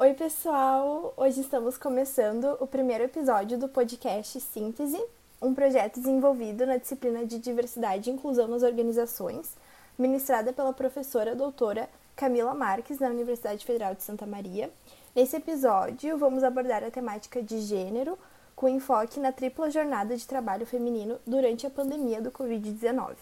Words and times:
Oi, 0.00 0.14
pessoal! 0.14 1.12
Hoje 1.16 1.40
estamos 1.40 1.76
começando 1.76 2.56
o 2.60 2.68
primeiro 2.68 3.02
episódio 3.02 3.58
do 3.58 3.68
podcast 3.68 4.40
Síntese, 4.40 4.96
um 5.42 5.52
projeto 5.52 5.98
desenvolvido 5.98 6.64
na 6.64 6.76
disciplina 6.76 7.26
de 7.26 7.36
Diversidade 7.36 8.08
e 8.08 8.12
Inclusão 8.12 8.46
nas 8.46 8.62
Organizações, 8.62 9.56
ministrada 9.98 10.52
pela 10.52 10.72
professora 10.72 11.34
doutora 11.34 11.90
Camila 12.14 12.54
Marques, 12.54 12.98
da 12.98 13.08
Universidade 13.08 13.66
Federal 13.66 13.92
de 13.92 14.04
Santa 14.04 14.24
Maria. 14.24 14.70
Nesse 15.16 15.34
episódio, 15.34 16.16
vamos 16.16 16.44
abordar 16.44 16.84
a 16.84 16.92
temática 16.92 17.42
de 17.42 17.58
gênero, 17.62 18.16
com 18.54 18.68
enfoque 18.68 19.18
na 19.18 19.32
tripla 19.32 19.68
jornada 19.68 20.16
de 20.16 20.28
trabalho 20.28 20.64
feminino 20.64 21.18
durante 21.26 21.66
a 21.66 21.70
pandemia 21.70 22.22
do 22.22 22.30
Covid-19. 22.30 23.16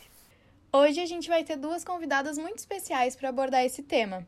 Hoje 0.71 1.01
a 1.01 1.07
gente 1.07 1.27
vai 1.27 1.43
ter 1.43 1.57
duas 1.57 1.83
convidadas 1.83 2.37
muito 2.37 2.59
especiais 2.59 3.17
para 3.17 3.31
abordar 3.31 3.65
esse 3.65 3.83
tema, 3.83 4.27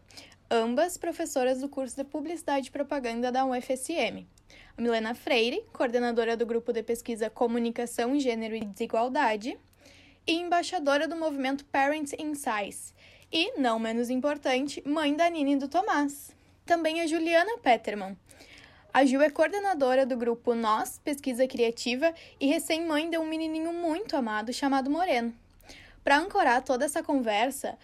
ambas 0.50 0.96
professoras 0.96 1.60
do 1.60 1.68
curso 1.68 1.96
de 1.96 2.04
Publicidade 2.04 2.68
e 2.68 2.72
Propaganda 2.72 3.30
da 3.30 3.44
UFSM. 3.44 4.26
A 4.76 4.80
Milena 4.80 5.14
Freire, 5.14 5.64
coordenadora 5.72 6.36
do 6.36 6.46
grupo 6.46 6.72
de 6.72 6.82
pesquisa 6.82 7.28
Comunicação, 7.28 8.18
Gênero 8.18 8.56
e 8.56 8.64
Desigualdade, 8.64 9.58
e 10.26 10.32
embaixadora 10.32 11.06
do 11.06 11.16
movimento 11.16 11.64
Parents 11.66 12.14
in 12.18 12.34
Science, 12.34 12.94
e, 13.30 13.58
não 13.60 13.78
menos 13.78 14.08
importante, 14.08 14.82
mãe 14.86 15.14
da 15.14 15.28
Nini 15.28 15.56
do 15.56 15.68
Tomás. 15.68 16.34
Também 16.64 17.00
a 17.02 17.06
Juliana 17.06 17.58
Peterman. 17.58 18.16
A 18.92 19.04
Ju 19.04 19.20
é 19.20 19.28
coordenadora 19.28 20.06
do 20.06 20.16
grupo 20.16 20.54
Nós, 20.54 20.98
Pesquisa 21.04 21.46
Criativa, 21.46 22.14
e 22.40 22.46
recém-mãe 22.46 23.10
de 23.10 23.18
um 23.18 23.26
menininho 23.26 23.72
muito 23.72 24.16
amado 24.16 24.52
chamado 24.52 24.90
Moreno. 24.90 25.34
Para 26.02 26.18
ancorar 26.18 26.62
toda 26.62 26.86
essa 26.86 27.02
conversa, 27.02 27.76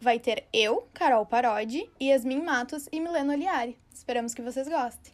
vai 0.00 0.18
ter 0.18 0.46
eu, 0.52 0.88
Carol 0.94 1.26
Parodi, 1.26 1.90
Yasmin 2.00 2.42
Matos 2.42 2.88
e 2.90 2.98
Milena 2.98 3.34
Oliari. 3.34 3.78
Esperamos 3.92 4.34
que 4.34 4.42
vocês 4.42 4.66
gostem. 4.66 5.12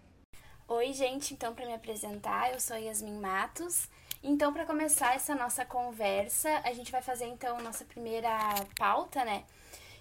Oi, 0.69 0.93
gente, 0.93 1.35
então 1.35 1.55
para 1.55 1.67
me 1.67 1.75
apresentar, 1.75 2.53
eu 2.53 2.61
sou 2.61 2.77
Yasmin 2.77 3.19
Matos. 3.19 3.89
Então, 4.23 4.53
para 4.53 4.67
começar 4.67 5.15
essa 5.15 5.35
nossa 5.35 5.65
conversa, 5.65 6.61
a 6.65 6.73
gente 6.73 6.91
vai 6.91 7.03
fazer 7.03 7.27
então 7.27 7.61
nossa 7.61 7.85
primeira 7.85 8.31
pauta, 8.77 9.25
né? 9.25 9.45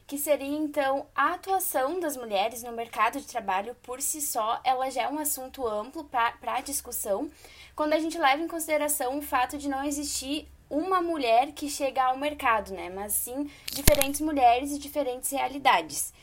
Que 0.08 0.18
seria 0.18 0.58
então 0.58 1.06
a 1.16 1.34
atuação 1.34 2.00
das 2.00 2.16
mulheres 2.16 2.64
no 2.64 2.72
mercado 2.72 3.20
de 3.20 3.28
trabalho 3.28 3.76
por 3.84 4.02
si 4.02 4.22
só, 4.22 4.60
ela 4.64 4.90
já 4.90 5.04
é 5.04 5.10
um 5.10 5.20
assunto 5.20 5.68
amplo 5.68 6.04
para 6.06 6.62
discussão, 6.62 7.30
quando 7.76 7.94
a 7.94 8.00
gente 8.00 8.18
leva 8.18 8.42
em 8.42 8.48
consideração 8.48 9.18
o 9.18 9.22
fato 9.22 9.58
de 9.58 9.68
não 9.68 9.84
existir 9.84 10.48
uma 10.70 11.02
mulher 11.02 11.52
que 11.52 11.70
chega 11.70 12.04
ao 12.04 12.18
mercado, 12.18 12.74
né? 12.74 12.90
Mas 12.90 13.14
sim 13.14 13.50
diferentes 13.72 14.22
mulheres 14.22 14.72
e 14.72 14.80
diferentes 14.80 15.32
realidades. 15.32 16.14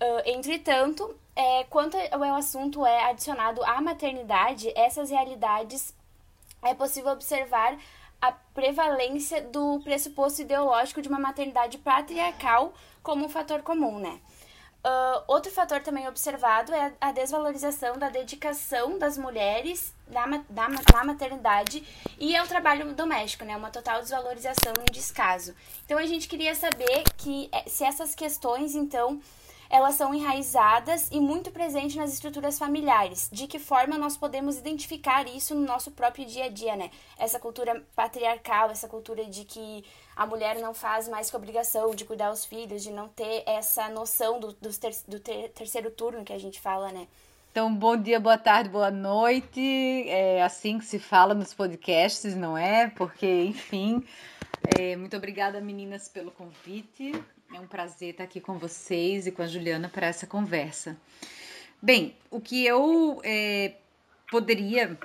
Uh, 0.00 0.22
entretanto, 0.24 1.14
é, 1.36 1.64
quando 1.64 1.94
o 1.94 2.34
assunto 2.34 2.84
é 2.86 3.04
adicionado 3.04 3.62
à 3.64 3.80
maternidade, 3.80 4.72
essas 4.74 5.10
realidades 5.10 5.94
é 6.62 6.74
possível 6.74 7.12
observar 7.12 7.78
a 8.20 8.32
prevalência 8.32 9.42
do 9.42 9.80
pressuposto 9.80 10.42
ideológico 10.42 11.00
de 11.00 11.08
uma 11.08 11.18
maternidade 11.18 11.78
patriarcal 11.78 12.74
como 13.02 13.24
um 13.24 13.28
fator 13.28 13.62
comum, 13.62 13.98
né? 13.98 14.20
Uh, 14.82 15.22
outro 15.28 15.52
fator 15.52 15.82
também 15.82 16.08
observado 16.08 16.72
é 16.72 16.94
a 16.98 17.12
desvalorização 17.12 17.98
da 17.98 18.08
dedicação 18.08 18.98
das 18.98 19.18
mulheres 19.18 19.94
na, 20.08 20.26
na, 20.26 20.68
na 20.68 21.04
maternidade 21.04 21.84
e 22.18 22.34
ao 22.34 22.46
trabalho 22.46 22.94
doméstico, 22.94 23.44
né? 23.44 23.54
Uma 23.54 23.70
total 23.70 24.00
desvalorização 24.00 24.72
e 24.88 24.90
descaso. 24.90 25.54
Então 25.84 25.98
a 25.98 26.06
gente 26.06 26.26
queria 26.26 26.54
saber 26.54 27.04
que 27.18 27.50
eh, 27.52 27.64
se 27.68 27.84
essas 27.84 28.14
questões, 28.14 28.74
então, 28.74 29.20
elas 29.68 29.96
são 29.96 30.14
enraizadas 30.14 31.08
e 31.12 31.20
muito 31.20 31.50
presentes 31.52 31.96
nas 31.96 32.12
estruturas 32.14 32.58
familiares. 32.58 33.28
De 33.30 33.46
que 33.46 33.58
forma 33.58 33.98
nós 33.98 34.16
podemos 34.16 34.56
identificar 34.56 35.28
isso 35.28 35.54
no 35.54 35.66
nosso 35.66 35.90
próprio 35.90 36.24
dia 36.24 36.46
a 36.46 36.48
dia, 36.48 36.74
né? 36.74 36.90
Essa 37.18 37.38
cultura 37.38 37.84
patriarcal, 37.94 38.70
essa 38.70 38.88
cultura 38.88 39.26
de 39.26 39.44
que 39.44 39.84
a 40.20 40.26
mulher 40.26 40.58
não 40.58 40.74
faz 40.74 41.08
mais 41.08 41.30
que 41.30 41.36
obrigação 41.36 41.94
de 41.94 42.04
cuidar 42.04 42.28
dos 42.28 42.44
filhos, 42.44 42.82
de 42.82 42.90
não 42.90 43.08
ter 43.08 43.42
essa 43.46 43.88
noção 43.88 44.38
do, 44.38 44.52
do, 44.52 44.70
ter, 44.70 44.94
do 45.08 45.18
ter, 45.18 45.48
terceiro 45.48 45.90
turno 45.90 46.22
que 46.22 46.32
a 46.34 46.38
gente 46.38 46.60
fala, 46.60 46.92
né? 46.92 47.08
Então, 47.50 47.74
bom 47.74 47.96
dia, 47.96 48.20
boa 48.20 48.36
tarde, 48.36 48.68
boa 48.68 48.90
noite. 48.90 50.06
É 50.06 50.42
assim 50.42 50.78
que 50.78 50.84
se 50.84 50.98
fala 50.98 51.32
nos 51.32 51.54
podcasts, 51.54 52.36
não 52.36 52.58
é? 52.58 52.88
Porque, 52.88 53.44
enfim, 53.44 54.04
é, 54.78 54.94
muito 54.94 55.16
obrigada, 55.16 55.58
meninas, 55.58 56.06
pelo 56.06 56.30
convite. 56.30 57.12
É 57.54 57.58
um 57.58 57.66
prazer 57.66 58.10
estar 58.10 58.24
aqui 58.24 58.42
com 58.42 58.58
vocês 58.58 59.26
e 59.26 59.32
com 59.32 59.40
a 59.40 59.46
Juliana 59.46 59.88
para 59.88 60.06
essa 60.06 60.26
conversa. 60.26 60.98
Bem, 61.80 62.14
o 62.30 62.42
que 62.42 62.66
eu 62.66 63.22
é, 63.24 63.72
poderia, 64.30 64.98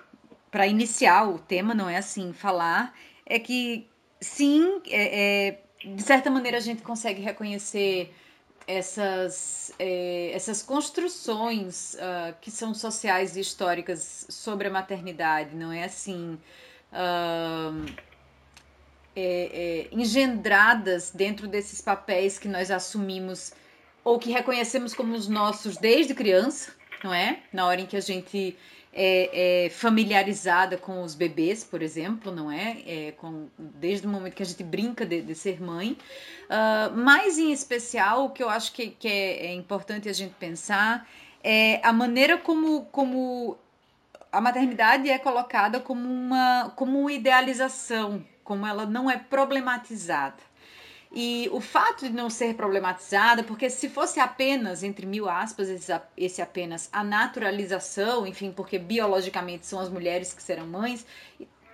para 0.51 0.67
iniciar 0.67 1.29
o 1.29 1.39
tema, 1.39 1.73
não 1.73 1.89
é 1.89 1.95
assim, 1.95 2.33
falar, 2.33 2.93
é 3.25 3.39
que 3.39 3.87
sim, 4.25 4.81
é, 4.87 5.57
é, 5.83 5.87
de 5.87 6.03
certa 6.03 6.29
maneira 6.29 6.57
a 6.57 6.61
gente 6.61 6.81
consegue 6.81 7.21
reconhecer 7.21 8.13
essas, 8.67 9.71
é, 9.77 10.31
essas 10.33 10.63
construções 10.63 11.93
uh, 11.95 12.35
que 12.41 12.49
são 12.49 12.73
sociais 12.73 13.37
e 13.37 13.39
históricas 13.39 14.25
sobre 14.29 14.67
a 14.67 14.71
maternidade, 14.71 15.55
não 15.55 15.71
é 15.71 15.83
assim. 15.83 16.39
Uh, 16.91 17.85
é, 19.15 19.87
é, 19.87 19.87
engendradas 19.91 21.11
dentro 21.11 21.47
desses 21.47 21.79
papéis 21.81 22.37
que 22.37 22.49
nós 22.49 22.69
assumimos 22.69 23.53
ou 24.03 24.19
que 24.19 24.29
reconhecemos 24.29 24.93
como 24.93 25.15
os 25.15 25.27
nossos 25.27 25.77
desde 25.77 26.13
criança, 26.13 26.71
não 27.03 27.13
é? 27.13 27.39
Na 27.53 27.65
hora 27.65 27.79
em 27.79 27.85
que 27.85 27.95
a 27.95 28.01
gente 28.01 28.57
é, 28.95 29.65
é 29.65 29.69
familiarizada 29.69 30.77
com 30.77 31.03
os 31.03 31.13
bebês, 31.13 31.63
por 31.63 31.81
exemplo, 31.81 32.31
não 32.31 32.49
é? 32.49 32.81
é 32.87 33.11
com, 33.11 33.47
desde 33.59 34.07
o 34.07 34.09
momento 34.09 34.33
que 34.33 34.43
a 34.43 34.45
gente 34.45 34.63
brinca 34.63 35.05
de, 35.05 35.21
de 35.21 35.35
ser 35.35 35.61
mãe. 35.61 35.97
Uh, 36.45 36.95
mas, 36.95 37.37
em 37.37 37.51
especial, 37.51 38.25
o 38.25 38.29
que 38.29 38.41
eu 38.41 38.49
acho 38.49 38.71
que, 38.71 38.91
que 38.91 39.07
é, 39.07 39.47
é 39.47 39.53
importante 39.53 40.07
a 40.07 40.13
gente 40.13 40.33
pensar 40.35 41.07
é 41.43 41.79
a 41.85 41.91
maneira 41.91 42.37
como, 42.37 42.85
como 42.85 43.57
a 44.31 44.39
maternidade 44.39 45.09
é 45.09 45.19
colocada 45.19 45.79
como 45.79 46.09
uma, 46.09 46.71
como 46.75 46.99
uma 47.01 47.11
idealização 47.11 48.23
como 48.45 48.65
ela 48.65 48.85
não 48.85 49.09
é 49.09 49.17
problematizada. 49.17 50.37
E 51.17 51.49
o 51.53 51.61
fato 51.61 52.09
de 52.09 52.13
não 52.13 52.29
ser 52.29 52.55
problematizada, 52.55 53.41
porque 53.41 53.69
se 53.69 53.87
fosse 53.87 54.19
apenas, 54.19 54.83
entre 54.83 55.05
mil 55.05 55.29
aspas, 55.29 55.69
esse, 56.17 56.41
apenas 56.41 56.89
a 56.91 57.05
naturalização, 57.05 58.27
enfim, 58.27 58.51
porque 58.51 58.77
biologicamente 58.77 59.65
são 59.65 59.79
as 59.79 59.87
mulheres 59.87 60.33
que 60.33 60.43
serão 60.43 60.67
mães, 60.67 61.05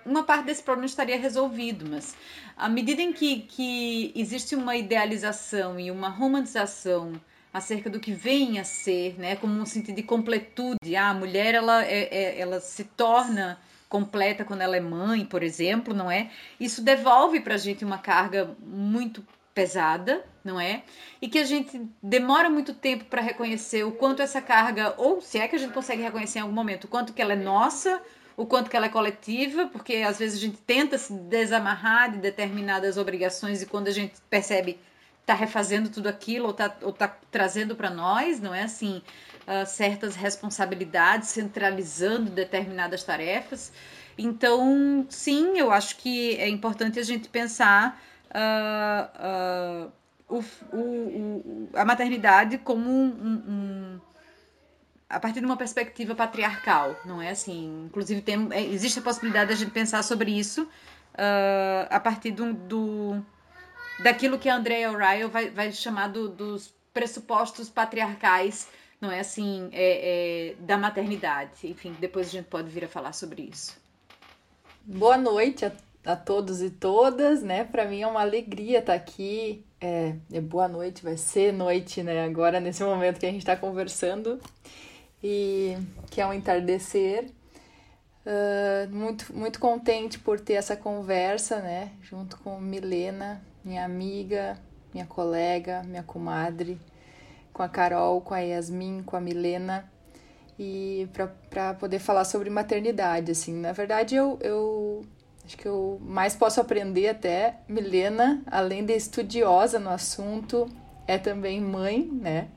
uma 0.06 0.22
parte 0.22 0.44
desse 0.44 0.62
problema 0.62 0.86
estaria 0.86 1.18
resolvido, 1.18 1.88
mas 1.88 2.14
à 2.56 2.68
medida 2.68 3.02
em 3.02 3.12
que, 3.12 3.40
que 3.40 4.12
existe 4.14 4.54
uma 4.54 4.76
idealização 4.76 5.78
e 5.78 5.90
uma 5.90 6.08
romantização 6.08 7.20
acerca 7.52 7.90
do 7.90 8.00
que 8.00 8.12
vem 8.12 8.58
a 8.58 8.64
ser, 8.64 9.18
né, 9.18 9.36
como 9.36 9.52
um 9.60 9.66
sentido 9.66 9.96
de 9.96 10.02
completude, 10.02 10.96
ah, 10.96 11.10
a 11.10 11.14
mulher 11.14 11.54
ela, 11.54 11.84
é, 11.84 12.08
é, 12.10 12.40
ela 12.40 12.60
se 12.60 12.84
torna 12.84 13.58
completa 13.92 14.42
quando 14.42 14.62
ela 14.62 14.74
é 14.74 14.80
mãe, 14.80 15.22
por 15.22 15.42
exemplo, 15.42 15.92
não 15.92 16.10
é? 16.10 16.30
Isso 16.58 16.82
devolve 16.82 17.40
para 17.40 17.56
a 17.56 17.58
gente 17.58 17.84
uma 17.84 17.98
carga 17.98 18.56
muito 18.58 19.22
pesada, 19.52 20.24
não 20.42 20.58
é? 20.58 20.82
E 21.20 21.28
que 21.28 21.38
a 21.38 21.44
gente 21.44 21.78
demora 22.02 22.48
muito 22.48 22.72
tempo 22.72 23.04
para 23.04 23.20
reconhecer 23.20 23.84
o 23.84 23.92
quanto 23.92 24.22
essa 24.22 24.40
carga, 24.40 24.94
ou 24.96 25.20
se 25.20 25.38
é 25.38 25.46
que 25.46 25.56
a 25.56 25.58
gente 25.58 25.74
consegue 25.74 26.00
reconhecer 26.00 26.38
em 26.38 26.42
algum 26.42 26.54
momento, 26.54 26.84
o 26.84 26.88
quanto 26.88 27.12
que 27.12 27.20
ela 27.20 27.34
é 27.34 27.36
nossa, 27.36 28.00
o 28.34 28.46
quanto 28.46 28.70
que 28.70 28.76
ela 28.78 28.86
é 28.86 28.88
coletiva, 28.88 29.66
porque 29.66 29.96
às 29.96 30.18
vezes 30.18 30.38
a 30.38 30.40
gente 30.40 30.56
tenta 30.56 30.96
se 30.96 31.12
desamarrar 31.12 32.12
de 32.12 32.16
determinadas 32.16 32.96
obrigações 32.96 33.60
e 33.60 33.66
quando 33.66 33.88
a 33.88 33.92
gente 33.92 34.14
percebe 34.30 34.78
tá 35.24 35.34
refazendo 35.34 35.88
tudo 35.88 36.08
aquilo 36.08 36.46
ou 36.46 36.52
tá, 36.52 36.76
ou 36.82 36.92
tá 36.92 37.08
trazendo 37.30 37.76
para 37.76 37.90
nós, 37.90 38.40
não 38.40 38.54
é 38.54 38.62
assim? 38.62 39.02
uh, 39.42 39.66
certas 39.66 40.16
responsabilidades, 40.16 41.28
centralizando 41.28 42.30
determinadas 42.30 43.02
tarefas. 43.04 43.72
Então, 44.16 45.06
sim, 45.08 45.58
eu 45.58 45.70
acho 45.70 45.96
que 45.96 46.36
é 46.36 46.48
importante 46.48 46.98
a 46.98 47.02
gente 47.02 47.28
pensar 47.28 48.00
uh, 48.30 49.88
uh, 49.88 49.92
o, 50.28 50.76
o, 50.76 50.78
o, 50.78 51.68
a 51.74 51.84
maternidade 51.84 52.58
como 52.58 52.88
um, 52.90 53.08
um, 53.48 54.00
a 55.08 55.18
partir 55.18 55.40
de 55.40 55.46
uma 55.46 55.56
perspectiva 55.56 56.14
patriarcal, 56.14 56.96
não 57.04 57.20
é 57.20 57.30
assim? 57.30 57.86
Inclusive, 57.86 58.20
tem, 58.20 58.48
é, 58.50 58.62
existe 58.62 58.98
a 58.98 59.02
possibilidade 59.02 59.48
de 59.48 59.54
a 59.54 59.56
gente 59.56 59.72
pensar 59.72 60.02
sobre 60.02 60.30
isso 60.30 60.68
a 61.90 62.00
partir 62.00 62.30
do, 62.30 62.54
do, 62.54 63.22
daquilo 64.02 64.38
que 64.38 64.48
a 64.48 64.56
Andrea 64.56 64.90
O'Reilly 64.90 65.28
vai, 65.28 65.50
vai 65.50 65.72
chamar 65.72 66.08
do, 66.08 66.28
dos 66.28 66.74
pressupostos 66.92 67.68
patriarcais 67.68 68.68
não 69.02 69.10
é 69.10 69.18
assim, 69.18 69.68
é, 69.72 70.50
é, 70.50 70.54
da 70.60 70.78
maternidade. 70.78 71.66
Enfim, 71.66 71.92
depois 71.98 72.28
a 72.28 72.30
gente 72.30 72.46
pode 72.46 72.70
vir 72.70 72.84
a 72.84 72.88
falar 72.88 73.12
sobre 73.12 73.42
isso. 73.42 73.76
Boa 74.84 75.16
noite 75.18 75.64
a, 75.64 75.72
a 76.06 76.14
todos 76.14 76.62
e 76.62 76.70
todas, 76.70 77.42
né? 77.42 77.64
Para 77.64 77.84
mim 77.84 78.00
é 78.02 78.06
uma 78.06 78.20
alegria 78.20 78.78
estar 78.78 78.94
aqui. 78.94 79.64
É, 79.80 80.14
é, 80.32 80.40
boa 80.40 80.68
noite, 80.68 81.02
vai 81.02 81.16
ser 81.16 81.52
noite, 81.52 82.00
né? 82.00 82.24
Agora, 82.24 82.60
nesse 82.60 82.84
momento 82.84 83.18
que 83.18 83.26
a 83.26 83.30
gente 83.30 83.40
está 83.40 83.56
conversando. 83.56 84.40
e 85.20 85.76
que 86.08 86.20
é 86.20 86.26
um 86.26 86.32
entardecer. 86.32 87.28
Uh, 88.24 88.88
muito, 88.94 89.36
muito 89.36 89.58
contente 89.58 90.16
por 90.16 90.38
ter 90.38 90.52
essa 90.52 90.76
conversa, 90.76 91.60
né? 91.60 91.90
Junto 92.02 92.38
com 92.38 92.60
Milena, 92.60 93.42
minha 93.64 93.84
amiga, 93.84 94.58
minha 94.92 95.06
colega, 95.06 95.82
minha 95.84 96.02
comadre, 96.02 96.78
com 97.52 97.62
a 97.62 97.68
Carol, 97.68 98.20
com 98.20 98.34
a 98.34 98.40
Yasmin, 98.40 99.02
com 99.02 99.16
a 99.16 99.20
Milena 99.20 99.90
e 100.58 101.08
para 101.50 101.74
poder 101.74 101.98
falar 101.98 102.24
sobre 102.24 102.48
maternidade, 102.50 103.32
assim. 103.32 103.54
Na 103.54 103.72
verdade, 103.72 104.14
eu, 104.14 104.38
eu 104.40 105.04
acho 105.44 105.56
que 105.56 105.66
eu 105.66 105.98
mais 106.02 106.36
posso 106.36 106.60
aprender 106.60 107.08
até. 107.08 107.56
Milena, 107.68 108.42
além 108.46 108.84
de 108.84 108.94
estudiosa 108.94 109.78
no 109.78 109.90
assunto, 109.90 110.68
é 111.06 111.18
também 111.18 111.60
mãe, 111.60 112.08
né? 112.12 112.48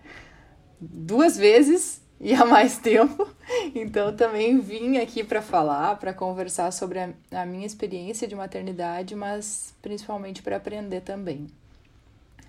Duas 0.79 1.37
vezes 1.37 2.04
e 2.19 2.33
há 2.33 2.45
mais 2.45 2.77
tempo. 2.79 3.27
Então 3.73 4.15
também 4.15 4.59
vim 4.59 4.97
aqui 4.97 5.23
para 5.23 5.41
falar, 5.41 5.97
para 5.97 6.13
conversar 6.13 6.71
sobre 6.71 6.99
a, 6.99 7.09
a, 7.31 7.45
minha 7.45 7.65
experiência 7.65 8.27
de 8.27 8.35
maternidade, 8.35 9.15
mas 9.15 9.73
principalmente 9.81 10.41
para 10.41 10.57
aprender 10.57 11.01
também. 11.01 11.47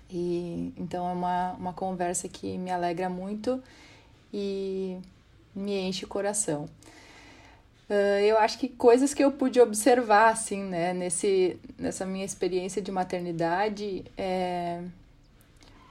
E 0.09 0.73
então 0.77 1.07
é 1.07 1.13
uma, 1.13 1.51
uma 1.53 1.73
conversa 1.73 2.27
que 2.27 2.57
me 2.57 2.71
alegra 2.71 3.09
muito 3.09 3.61
e 4.33 4.97
me 5.55 5.79
enche 5.79 6.05
o 6.05 6.07
coração. 6.07 6.67
Uh, 7.89 8.19
eu 8.21 8.37
acho 8.37 8.59
que 8.59 8.67
coisas 8.67 9.13
que 9.13 9.23
eu 9.23 9.31
pude 9.31 9.61
observar, 9.61 10.31
assim, 10.33 10.61
né, 10.61 10.93
nesse, 10.93 11.57
nessa 11.77 12.05
minha 12.05 12.25
experiência 12.25 12.81
de 12.81 12.91
maternidade, 12.91 14.03
é 14.17 14.81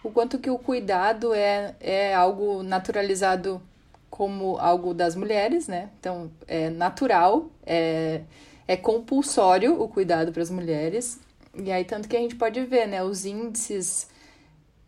o 0.06 0.10
quanto 0.12 0.38
que 0.38 0.48
o 0.48 0.58
cuidado 0.58 1.34
é, 1.34 1.74
é 1.80 2.14
algo 2.14 2.62
naturalizado 2.62 3.60
como 4.08 4.56
algo 4.58 4.94
das 4.94 5.16
mulheres, 5.16 5.66
né? 5.66 5.90
Então, 5.98 6.30
é 6.46 6.70
natural, 6.70 7.50
é, 7.66 8.22
é 8.68 8.76
compulsório 8.76 9.80
o 9.82 9.88
cuidado 9.88 10.32
para 10.32 10.42
as 10.42 10.50
mulheres. 10.50 11.18
E 11.54 11.72
aí, 11.72 11.84
tanto 11.84 12.08
que 12.08 12.16
a 12.16 12.20
gente 12.20 12.36
pode 12.36 12.62
ver, 12.64 12.86
né, 12.86 13.02
os 13.02 13.24
índices 13.24 14.08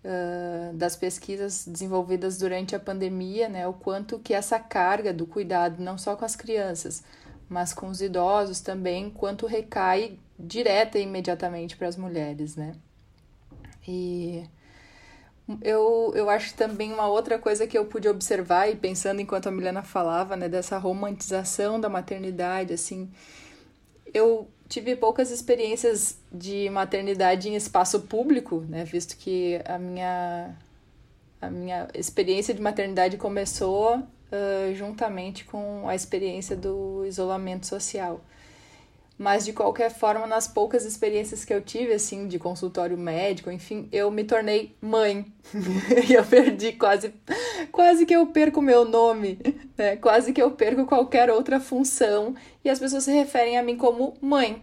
uh, 0.05 0.75
das 0.75 0.95
pesquisas 0.95 1.67
desenvolvidas 1.67 2.39
durante 2.39 2.77
a 2.77 2.81
pandemia, 2.81 3.49
né, 3.49 3.67
o 3.67 3.73
quanto 3.73 4.19
que 4.19 4.33
essa 4.33 4.59
carga 4.61 5.13
do 5.13 5.27
cuidado, 5.27 5.83
não 5.83 5.99
só 5.99 6.15
com 6.15 6.25
as 6.25 6.37
crianças, 6.37 7.03
mas 7.49 7.73
com 7.75 7.89
os 7.89 8.01
idosos 8.01 8.61
também, 8.61 9.11
quanto 9.11 9.47
recai 9.47 10.19
direta 10.39 10.99
e 10.99 11.03
imediatamente 11.03 11.77
para 11.77 11.89
as 11.89 11.97
mulheres, 11.97 12.55
né? 12.55 12.75
E 13.87 14.45
eu, 15.63 16.13
eu 16.15 16.29
acho 16.29 16.55
também 16.55 16.93
uma 16.93 17.09
outra 17.09 17.39
coisa 17.39 17.67
que 17.67 17.77
eu 17.77 17.85
pude 17.87 18.09
observar, 18.09 18.69
e 18.69 18.77
pensando 18.77 19.21
enquanto 19.21 19.49
a 19.49 19.51
Milena 19.51 19.83
falava, 19.83 20.37
né, 20.37 20.49
dessa 20.49 20.77
romantização 20.79 21.81
da 21.81 21.89
maternidade, 21.89 22.75
assim, 22.75 23.11
eu 24.13 24.49
tive 24.69 24.95
poucas 24.97 25.31
experiências 25.31 26.19
de 26.31 26.69
maternidade 26.71 27.49
em 27.49 27.57
espaço 27.57 28.01
público, 28.01 28.65
né, 28.69 28.85
visto 28.85 29.17
que 29.17 29.61
a 29.65 29.79
minha, 29.79 30.55
a 31.41 31.51
minha 31.51 31.89
experiência 31.95 32.53
de 32.53 32.61
maternidade 32.61 33.17
começou 33.17 33.97
uh, 33.97 34.75
juntamente 34.75 35.45
com 35.45 35.89
a 35.89 35.95
experiência 35.95 36.55
do 36.55 37.05
isolamento 37.07 37.67
social. 37.67 38.21
Mas 39.19 39.45
de 39.45 39.53
qualquer 39.53 39.91
forma, 39.91 40.29
nas 40.29 40.47
poucas 40.47 40.85
experiências 40.85 41.45
que 41.45 41.53
eu 41.53 41.61
tive, 41.61 41.93
assim, 41.93 42.29
de 42.29 42.39
consultório 42.39 42.97
médico, 42.97 43.51
enfim, 43.51 43.89
eu 43.91 44.13
me 44.13 44.23
tornei 44.23 44.77
mãe. 44.81 45.27
e 46.09 46.13
eu 46.15 46.25
perdi 46.25 46.73
quase, 46.73 47.13
quase 47.73 48.07
que 48.07 48.15
eu 48.15 48.27
perco 48.29 48.63
meu 48.63 48.85
nome, 48.85 49.39
né? 49.77 49.97
Quase 49.97 50.33
que 50.33 50.41
eu 50.41 50.53
perco 50.53 50.87
qualquer 50.87 51.31
outra 51.31 51.59
função 51.59 52.37
e 52.65 52.71
as 52.71 52.79
pessoas 52.79 53.03
se 53.03 53.11
referem 53.11 53.59
a 53.59 53.63
mim 53.63 53.77
como 53.77 54.15
mãe. 54.21 54.63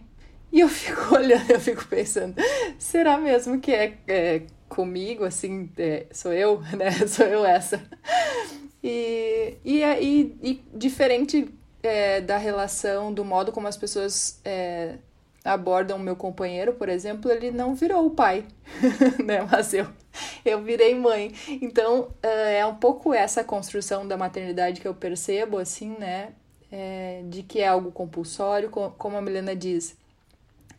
E 0.50 0.60
eu 0.60 0.68
fico 0.70 1.14
olhando, 1.14 1.50
eu 1.50 1.60
fico 1.60 1.86
pensando, 1.86 2.34
será 2.78 3.18
mesmo 3.18 3.60
que 3.60 3.72
é, 3.72 3.98
é 4.08 4.42
comigo, 4.70 5.24
assim, 5.24 5.70
é, 5.76 6.06
sou 6.12 6.32
eu, 6.32 6.62
né? 6.74 6.90
Sou 7.06 7.26
eu 7.26 7.44
essa. 7.44 7.82
E, 8.82 9.58
e, 9.64 9.82
e, 9.82 10.38
e 10.42 10.64
diferente 10.72 11.48
é, 11.86 12.20
da 12.20 12.36
relação, 12.36 13.12
do 13.12 13.24
modo 13.24 13.52
como 13.52 13.68
as 13.68 13.76
pessoas 13.76 14.40
é, 14.44 14.96
abordam 15.46 15.96
o 15.96 16.00
meu 16.00 16.16
companheiro, 16.16 16.74
por 16.74 16.88
exemplo, 16.88 17.30
ele 17.30 17.50
não 17.50 17.74
virou 17.74 18.06
o 18.06 18.10
pai, 18.10 18.44
né? 19.24 19.46
Mas 19.50 19.72
eu, 19.72 19.86
eu 20.44 20.62
virei 20.62 20.94
mãe. 20.94 21.32
Então, 21.48 22.08
é, 22.22 22.58
é 22.58 22.66
um 22.66 22.74
pouco 22.74 23.14
essa 23.14 23.44
construção 23.44 24.06
da 24.06 24.16
maternidade 24.16 24.80
que 24.80 24.88
eu 24.88 24.94
percebo, 24.94 25.58
assim, 25.58 25.96
né? 25.98 26.30
É, 26.70 27.22
de 27.28 27.42
que 27.42 27.60
é 27.60 27.68
algo 27.68 27.92
compulsório, 27.92 28.68
como 28.70 29.16
a 29.16 29.22
Milena 29.22 29.54
diz. 29.54 29.96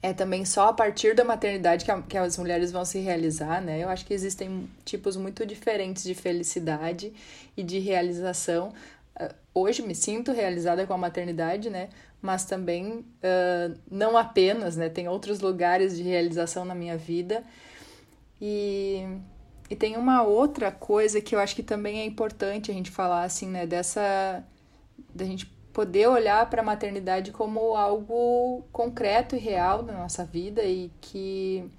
É 0.01 0.13
também 0.13 0.45
só 0.45 0.67
a 0.67 0.73
partir 0.73 1.15
da 1.15 1.23
maternidade 1.23 1.83
que, 1.83 1.89
a, 1.89 2.01
que 2.01 2.17
as 2.17 2.37
mulheres 2.37 2.71
vão 2.71 2.85
se 2.85 2.99
realizar, 2.99 3.61
né? 3.61 3.81
Eu 3.81 3.89
acho 3.89 4.05
que 4.05 4.13
existem 4.13 4.69
tipos 4.85 5.15
muito 5.15 5.45
diferentes 5.45 6.03
de 6.03 6.13
felicidade 6.13 7.13
e 7.55 7.63
de 7.63 7.79
realização, 7.79 8.73
hoje 9.61 9.81
me 9.81 9.95
sinto 9.95 10.31
realizada 10.31 10.85
com 10.85 10.93
a 10.93 10.97
maternidade, 10.97 11.69
né? 11.69 11.89
Mas 12.21 12.45
também 12.45 12.99
uh, 12.99 13.77
não 13.89 14.17
apenas, 14.17 14.75
né? 14.75 14.89
Tem 14.89 15.07
outros 15.07 15.39
lugares 15.39 15.95
de 15.95 16.03
realização 16.03 16.65
na 16.65 16.75
minha 16.75 16.97
vida. 16.97 17.43
E, 18.41 19.05
e 19.69 19.75
tem 19.75 19.97
uma 19.97 20.23
outra 20.23 20.71
coisa 20.71 21.21
que 21.21 21.35
eu 21.35 21.39
acho 21.39 21.55
que 21.55 21.63
também 21.63 21.99
é 21.99 22.05
importante 22.05 22.71
a 22.71 22.73
gente 22.73 22.91
falar, 22.91 23.23
assim, 23.23 23.47
né? 23.47 23.65
Dessa. 23.65 24.43
da 25.13 25.25
gente 25.25 25.45
poder 25.73 26.07
olhar 26.07 26.49
para 26.49 26.61
a 26.61 26.65
maternidade 26.65 27.31
como 27.31 27.75
algo 27.75 28.63
concreto 28.71 29.35
e 29.35 29.39
real 29.39 29.83
na 29.83 29.93
nossa 29.93 30.25
vida 30.25 30.63
e 30.63 30.91
que 30.99 31.69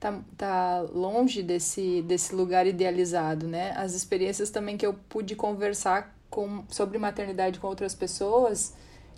tá, 0.00 0.20
tá 0.38 0.80
longe 0.90 1.42
desse, 1.42 2.00
desse 2.02 2.34
lugar 2.34 2.66
idealizado, 2.66 3.46
né? 3.46 3.72
As 3.76 3.92
experiências 3.92 4.50
também 4.50 4.76
que 4.76 4.86
eu 4.86 4.94
pude 4.94 5.36
conversar 5.36 6.12
com, 6.32 6.64
sobre 6.70 6.96
maternidade 6.96 7.60
com 7.60 7.66
outras 7.66 7.94
pessoas, 7.94 8.74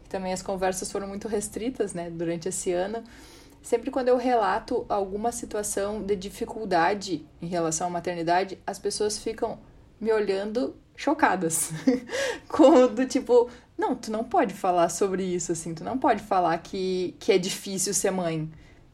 também 0.09 0.33
as 0.33 0.43
conversas 0.43 0.91
foram 0.91 1.07
muito 1.07 1.29
restritas, 1.29 1.95
né, 1.95 2.11
durante 2.11 2.49
esse 2.49 2.73
ano. 2.73 3.03
Sempre 3.63 3.91
quando 3.91 4.09
eu 4.09 4.17
relato 4.19 4.85
alguma 4.89 5.33
situação 5.33 6.03
de 6.03 6.17
dificuldade 6.17 7.25
em 7.41 7.47
relação 7.47 7.87
à 7.87 7.91
maternidade, 7.91 8.59
as 8.67 8.79
pessoas 8.79 9.17
ficam 9.17 9.59
me 9.99 10.13
olhando 10.13 10.75
chocadas. 10.97 11.71
com 12.49 12.89
do 12.89 13.07
tipo, 13.07 13.49
não, 13.79 13.95
tu 13.95 14.11
não 14.11 14.25
pode 14.25 14.53
falar 14.53 14.89
sobre 14.89 15.23
isso 15.23 15.53
assim, 15.53 15.73
tu 15.73 15.85
não 15.85 15.97
pode 15.97 16.23
falar 16.23 16.59
que, 16.59 17.15
que 17.21 17.33
é 17.33 17.39
difícil 17.39 17.95
ser 17.95 18.11
mãe. 18.11 18.51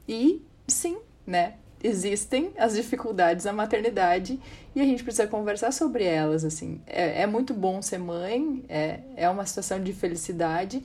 E 0.07 0.45
sim, 0.69 0.99
né? 1.27 1.55
Existem 1.83 2.53
as 2.59 2.75
dificuldades 2.75 3.45
na 3.45 3.53
maternidade 3.53 4.39
e 4.75 4.81
a 4.81 4.85
gente 4.85 5.03
precisa 5.03 5.27
conversar 5.27 5.73
sobre 5.73 6.05
elas, 6.05 6.45
assim. 6.45 6.81
É, 6.87 7.23
é 7.23 7.27
muito 7.27 7.55
bom 7.55 7.81
ser 7.81 7.99
mãe, 7.99 8.65
é, 8.69 9.01
é 9.17 9.29
uma 9.29 9.47
situação 9.47 9.83
de 9.83 9.93
felicidade, 9.93 10.83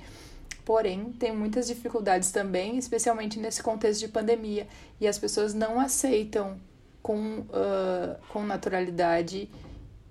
porém 0.64 1.14
tem 1.20 1.36
muitas 1.36 1.68
dificuldades 1.68 2.32
também, 2.32 2.78
especialmente 2.78 3.40
nesse 3.40 3.62
contexto 3.62 4.02
de 4.02 4.08
pandemia, 4.08 4.68
e 5.00 5.08
as 5.08 5.20
pessoas 5.20 5.54
não 5.54 5.80
aceitam 5.80 6.58
com, 7.02 7.40
uh, 7.40 8.18
com 8.30 8.44
naturalidade 8.44 9.50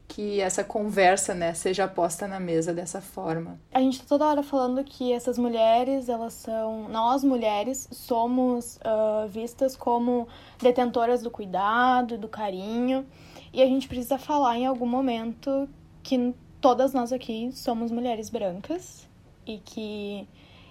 que 0.07 0.41
essa 0.41 0.63
conversa, 0.63 1.35
né, 1.35 1.55
seja 1.55 1.89
posta 1.89 2.29
na 2.29 2.39
mesa 2.39 2.73
dessa 2.73 3.01
forma. 3.01 3.59
A 3.73 3.81
gente 3.81 4.01
tá 4.01 4.05
toda 4.09 4.27
hora 4.27 4.43
falando 4.43 4.85
que 4.85 5.13
essas 5.13 5.39
mulheres, 5.39 6.09
elas 6.09 6.35
são. 6.35 6.89
Nós, 6.89 7.25
mulheres, 7.25 7.89
somos 7.91 8.77
uh, 8.77 9.27
vistas 9.29 9.77
como 9.77 10.29
detentoras 10.61 11.23
do 11.23 11.31
cuidado, 11.31 12.19
do 12.19 12.29
carinho. 12.29 13.07
E 13.53 13.63
a 13.63 13.67
gente 13.67 13.89
precisa 13.89 14.19
falar 14.19 14.59
em 14.59 14.67
algum 14.67 14.87
momento 14.87 15.69
que 16.03 16.35
todas 16.61 16.93
nós 16.93 17.13
aqui 17.13 17.51
somos 17.53 17.91
mulheres 17.91 18.31
brancas 18.31 19.09
e 19.47 19.59
que 19.59 20.29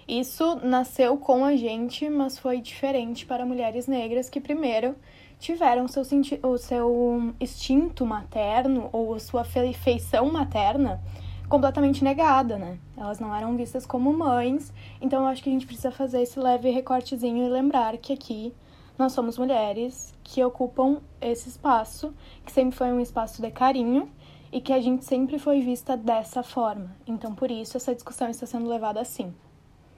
isso 0.07 0.55
nasceu 0.63 1.17
com 1.17 1.45
a 1.45 1.55
gente, 1.55 2.09
mas 2.09 2.37
foi 2.37 2.59
diferente 2.59 3.25
para 3.25 3.45
mulheres 3.45 3.87
negras 3.87 4.29
que 4.29 4.41
primeiro 4.41 4.95
tiveram 5.43 5.89
seu, 5.89 6.03
o 6.43 6.57
seu 6.57 7.33
instinto 7.37 8.05
materno 8.05 8.89
ou 8.93 9.19
sua 9.19 9.43
feição 9.43 10.31
materna 10.31 11.03
completamente 11.49 12.01
negada, 12.01 12.57
né? 12.57 12.79
Elas 12.95 13.19
não 13.19 13.35
eram 13.35 13.57
vistas 13.57 13.85
como 13.85 14.13
mães, 14.13 14.71
então 15.01 15.23
eu 15.23 15.27
acho 15.27 15.43
que 15.43 15.49
a 15.49 15.51
gente 15.51 15.65
precisa 15.65 15.91
fazer 15.91 16.21
esse 16.21 16.39
leve 16.39 16.69
recortezinho 16.69 17.45
e 17.45 17.49
lembrar 17.49 17.97
que 17.97 18.13
aqui 18.13 18.53
nós 18.97 19.11
somos 19.11 19.37
mulheres 19.37 20.13
que 20.23 20.41
ocupam 20.41 21.01
esse 21.19 21.49
espaço, 21.49 22.13
que 22.45 22.51
sempre 22.51 22.77
foi 22.77 22.93
um 22.93 23.01
espaço 23.01 23.41
de 23.41 23.51
carinho 23.51 24.09
e 24.49 24.61
que 24.61 24.71
a 24.71 24.79
gente 24.79 25.03
sempre 25.03 25.37
foi 25.37 25.59
vista 25.59 25.97
dessa 25.97 26.41
forma. 26.41 26.95
Então, 27.05 27.35
por 27.35 27.51
isso, 27.51 27.75
essa 27.75 27.93
discussão 27.93 28.29
está 28.29 28.45
sendo 28.45 28.69
levada 28.69 29.01
assim. 29.01 29.33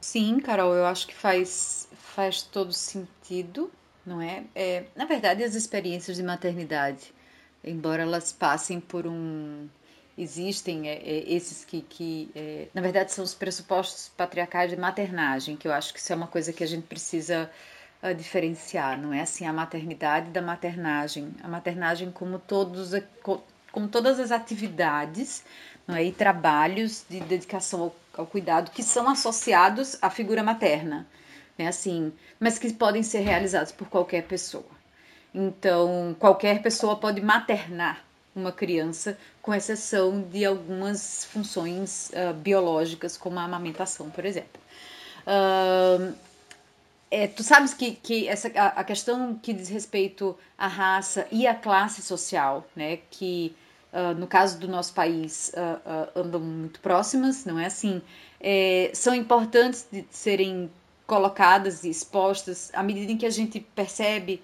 Sim, 0.01 0.39
Carol, 0.39 0.73
eu 0.73 0.87
acho 0.87 1.05
que 1.05 1.13
faz, 1.13 1.87
faz 1.93 2.41
todo 2.41 2.73
sentido 2.73 3.69
não 4.05 4.21
é? 4.21 4.43
é? 4.53 4.85
Na 4.95 5.05
verdade, 5.05 5.43
as 5.43 5.55
experiências 5.55 6.17
de 6.17 6.23
maternidade, 6.23 7.13
embora 7.63 8.03
elas 8.03 8.31
passem 8.31 8.79
por 8.79 9.07
um 9.07 9.67
existem 10.17 10.87
é, 10.87 10.93
é, 10.93 11.33
esses 11.33 11.65
que, 11.65 11.81
que 11.81 12.31
é, 12.35 12.67
na 12.73 12.81
verdade, 12.81 13.11
são 13.11 13.23
os 13.23 13.33
pressupostos 13.33 14.09
patriarcais 14.15 14.69
de 14.69 14.77
maternagem, 14.77 15.57
que 15.57 15.67
eu 15.67 15.73
acho 15.73 15.93
que 15.93 15.99
isso 15.99 16.11
é 16.11 16.15
uma 16.15 16.27
coisa 16.27 16.53
que 16.53 16.63
a 16.63 16.67
gente 16.67 16.87
precisa 16.87 17.49
uh, 18.01 18.13
diferenciar, 18.13 18.99
não 18.99 19.13
é 19.13 19.21
assim 19.21 19.45
a 19.45 19.53
maternidade 19.53 20.29
da 20.29 20.41
maternagem. 20.41 21.33
A 21.43 21.47
maternagem, 21.47 22.11
como, 22.11 22.39
todos, 22.39 22.91
como 23.71 23.87
todas 23.87 24.19
as 24.19 24.31
atividades 24.31 25.43
não 25.87 25.95
é, 25.95 26.03
e 26.03 26.11
trabalhos 26.11 27.05
de 27.09 27.19
dedicação 27.19 27.81
ao, 27.81 27.95
ao 28.17 28.25
cuidado 28.25 28.71
que 28.71 28.81
são 28.81 29.09
associados 29.09 29.97
à 30.01 30.09
figura 30.09 30.41
materna, 30.41 31.05
né, 31.57 31.67
assim, 31.67 32.11
mas 32.39 32.59
que 32.59 32.71
podem 32.73 33.03
ser 33.03 33.19
realizados 33.19 33.71
por 33.71 33.87
qualquer 33.87 34.23
pessoa. 34.23 34.65
Então, 35.33 36.15
qualquer 36.17 36.61
pessoa 36.61 36.95
pode 36.95 37.21
maternar 37.21 38.05
uma 38.35 38.51
criança, 38.51 39.17
com 39.41 39.53
exceção 39.53 40.21
de 40.21 40.43
algumas 40.43 41.25
funções 41.25 42.09
uh, 42.09 42.33
biológicas, 42.33 43.15
como 43.15 43.39
a 43.39 43.43
amamentação, 43.43 44.09
por 44.09 44.25
exemplo. 44.25 44.61
Uh, 45.25 46.13
é, 47.09 47.27
tu 47.27 47.43
sabes 47.43 47.73
que, 47.73 47.91
que 47.95 48.27
essa, 48.27 48.51
a, 48.55 48.81
a, 48.81 48.83
questão 48.83 49.35
que 49.35 49.53
diz 49.53 49.69
respeito 49.69 50.37
à 50.57 50.67
raça 50.67 51.27
e 51.31 51.47
à 51.47 51.55
classe 51.55 52.01
social, 52.01 52.67
né, 52.75 52.99
que 53.09 53.55
uh, 53.93 54.13
no 54.19 54.27
caso 54.27 54.59
do 54.59 54.67
nosso 54.67 54.93
país 54.93 55.53
andam 56.13 56.41
muito 56.41 56.79
próximas, 56.81 57.45
não 57.45 57.57
é 57.57 57.67
assim? 57.67 58.01
É, 58.41 58.91
são 58.93 59.15
importantes 59.15 59.87
de 59.89 60.05
serem 60.11 60.69
colocadas 61.05 61.83
e 61.83 61.89
expostas 61.89 62.71
à 62.73 62.81
medida 62.81 63.11
em 63.11 63.17
que 63.17 63.25
a 63.25 63.29
gente 63.29 63.59
percebe 63.59 64.41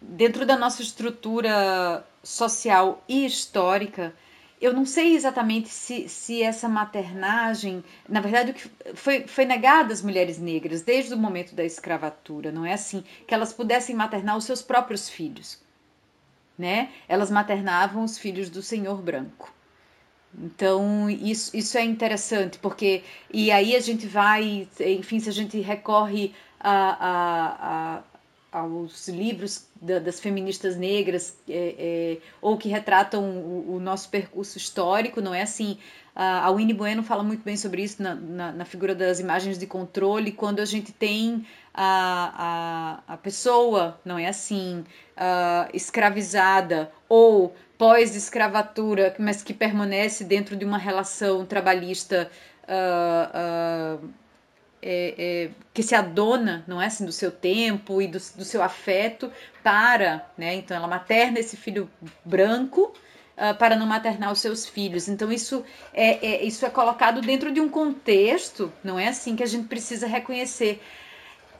dentro 0.00 0.44
da 0.44 0.56
nossa 0.56 0.82
estrutura 0.82 2.04
social 2.22 3.02
e 3.08 3.26
histórica, 3.26 4.14
eu 4.60 4.72
não 4.72 4.86
sei 4.86 5.16
exatamente 5.16 5.68
se, 5.68 6.08
se 6.08 6.40
essa 6.40 6.68
maternagem, 6.68 7.82
na 8.08 8.20
verdade, 8.20 8.54
foi, 8.94 9.26
foi 9.26 9.44
negada 9.44 9.92
às 9.92 10.02
mulheres 10.02 10.38
negras 10.38 10.82
desde 10.82 11.12
o 11.14 11.16
momento 11.16 11.52
da 11.52 11.64
escravatura, 11.64 12.52
não 12.52 12.64
é 12.64 12.72
assim? 12.72 13.02
Que 13.26 13.34
elas 13.34 13.52
pudessem 13.52 13.94
maternar 13.94 14.36
os 14.36 14.44
seus 14.44 14.62
próprios 14.62 15.08
filhos, 15.08 15.60
né? 16.56 16.90
Elas 17.08 17.28
maternavam 17.28 18.04
os 18.04 18.16
filhos 18.16 18.48
do 18.48 18.62
senhor 18.62 19.02
branco. 19.02 19.52
Então, 20.38 21.10
isso, 21.10 21.54
isso 21.56 21.76
é 21.76 21.84
interessante, 21.84 22.58
porque. 22.58 23.02
E 23.32 23.50
aí 23.50 23.76
a 23.76 23.80
gente 23.80 24.06
vai, 24.06 24.66
enfim, 24.80 25.20
se 25.20 25.28
a 25.28 25.32
gente 25.32 25.60
recorre 25.60 26.32
a, 26.58 26.72
a, 26.72 27.96
a 27.98 28.02
aos 28.52 29.08
livros 29.08 29.66
da, 29.80 29.98
das 29.98 30.20
feministas 30.20 30.76
negras 30.76 31.34
é, 31.48 31.74
é, 31.78 32.18
ou 32.40 32.58
que 32.58 32.68
retratam 32.68 33.24
o, 33.24 33.76
o, 33.76 33.80
nosso 33.80 34.10
percurso 34.10 34.58
histórico, 34.58 35.22
não 35.22 35.34
é 35.34 35.40
assim? 35.40 35.78
A 36.14 36.50
Winnie 36.50 36.74
Bueno 36.74 37.02
fala 37.02 37.22
muito 37.22 37.42
bem 37.42 37.56
sobre 37.56 37.82
isso 37.82 38.02
na, 38.02 38.14
na, 38.14 38.52
na 38.52 38.64
figura 38.66 38.94
das 38.94 39.18
imagens 39.18 39.56
de 39.56 39.66
controle, 39.66 40.30
quando 40.30 40.60
a 40.60 40.66
gente 40.66 40.92
tem 40.92 41.46
a, 41.72 43.00
a, 43.08 43.14
a 43.14 43.16
pessoa, 43.16 43.98
não 44.04 44.18
é 44.18 44.26
assim, 44.26 44.84
escravizada 45.72 46.92
ou 47.08 47.54
pós-escravatura, 47.82 49.12
mas 49.18 49.42
que 49.42 49.52
permanece 49.52 50.22
dentro 50.22 50.54
de 50.54 50.64
uma 50.64 50.78
relação 50.78 51.44
trabalhista 51.44 52.30
uh, 52.62 54.04
uh, 54.04 54.08
é, 54.80 55.14
é, 55.18 55.50
que 55.74 55.82
se 55.82 55.92
adona, 55.92 56.64
não 56.68 56.80
é 56.80 56.86
assim, 56.86 57.04
do 57.04 57.10
seu 57.10 57.32
tempo 57.32 58.00
e 58.00 58.06
do, 58.06 58.18
do 58.36 58.44
seu 58.44 58.62
afeto 58.62 59.32
para, 59.64 60.24
né? 60.38 60.54
Então 60.54 60.76
ela 60.76 60.86
materna 60.86 61.40
esse 61.40 61.56
filho 61.56 61.90
branco 62.24 62.94
uh, 63.36 63.52
para 63.58 63.74
não 63.74 63.84
maternar 63.84 64.30
os 64.30 64.38
seus 64.38 64.64
filhos. 64.64 65.08
Então 65.08 65.32
isso 65.32 65.64
é, 65.92 66.24
é, 66.24 66.44
isso 66.44 66.64
é 66.64 66.70
colocado 66.70 67.20
dentro 67.20 67.50
de 67.50 67.60
um 67.60 67.68
contexto, 67.68 68.72
não 68.84 68.96
é 68.96 69.08
assim 69.08 69.34
que 69.34 69.42
a 69.42 69.46
gente 69.46 69.66
precisa 69.66 70.06
reconhecer. 70.06 70.80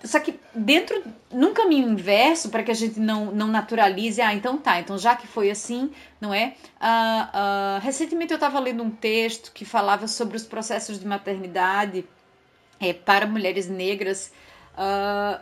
Só 0.04 0.18
que 0.18 0.38
dentro, 0.54 1.02
num 1.30 1.54
caminho 1.54 1.88
inverso, 1.88 2.48
para 2.48 2.62
que 2.62 2.70
a 2.70 2.74
gente 2.74 2.98
não, 2.98 3.26
não 3.26 3.46
naturalize, 3.46 4.20
ah, 4.20 4.34
então 4.34 4.58
tá, 4.58 4.80
então 4.80 4.98
já 4.98 5.14
que 5.14 5.26
foi 5.26 5.50
assim, 5.50 5.92
não 6.20 6.34
é? 6.34 6.54
Uh, 6.80 7.78
uh, 7.78 7.80
recentemente 7.80 8.32
eu 8.32 8.36
estava 8.36 8.58
lendo 8.58 8.82
um 8.82 8.90
texto 8.90 9.52
que 9.52 9.64
falava 9.64 10.08
sobre 10.08 10.36
os 10.36 10.44
processos 10.44 10.98
de 10.98 11.06
maternidade 11.06 12.04
é, 12.80 12.92
para 12.92 13.26
mulheres 13.26 13.68
negras 13.68 14.32
uh, 14.74 15.40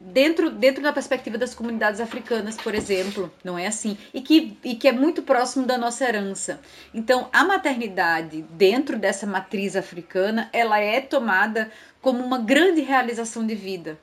dentro, 0.00 0.50
dentro 0.50 0.82
da 0.82 0.92
perspectiva 0.92 1.36
das 1.36 1.54
comunidades 1.54 2.00
africanas, 2.00 2.56
por 2.56 2.74
exemplo, 2.74 3.32
não 3.42 3.58
é 3.58 3.66
assim? 3.66 3.96
E 4.12 4.20
que, 4.20 4.56
e 4.64 4.74
que 4.74 4.88
é 4.88 4.92
muito 4.92 5.22
próximo 5.22 5.66
da 5.66 5.76
nossa 5.76 6.04
herança. 6.04 6.60
Então, 6.94 7.28
a 7.32 7.44
maternidade 7.44 8.42
dentro 8.50 8.98
dessa 8.98 9.26
matriz 9.26 9.76
africana, 9.76 10.48
ela 10.52 10.78
é 10.78 11.00
tomada 11.00 11.70
como 12.00 12.24
uma 12.24 12.38
grande 12.38 12.80
realização 12.80 13.46
de 13.46 13.54
vida. 13.54 13.98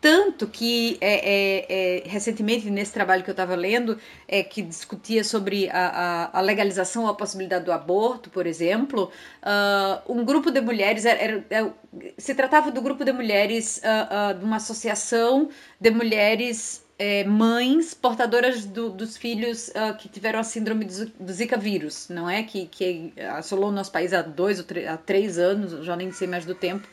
Tanto 0.00 0.46
que 0.46 0.96
é, 1.00 1.14
é, 1.14 1.66
é, 1.68 2.08
recentemente, 2.08 2.70
nesse 2.70 2.92
trabalho 2.92 3.22
que 3.22 3.28
eu 3.28 3.34
estava 3.34 3.54
lendo, 3.54 3.98
é, 4.26 4.42
que 4.42 4.62
discutia 4.62 5.22
sobre 5.22 5.68
a, 5.68 6.30
a, 6.32 6.38
a, 6.38 6.40
legalização 6.40 7.02
ou 7.02 7.10
a 7.10 7.14
possibilidade 7.14 7.66
do 7.66 7.72
aborto, 7.72 8.30
por 8.30 8.46
exemplo, 8.46 9.12
uh, 9.42 10.12
um 10.12 10.24
grupo 10.24 10.50
de 10.50 10.60
mulheres, 10.62 11.04
era, 11.04 11.20
era, 11.20 11.44
era, 11.50 11.74
se 12.16 12.34
tratava 12.34 12.70
do 12.70 12.80
grupo 12.80 13.04
de 13.04 13.12
mulheres 13.12 13.82
uh, 13.84 14.34
uh, 14.34 14.38
de 14.38 14.44
uma 14.44 14.56
associação 14.56 15.50
de 15.78 15.90
mulheres 15.90 16.82
é, 16.98 17.24
mães 17.24 17.94
portadoras 17.94 18.66
do, 18.66 18.90
dos 18.90 19.16
filhos 19.16 19.68
uh, 19.68 19.96
que 19.98 20.06
tiveram 20.06 20.38
a 20.38 20.42
síndrome 20.42 20.84
do, 20.84 21.06
do, 21.06 21.32
Zika 21.32 21.56
vírus, 21.56 22.10
não 22.10 22.28
é? 22.28 22.42
Que, 22.42 22.66
que 22.66 23.14
assolou 23.36 23.70
o 23.70 23.72
nosso 23.72 23.90
país 23.90 24.12
há 24.12 24.20
dois 24.20 24.58
ou 24.58 24.66
há 24.86 24.98
três 24.98 25.38
anos, 25.38 25.84
já 25.84 25.96
nem 25.96 26.12
sei 26.12 26.28
mais 26.28 26.44
do 26.44 26.54
tempo, 26.54 26.86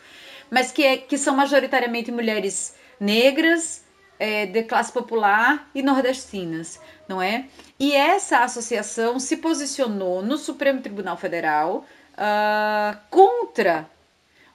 mas 0.49 0.71
que, 0.71 0.81
é, 0.81 0.95
que 0.95 1.17
são 1.17 1.35
majoritariamente 1.35 2.09
mulheres 2.09 2.73
negras, 2.99 3.85
é, 4.19 4.45
de 4.45 4.63
classe 4.63 4.91
popular 4.91 5.69
e 5.73 5.81
nordestinas, 5.81 6.79
não 7.07 7.21
é? 7.21 7.47
E 7.79 7.93
essa 7.93 8.39
associação 8.39 9.19
se 9.19 9.37
posicionou 9.37 10.21
no 10.21 10.37
Supremo 10.37 10.81
Tribunal 10.81 11.17
Federal 11.17 11.85
uh, 12.13 12.97
contra 13.09 13.89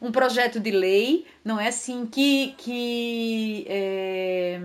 um 0.01 0.11
projeto 0.11 0.59
de 0.59 0.73
lei, 0.73 1.27
não 1.45 1.61
é 1.61 1.69
assim, 1.69 2.07
que, 2.07 2.55
que 2.59 3.65
é, 3.69 4.61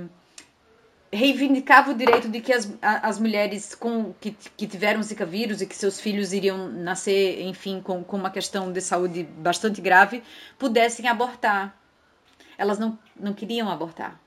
reivindicava 1.14 1.92
o 1.92 1.94
direito 1.94 2.28
de 2.28 2.42
que 2.42 2.52
as, 2.52 2.68
as 2.82 3.20
mulheres 3.20 3.76
com, 3.76 4.16
que, 4.20 4.32
que 4.32 4.66
tiveram 4.66 5.04
Zika 5.04 5.28
vírus 5.28 5.62
e 5.62 5.68
que 5.68 5.76
seus 5.76 6.00
filhos 6.00 6.34
iriam 6.34 6.70
nascer, 6.70 7.42
enfim, 7.44 7.82
com, 7.82 8.04
com 8.04 8.18
uma 8.18 8.32
questão 8.32 8.72
de 8.72 8.82
saúde 8.82 9.24
bastante 9.24 9.80
grave, 9.80 10.24
pudessem 10.58 11.08
abortar 11.08 11.78
elas 12.58 12.80
não, 12.80 12.98
não 13.20 13.34
queriam 13.34 13.70
abortar. 13.70 14.20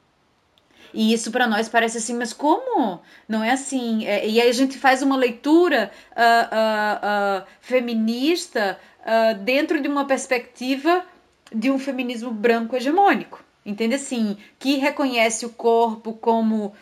E 0.92 1.12
isso 1.12 1.30
para 1.30 1.46
nós 1.46 1.68
parece 1.68 1.98
assim, 1.98 2.14
mas 2.14 2.32
como? 2.32 3.00
Não 3.28 3.42
é 3.42 3.50
assim. 3.50 4.04
É, 4.06 4.26
e 4.26 4.40
aí 4.40 4.48
a 4.48 4.52
gente 4.52 4.78
faz 4.78 5.02
uma 5.02 5.16
leitura 5.16 5.90
uh, 6.12 7.40
uh, 7.40 7.42
uh, 7.42 7.46
feminista 7.60 8.78
dentro 9.44 9.80
de 9.80 9.88
uma 9.88 10.04
perspectiva 10.04 11.04
de 11.52 11.70
um 11.70 11.78
feminismo 11.78 12.30
branco 12.30 12.76
hegemônico. 12.76 13.42
Entende 13.64 13.94
assim? 13.94 14.36
Que 14.58 14.76
reconhece 14.76 15.46
o 15.46 15.50
corpo 15.50 16.12
como 16.12 16.74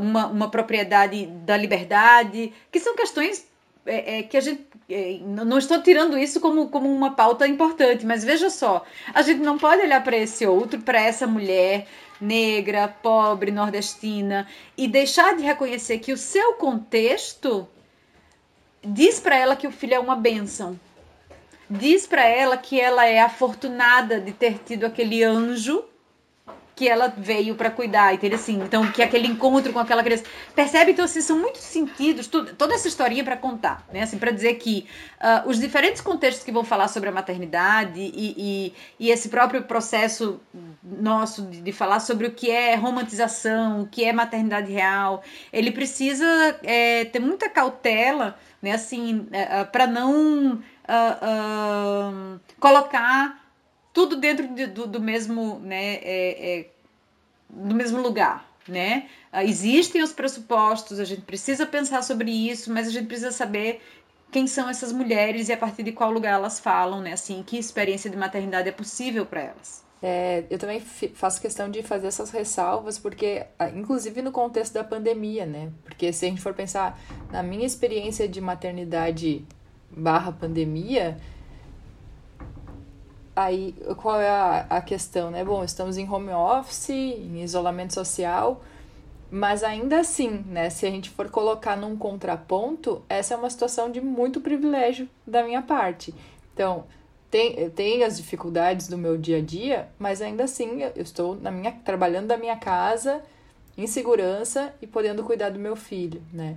uma, 0.00 0.26
uma 0.26 0.50
propriedade 0.50 1.26
da 1.26 1.54
liberdade, 1.54 2.50
que 2.72 2.80
são 2.80 2.96
questões 2.96 3.46
é, 3.86 4.18
é, 4.18 4.22
que 4.22 4.36
a 4.36 4.40
gente. 4.40 4.66
É, 4.88 5.18
não 5.22 5.58
estou 5.58 5.82
tirando 5.82 6.18
isso 6.18 6.40
como, 6.40 6.68
como 6.68 6.92
uma 6.92 7.14
pauta 7.14 7.46
importante, 7.46 8.04
mas 8.04 8.24
veja 8.24 8.50
só: 8.50 8.84
a 9.12 9.22
gente 9.22 9.40
não 9.40 9.58
pode 9.58 9.82
olhar 9.82 10.02
para 10.02 10.16
esse 10.16 10.46
outro, 10.46 10.80
para 10.80 11.00
essa 11.00 11.26
mulher 11.26 11.86
negra, 12.20 12.88
pobre, 12.88 13.50
nordestina, 13.50 14.46
e 14.76 14.88
deixar 14.88 15.36
de 15.36 15.42
reconhecer 15.42 15.98
que 15.98 16.12
o 16.12 16.16
seu 16.16 16.54
contexto 16.54 17.68
diz 18.82 19.20
para 19.20 19.36
ela 19.36 19.56
que 19.56 19.66
o 19.66 19.72
filho 19.72 19.94
é 19.94 19.98
uma 19.98 20.16
bênção. 20.16 20.78
Diz 21.68 22.06
para 22.06 22.24
ela 22.24 22.56
que 22.56 22.80
ela 22.80 23.06
é 23.06 23.20
afortunada 23.20 24.20
de 24.20 24.32
ter 24.32 24.58
tido 24.58 24.84
aquele 24.84 25.22
anjo 25.24 25.84
que 26.74 26.88
ela 26.88 27.12
veio 27.16 27.54
para 27.54 27.70
cuidar, 27.70 28.14
entendeu? 28.14 28.36
Assim, 28.36 28.60
então, 28.60 28.90
que 28.90 29.02
aquele 29.02 29.28
encontro 29.28 29.72
com 29.72 29.78
aquela 29.78 30.02
criança. 30.02 30.24
Percebe? 30.54 30.90
Então, 30.90 31.04
assim, 31.04 31.20
são 31.20 31.38
muitos 31.38 31.62
sentidos, 31.62 32.26
tudo, 32.26 32.54
toda 32.54 32.74
essa 32.74 32.88
historinha 32.88 33.22
para 33.22 33.36
contar, 33.36 33.86
né? 33.92 34.02
Assim, 34.02 34.18
para 34.18 34.32
dizer 34.32 34.54
que 34.54 34.86
uh, 35.20 35.48
os 35.48 35.60
diferentes 35.60 36.00
contextos 36.00 36.44
que 36.44 36.50
vão 36.50 36.64
falar 36.64 36.88
sobre 36.88 37.08
a 37.08 37.12
maternidade 37.12 38.00
e, 38.00 38.34
e, 38.36 38.74
e 38.98 39.10
esse 39.10 39.28
próprio 39.28 39.62
processo 39.62 40.40
nosso 40.82 41.42
de, 41.42 41.60
de, 41.60 41.72
falar 41.72 42.00
sobre 42.00 42.26
o 42.26 42.32
que 42.32 42.50
é 42.50 42.74
romantização, 42.74 43.82
o 43.82 43.86
que 43.86 44.04
é 44.04 44.12
maternidade 44.12 44.72
real, 44.72 45.22
ele 45.52 45.70
precisa 45.70 46.26
é, 46.62 47.04
ter 47.04 47.20
muita 47.20 47.48
cautela, 47.48 48.36
né? 48.60 48.72
Assim, 48.72 49.20
uh, 49.20 49.28
é, 49.30 49.60
é, 49.60 49.64
para 49.64 49.86
não 49.86 50.54
uh, 50.54 52.40
colocar 52.58 53.43
tudo 53.94 54.16
dentro 54.16 54.48
de, 54.48 54.66
do, 54.66 54.86
do, 54.88 55.00
mesmo, 55.00 55.60
né, 55.60 55.94
é, 56.02 56.58
é, 56.58 56.66
do 57.48 57.74
mesmo 57.74 58.02
lugar, 58.02 58.44
né? 58.68 59.08
Ah, 59.32 59.44
existem 59.44 60.02
os 60.02 60.12
pressupostos, 60.12 60.98
a 60.98 61.04
gente 61.04 61.22
precisa 61.22 61.64
pensar 61.64 62.02
sobre 62.02 62.30
isso, 62.30 62.72
mas 62.72 62.88
a 62.88 62.90
gente 62.90 63.06
precisa 63.06 63.30
saber 63.30 63.80
quem 64.32 64.48
são 64.48 64.68
essas 64.68 64.90
mulheres 64.92 65.48
e 65.48 65.52
a 65.52 65.56
partir 65.56 65.84
de 65.84 65.92
qual 65.92 66.10
lugar 66.10 66.32
elas 66.34 66.58
falam, 66.58 67.00
né? 67.00 67.12
Assim, 67.12 67.42
que 67.44 67.56
experiência 67.56 68.10
de 68.10 68.16
maternidade 68.16 68.68
é 68.68 68.72
possível 68.72 69.24
para 69.24 69.42
elas. 69.42 69.84
É, 70.02 70.44
eu 70.50 70.58
também 70.58 70.80
faço 70.80 71.40
questão 71.40 71.70
de 71.70 71.82
fazer 71.82 72.08
essas 72.08 72.30
ressalvas, 72.30 72.98
porque, 72.98 73.46
ah, 73.56 73.70
inclusive 73.70 74.20
no 74.22 74.32
contexto 74.32 74.74
da 74.74 74.82
pandemia, 74.82 75.46
né? 75.46 75.70
Porque 75.84 76.12
se 76.12 76.26
a 76.26 76.28
gente 76.28 76.40
for 76.40 76.52
pensar 76.52 77.00
na 77.30 77.44
minha 77.44 77.64
experiência 77.64 78.28
de 78.28 78.40
maternidade 78.40 79.44
barra 79.88 80.32
pandemia, 80.32 81.16
aí 83.34 83.74
qual 83.96 84.20
é 84.20 84.28
a, 84.28 84.66
a 84.70 84.80
questão, 84.80 85.30
né? 85.30 85.44
Bom, 85.44 85.64
estamos 85.64 85.96
em 85.96 86.08
home 86.08 86.30
office, 86.30 86.90
em 86.90 87.42
isolamento 87.42 87.94
social, 87.94 88.62
mas 89.30 89.64
ainda 89.64 90.00
assim, 90.00 90.44
né, 90.46 90.70
se 90.70 90.86
a 90.86 90.90
gente 90.90 91.10
for 91.10 91.28
colocar 91.28 91.76
num 91.76 91.96
contraponto, 91.96 93.02
essa 93.08 93.34
é 93.34 93.36
uma 93.36 93.50
situação 93.50 93.90
de 93.90 94.00
muito 94.00 94.40
privilégio 94.40 95.08
da 95.26 95.42
minha 95.42 95.62
parte. 95.62 96.14
Então, 96.52 96.84
tem, 97.30 97.68
tem 97.70 98.04
as 98.04 98.16
dificuldades 98.16 98.86
do 98.86 98.96
meu 98.96 99.18
dia 99.18 99.38
a 99.38 99.40
dia, 99.40 99.88
mas 99.98 100.22
ainda 100.22 100.44
assim 100.44 100.82
eu 100.82 101.02
estou 101.02 101.34
na 101.34 101.50
minha, 101.50 101.72
trabalhando 101.72 102.28
da 102.28 102.36
minha 102.36 102.56
casa, 102.56 103.22
em 103.76 103.88
segurança 103.88 104.72
e 104.80 104.86
podendo 104.86 105.24
cuidar 105.24 105.50
do 105.50 105.58
meu 105.58 105.74
filho, 105.74 106.22
né? 106.32 106.56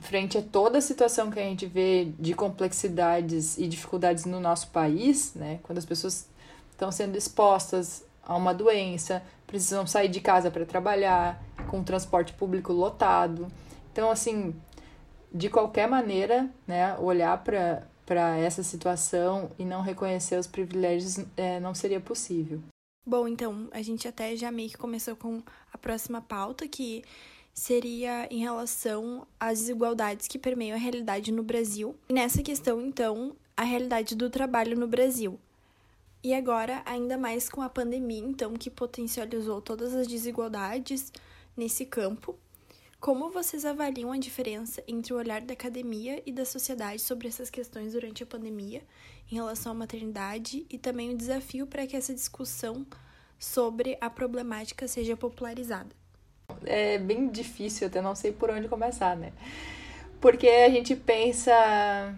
Frente 0.00 0.38
a 0.38 0.42
toda 0.42 0.78
a 0.78 0.80
situação 0.80 1.30
que 1.30 1.38
a 1.38 1.42
gente 1.42 1.66
vê 1.66 2.12
de 2.18 2.34
complexidades 2.34 3.58
e 3.58 3.68
dificuldades 3.68 4.24
no 4.24 4.40
nosso 4.40 4.68
país, 4.68 5.34
né? 5.34 5.60
Quando 5.62 5.78
as 5.78 5.84
pessoas 5.84 6.28
estão 6.70 6.90
sendo 6.90 7.16
expostas 7.16 8.02
a 8.22 8.36
uma 8.36 8.54
doença, 8.54 9.22
precisam 9.46 9.86
sair 9.86 10.08
de 10.08 10.20
casa 10.20 10.50
para 10.50 10.64
trabalhar, 10.64 11.42
com 11.68 11.80
o 11.80 11.84
transporte 11.84 12.32
público 12.32 12.72
lotado. 12.72 13.48
Então, 13.92 14.10
assim, 14.10 14.54
de 15.32 15.48
qualquer 15.48 15.88
maneira, 15.88 16.48
né, 16.66 16.96
olhar 16.98 17.42
para 17.42 18.38
essa 18.38 18.62
situação 18.62 19.50
e 19.58 19.64
não 19.64 19.82
reconhecer 19.82 20.38
os 20.38 20.46
privilégios 20.46 21.18
é, 21.36 21.60
não 21.60 21.74
seria 21.74 22.00
possível. 22.00 22.60
Bom, 23.06 23.26
então, 23.26 23.68
a 23.72 23.82
gente 23.82 24.06
até 24.06 24.36
já 24.36 24.50
meio 24.50 24.68
que 24.68 24.76
começou 24.76 25.16
com 25.16 25.42
a 25.72 25.78
próxima 25.78 26.20
pauta, 26.20 26.68
que 26.68 27.02
seria 27.52 28.26
em 28.30 28.38
relação 28.38 29.26
às 29.38 29.60
desigualdades 29.60 30.26
que 30.26 30.38
permeiam 30.38 30.76
a 30.76 30.80
realidade 30.80 31.32
no 31.32 31.42
Brasil. 31.42 31.96
E 32.08 32.12
nessa 32.12 32.42
questão, 32.42 32.80
então, 32.80 33.36
a 33.56 33.62
realidade 33.62 34.14
do 34.14 34.30
trabalho 34.30 34.78
no 34.78 34.86
Brasil. 34.86 35.38
E 36.22 36.34
agora, 36.34 36.82
ainda 36.84 37.16
mais 37.16 37.48
com 37.48 37.62
a 37.62 37.68
pandemia, 37.68 38.20
então, 38.20 38.54
que 38.54 38.70
potencializou 38.70 39.60
todas 39.60 39.94
as 39.94 40.06
desigualdades 40.06 41.12
nesse 41.56 41.86
campo. 41.86 42.38
Como 43.00 43.30
vocês 43.30 43.64
avaliam 43.64 44.12
a 44.12 44.18
diferença 44.18 44.84
entre 44.86 45.14
o 45.14 45.16
olhar 45.16 45.40
da 45.40 45.54
academia 45.54 46.22
e 46.26 46.32
da 46.32 46.44
sociedade 46.44 47.00
sobre 47.00 47.28
essas 47.28 47.48
questões 47.48 47.94
durante 47.94 48.22
a 48.22 48.26
pandemia, 48.26 48.82
em 49.30 49.34
relação 49.36 49.72
à 49.72 49.74
maternidade, 49.74 50.66
e 50.68 50.76
também 50.76 51.14
o 51.14 51.16
desafio 51.16 51.66
para 51.66 51.86
que 51.86 51.96
essa 51.96 52.12
discussão 52.12 52.86
sobre 53.38 53.96
a 54.02 54.10
problemática 54.10 54.86
seja 54.86 55.16
popularizada? 55.16 55.99
É 56.64 56.98
bem 56.98 57.28
difícil, 57.28 57.86
até 57.86 58.00
não 58.00 58.14
sei 58.14 58.32
por 58.32 58.50
onde 58.50 58.68
começar, 58.68 59.16
né? 59.16 59.32
Porque 60.20 60.48
a 60.48 60.68
gente 60.68 60.94
pensa 60.94 62.14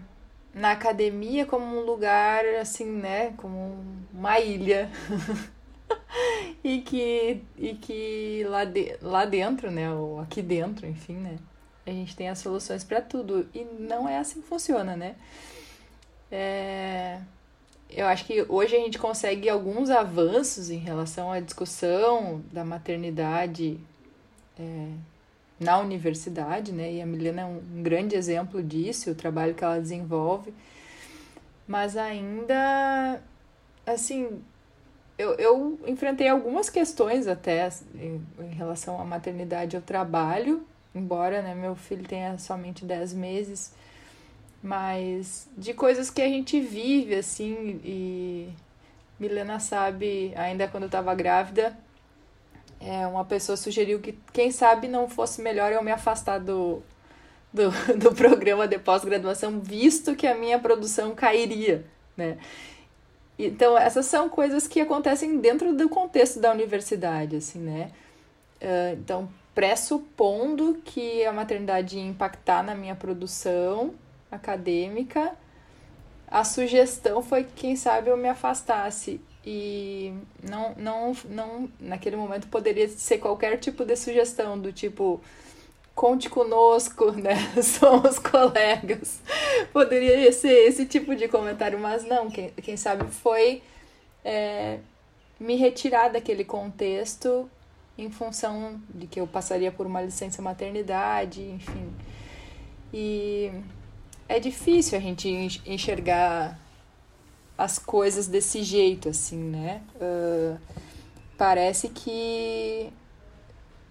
na 0.53 0.71
academia 0.71 1.45
como 1.45 1.65
um 1.65 1.81
lugar 1.81 2.45
assim, 2.61 2.85
né, 2.85 3.33
como 3.37 3.77
uma 4.13 4.39
ilha. 4.39 4.89
e 6.63 6.81
que 6.81 7.41
e 7.57 7.73
que 7.75 8.43
lá, 8.47 8.65
de, 8.65 8.97
lá 9.01 9.25
dentro, 9.25 9.71
né, 9.71 9.91
ou 9.91 10.19
aqui 10.19 10.41
dentro, 10.41 10.85
enfim, 10.85 11.15
né, 11.15 11.37
a 11.85 11.91
gente 11.91 12.15
tem 12.15 12.29
as 12.29 12.39
soluções 12.39 12.83
para 12.83 13.01
tudo 13.01 13.47
e 13.53 13.63
não 13.79 14.07
é 14.07 14.17
assim 14.17 14.41
que 14.41 14.47
funciona, 14.47 14.95
né? 14.95 15.15
É, 16.31 17.19
eu 17.89 18.07
acho 18.07 18.25
que 18.25 18.45
hoje 18.49 18.75
a 18.75 18.79
gente 18.79 18.97
consegue 18.97 19.49
alguns 19.49 19.89
avanços 19.89 20.69
em 20.69 20.77
relação 20.77 21.31
à 21.31 21.39
discussão 21.39 22.43
da 22.51 22.65
maternidade 22.65 23.79
é, 24.59 24.87
na 25.59 25.79
universidade, 25.79 26.71
né? 26.71 26.93
E 26.93 27.01
a 27.01 27.05
Milena 27.05 27.41
é 27.41 27.45
um, 27.45 27.61
grande 27.81 28.15
exemplo 28.15 28.61
disso, 28.61 29.11
o 29.11 29.15
trabalho 29.15 29.53
que 29.53 29.63
ela 29.63 29.79
desenvolve. 29.79 30.53
Mas 31.67 31.95
ainda, 31.95 33.21
assim, 33.85 34.41
eu, 35.17 35.33
eu 35.35 35.79
enfrentei 35.87 36.27
algumas 36.27 36.69
questões 36.69 37.27
até 37.27 37.69
em, 37.95 38.21
em 38.39 38.53
relação 38.53 38.99
à 38.99 39.05
maternidade 39.05 39.75
ao 39.75 39.81
trabalho, 39.81 40.65
embora 40.93 41.41
né, 41.41 41.55
meu 41.55 41.75
filho 41.75 42.03
tenha 42.03 42.37
somente 42.37 42.83
10 42.85 43.13
meses, 43.13 43.73
mas 44.61 45.47
de 45.57 45.73
coisas 45.73 46.09
que 46.09 46.21
a 46.21 46.27
gente 46.27 46.59
vive, 46.59 47.15
assim, 47.15 47.79
e 47.83 48.49
Milena 49.19 49.59
sabe, 49.59 50.33
ainda 50.35 50.67
quando 50.67 50.83
eu 50.83 50.87
estava 50.87 51.13
grávida, 51.15 51.77
é, 52.85 53.07
uma 53.07 53.23
pessoa 53.23 53.55
sugeriu 53.55 53.99
que, 53.99 54.17
quem 54.33 54.51
sabe, 54.51 54.87
não 54.87 55.07
fosse 55.07 55.41
melhor 55.41 55.71
eu 55.71 55.81
me 55.81 55.91
afastar 55.91 56.39
do, 56.39 56.83
do, 57.51 57.71
do 57.97 58.13
programa 58.13 58.67
de 58.67 58.77
pós-graduação, 58.77 59.59
visto 59.59 60.15
que 60.15 60.27
a 60.27 60.35
minha 60.35 60.59
produção 60.59 61.15
cairia, 61.15 61.85
né? 62.17 62.37
Então, 63.39 63.77
essas 63.77 64.05
são 64.05 64.29
coisas 64.29 64.67
que 64.67 64.79
acontecem 64.79 65.39
dentro 65.39 65.73
do 65.73 65.89
contexto 65.89 66.39
da 66.39 66.51
universidade, 66.51 67.37
assim, 67.37 67.59
né? 67.59 67.91
Uh, 68.61 68.93
então, 68.99 69.29
pressupondo 69.55 70.81
que 70.83 71.25
a 71.25 71.31
maternidade 71.31 71.97
ia 71.97 72.05
impactar 72.05 72.63
na 72.63 72.75
minha 72.75 72.95
produção 72.95 73.93
acadêmica, 74.31 75.31
a 76.27 76.43
sugestão 76.43 77.21
foi 77.21 77.43
que, 77.43 77.53
quem 77.53 77.75
sabe, 77.75 78.09
eu 78.09 78.17
me 78.17 78.27
afastasse 78.27 79.21
e 79.45 80.13
não, 80.41 80.73
não, 80.77 81.15
não, 81.25 81.69
naquele 81.79 82.15
momento 82.15 82.47
poderia 82.47 82.87
ser 82.87 83.17
qualquer 83.17 83.57
tipo 83.57 83.83
de 83.83 83.95
sugestão, 83.95 84.57
do 84.57 84.71
tipo, 84.71 85.19
conte 85.93 86.29
conosco, 86.29 87.11
né? 87.19 87.35
Somos 87.61 88.19
colegas. 88.19 89.19
Poderia 89.73 90.31
ser 90.31 90.67
esse 90.67 90.85
tipo 90.85 91.15
de 91.15 91.27
comentário, 91.27 91.77
mas 91.77 92.05
não, 92.05 92.29
quem, 92.29 92.51
quem 92.51 92.77
sabe 92.77 93.05
foi 93.11 93.61
é, 94.23 94.79
me 95.39 95.55
retirar 95.55 96.09
daquele 96.09 96.45
contexto 96.45 97.49
em 97.97 98.09
função 98.09 98.81
de 98.89 99.07
que 99.07 99.19
eu 99.19 99.27
passaria 99.27 99.71
por 99.71 99.85
uma 99.85 100.01
licença 100.01 100.41
maternidade, 100.41 101.41
enfim. 101.41 101.93
E 102.93 103.51
é 104.27 104.39
difícil 104.39 104.97
a 104.97 105.01
gente 105.01 105.29
enxergar 105.65 106.59
as 107.57 107.77
coisas 107.77 108.27
desse 108.27 108.63
jeito, 108.63 109.09
assim, 109.09 109.37
né? 109.37 109.81
Uh, 109.95 110.57
parece 111.37 111.89
que 111.89 112.91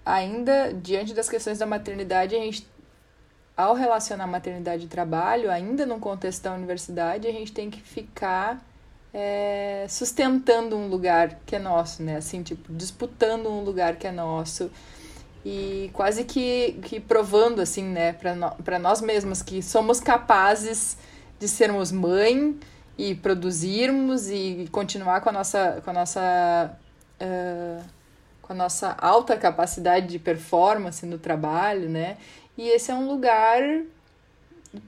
ainda 0.04 0.72
diante 0.72 1.14
das 1.14 1.28
questões 1.28 1.58
da 1.58 1.66
maternidade, 1.66 2.34
a 2.34 2.38
gente, 2.38 2.66
ao 3.56 3.74
relacionar 3.74 4.26
maternidade 4.26 4.86
e 4.86 4.88
trabalho, 4.88 5.50
ainda 5.50 5.86
no 5.86 5.98
contexto 5.98 6.42
da 6.42 6.54
universidade, 6.54 7.28
a 7.28 7.32
gente 7.32 7.52
tem 7.52 7.70
que 7.70 7.80
ficar 7.80 8.64
é, 9.14 9.86
sustentando 9.88 10.76
um 10.76 10.88
lugar 10.88 11.38
que 11.46 11.56
é 11.56 11.58
nosso, 11.58 12.02
né? 12.02 12.16
Assim, 12.16 12.42
tipo, 12.42 12.72
disputando 12.72 13.48
um 13.48 13.62
lugar 13.62 13.96
que 13.96 14.06
é 14.06 14.12
nosso 14.12 14.70
e 15.44 15.90
quase 15.92 16.24
que, 16.24 16.78
que 16.82 17.00
provando, 17.00 17.60
assim, 17.60 17.82
né, 17.82 18.12
para 18.12 18.34
no, 18.34 18.54
nós 18.80 19.00
mesmos 19.00 19.42
que 19.42 19.60
somos 19.60 19.98
capazes 19.98 20.96
de 21.38 21.48
sermos 21.48 21.90
mãe 21.90 22.58
e 22.96 23.14
produzirmos 23.14 24.28
e 24.28 24.68
continuar 24.70 25.20
com 25.20 25.30
a 25.30 25.32
nossa, 25.32 25.80
com 25.84 25.90
a 25.90 25.92
nossa 25.92 26.76
uh, 27.20 27.84
com 28.42 28.52
a 28.52 28.56
nossa 28.56 28.96
alta 29.00 29.36
capacidade 29.36 30.08
de 30.08 30.18
performance 30.18 31.06
no 31.06 31.18
trabalho, 31.18 31.88
né? 31.88 32.16
E 32.56 32.68
esse 32.68 32.90
é 32.90 32.94
um 32.94 33.08
lugar 33.08 33.62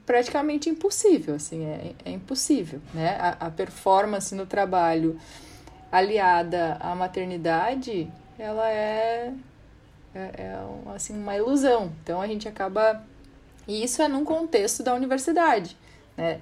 praticamente 0.05 0.69
impossível, 0.69 1.35
assim, 1.35 1.65
é, 1.65 1.93
é 2.05 2.11
impossível, 2.11 2.81
né? 2.93 3.17
A, 3.19 3.47
a 3.47 3.51
performance 3.51 4.33
no 4.35 4.45
trabalho 4.45 5.19
aliada 5.91 6.77
à 6.79 6.93
maternidade, 6.95 8.11
ela 8.37 8.69
é, 8.69 9.33
é, 10.13 10.19
é 10.19 10.57
assim, 10.93 11.17
uma 11.17 11.35
ilusão. 11.35 11.91
Então 12.03 12.21
a 12.21 12.27
gente 12.27 12.47
acaba. 12.47 13.03
E 13.67 13.83
isso 13.83 14.01
é 14.01 14.07
num 14.07 14.23
contexto 14.23 14.83
da 14.83 14.93
universidade, 14.93 15.77
né? 16.17 16.39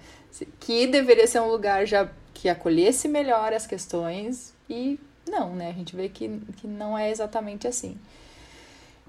Que 0.60 0.88
deveria 0.88 1.28
ser 1.28 1.40
um 1.40 1.48
lugar 1.48 1.86
já 1.86 2.10
que 2.34 2.50
acolhesse 2.50 3.08
melhor 3.08 3.54
as 3.54 3.68
questões 3.68 4.54
e 4.70 5.00
não, 5.30 5.56
né? 5.56 5.70
A 5.70 5.74
gente 5.74 5.96
vê 5.96 6.10
que, 6.10 6.28
que 6.58 6.68
não 6.68 6.98
é 6.98 7.10
exatamente 7.10 7.68
assim. 7.68 7.98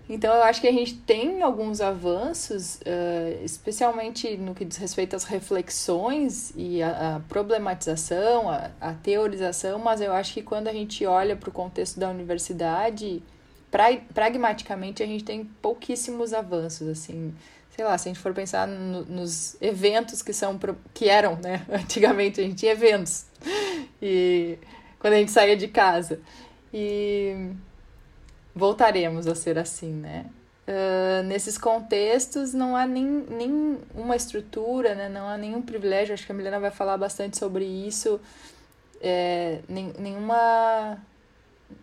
Então, 0.09 0.35
eu 0.35 0.43
acho 0.43 0.61
que 0.61 0.69
a 0.69 0.73
gente 0.73 0.97
tem 0.97 1.41
alguns 1.41 1.81
avanços, 1.81 2.77
uh, 2.77 3.43
especialmente 3.43 4.37
no 4.37 4.55
que 4.55 4.65
diz 4.65 4.77
respeito 4.77 5.17
às 5.17 5.25
reflexões 5.25 6.53
e 6.55 6.83
a 6.83 7.23
problematização, 7.27 8.51
a, 8.51 8.93
teorização, 9.03 9.79
mas 9.79 10.03
eu 10.03 10.13
acho 10.13 10.35
que 10.35 10.43
quando 10.43 10.69
a 10.69 10.73
gente 10.75 11.07
olha 11.07 11.35
para 11.35 11.49
o 11.49 11.53
contexto 11.53 11.99
da 11.99 12.11
universidade, 12.11 13.23
pra, 13.71 13.97
pragmaticamente 14.13 15.03
a 15.03 15.07
gente 15.07 15.25
tem 15.25 15.45
pouquíssimos 15.63 16.35
avanços, 16.35 16.87
assim, 16.87 17.35
sei 17.75 17.85
lá, 17.85 17.99
se 17.99 18.09
a 18.09 18.13
gente 18.13 18.23
for 18.23 18.33
pensar 18.33 18.69
no, 18.69 19.05
nos 19.05 19.61
eventos 19.61 20.23
que 20.23 20.33
são 20.33 20.59
que 20.93 21.09
eram, 21.09 21.37
né? 21.37 21.67
Antigamente 21.71 22.41
a 22.41 22.45
gente 22.45 22.57
tinha 22.57 22.73
eventos. 22.73 23.27
E 24.01 24.59
quando 24.99 25.15
a 25.15 25.17
gente 25.17 25.33
saía 25.33 25.57
de 25.57 25.69
casa. 25.69 26.21
E 26.73 27.51
voltaremos 28.55 29.27
a 29.27 29.35
ser 29.35 29.59
assim, 29.59 29.93
né? 29.93 30.27
Uh, 30.67 31.23
nesses 31.25 31.59
contextos 31.59 32.55
não 32.55 32.75
há 32.75 32.87
nem, 32.87 33.05
nem 33.05 33.79
uma 33.95 34.17
estrutura, 34.17 34.95
né? 34.95 35.11
não 35.11 35.29
há 35.29 35.37
nenhum 35.37 35.61
privilégio. 35.61 36.15
Acho 36.15 36.25
que 36.25 36.33
a 36.33 36.35
Milena 36.35 36.59
vai 36.59 36.71
falar 36.71 36.97
bastante 36.97 37.37
sobre 37.37 37.65
isso. 37.65 38.21
É, 39.01 39.61
nem, 39.69 39.93
nenhuma, 39.99 40.99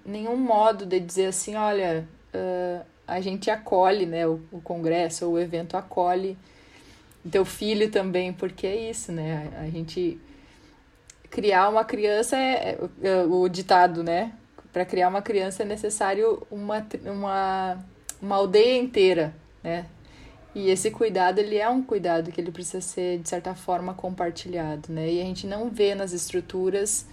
nenhum 0.05 0.35
modo 0.37 0.85
de 0.85 0.99
dizer 0.99 1.27
assim: 1.27 1.55
olha, 1.55 2.07
uh, 2.33 2.85
a 3.11 3.21
gente 3.21 3.49
acolhe, 3.49 4.05
né? 4.05 4.27
O, 4.27 4.41
o 4.51 4.61
congresso 4.61 5.25
ou 5.25 5.33
o 5.33 5.39
evento 5.39 5.75
acolhe 5.75 6.37
teu 7.29 7.45
filho 7.45 7.91
também, 7.91 8.33
porque 8.33 8.65
é 8.65 8.89
isso, 8.89 9.11
né? 9.11 9.51
A, 9.59 9.69
gente 9.69 10.19
criar 11.29 11.69
uma 11.69 11.83
criança 11.85 12.35
é, 12.37 12.77
é, 13.01 13.07
é 13.07 13.23
o 13.23 13.47
ditado, 13.47 14.03
né? 14.03 14.33
Para 14.71 14.85
criar 14.85 15.09
uma 15.09 15.21
criança 15.21 15.63
é 15.63 15.65
necessário 15.65 16.45
uma, 16.49 16.87
uma 17.05 17.77
uma 18.21 18.35
aldeia 18.35 18.77
inteira, 18.77 19.33
né? 19.63 19.85
E 20.53 20.69
esse 20.69 20.91
cuidado, 20.91 21.39
ele 21.39 21.57
é 21.57 21.67
um 21.67 21.81
cuidado 21.81 22.31
que 22.31 22.39
ele 22.39 22.51
precisa 22.51 22.81
ser, 22.81 23.19
de 23.19 23.27
certa 23.27 23.55
forma, 23.55 23.93
compartilhado, 23.93 24.91
né? 24.91 25.11
E 25.11 25.21
a 25.21 25.23
gente 25.23 25.47
não 25.47 25.69
vê 25.69 25.95
nas 25.95 26.11
estruturas, 26.11 27.05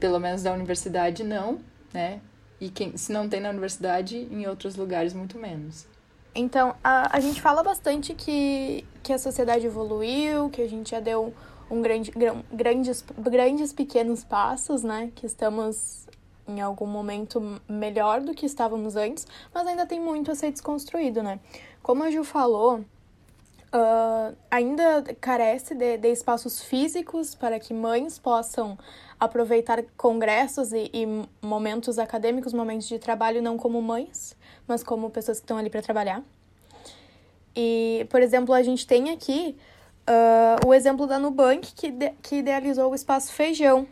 pelo 0.00 0.18
menos 0.18 0.42
da 0.42 0.52
universidade, 0.52 1.22
não, 1.22 1.60
né? 1.92 2.20
E 2.62 2.70
quem, 2.70 2.96
se 2.96 3.12
não 3.12 3.28
tem 3.28 3.40
na 3.40 3.50
universidade, 3.50 4.16
em 4.30 4.46
outros 4.46 4.76
lugares, 4.76 5.12
muito 5.12 5.36
menos. 5.36 5.84
Então, 6.32 6.76
a, 6.82 7.16
a 7.16 7.18
gente 7.18 7.42
fala 7.42 7.60
bastante 7.60 8.14
que, 8.14 8.86
que 9.02 9.12
a 9.12 9.18
sociedade 9.18 9.66
evoluiu, 9.66 10.48
que 10.48 10.62
a 10.62 10.68
gente 10.68 10.92
já 10.92 11.00
deu 11.00 11.34
um 11.68 11.82
grande, 11.82 12.12
grandes, 12.52 13.04
grandes 13.18 13.72
pequenos 13.72 14.22
passos, 14.22 14.84
né? 14.84 15.10
Que 15.12 15.26
estamos 15.26 16.06
em 16.46 16.60
algum 16.60 16.86
momento 16.86 17.60
melhor 17.68 18.20
do 18.20 18.32
que 18.32 18.46
estávamos 18.46 18.94
antes, 18.94 19.26
mas 19.52 19.66
ainda 19.66 19.84
tem 19.84 20.00
muito 20.00 20.30
a 20.30 20.36
ser 20.36 20.52
desconstruído, 20.52 21.20
né? 21.20 21.40
Como 21.82 22.04
a 22.04 22.12
Ju 22.12 22.22
falou, 22.22 22.84
uh, 23.72 24.36
ainda 24.48 25.02
carece 25.20 25.74
de, 25.74 25.96
de, 25.98 26.08
espaços 26.08 26.62
físicos 26.62 27.34
para 27.34 27.58
que 27.58 27.74
mães 27.74 28.18
possam 28.18 28.78
aproveitar 29.24 29.84
congressos 29.96 30.72
e, 30.72 30.90
e 30.92 31.06
momentos 31.40 31.96
acadêmicos, 31.96 32.52
momentos 32.52 32.88
de 32.88 32.98
trabalho, 32.98 33.40
não 33.40 33.56
como 33.56 33.80
mães, 33.80 34.36
mas 34.66 34.82
como 34.82 35.08
pessoas 35.10 35.38
que 35.38 35.44
estão 35.44 35.56
ali 35.56 35.70
para 35.70 35.80
trabalhar. 35.80 36.24
E, 37.54 38.04
por 38.10 38.20
exemplo, 38.20 38.52
a 38.52 38.62
gente 38.64 38.84
tem 38.84 39.10
aqui 39.10 39.56
uh, 40.08 40.66
o 40.66 40.74
exemplo 40.74 41.06
da 41.06 41.20
Nubank, 41.20 41.72
que, 41.72 41.92
de, 41.92 42.10
que 42.20 42.36
idealizou 42.36 42.90
o 42.90 42.94
espaço 42.96 43.32
Feijão, 43.32 43.86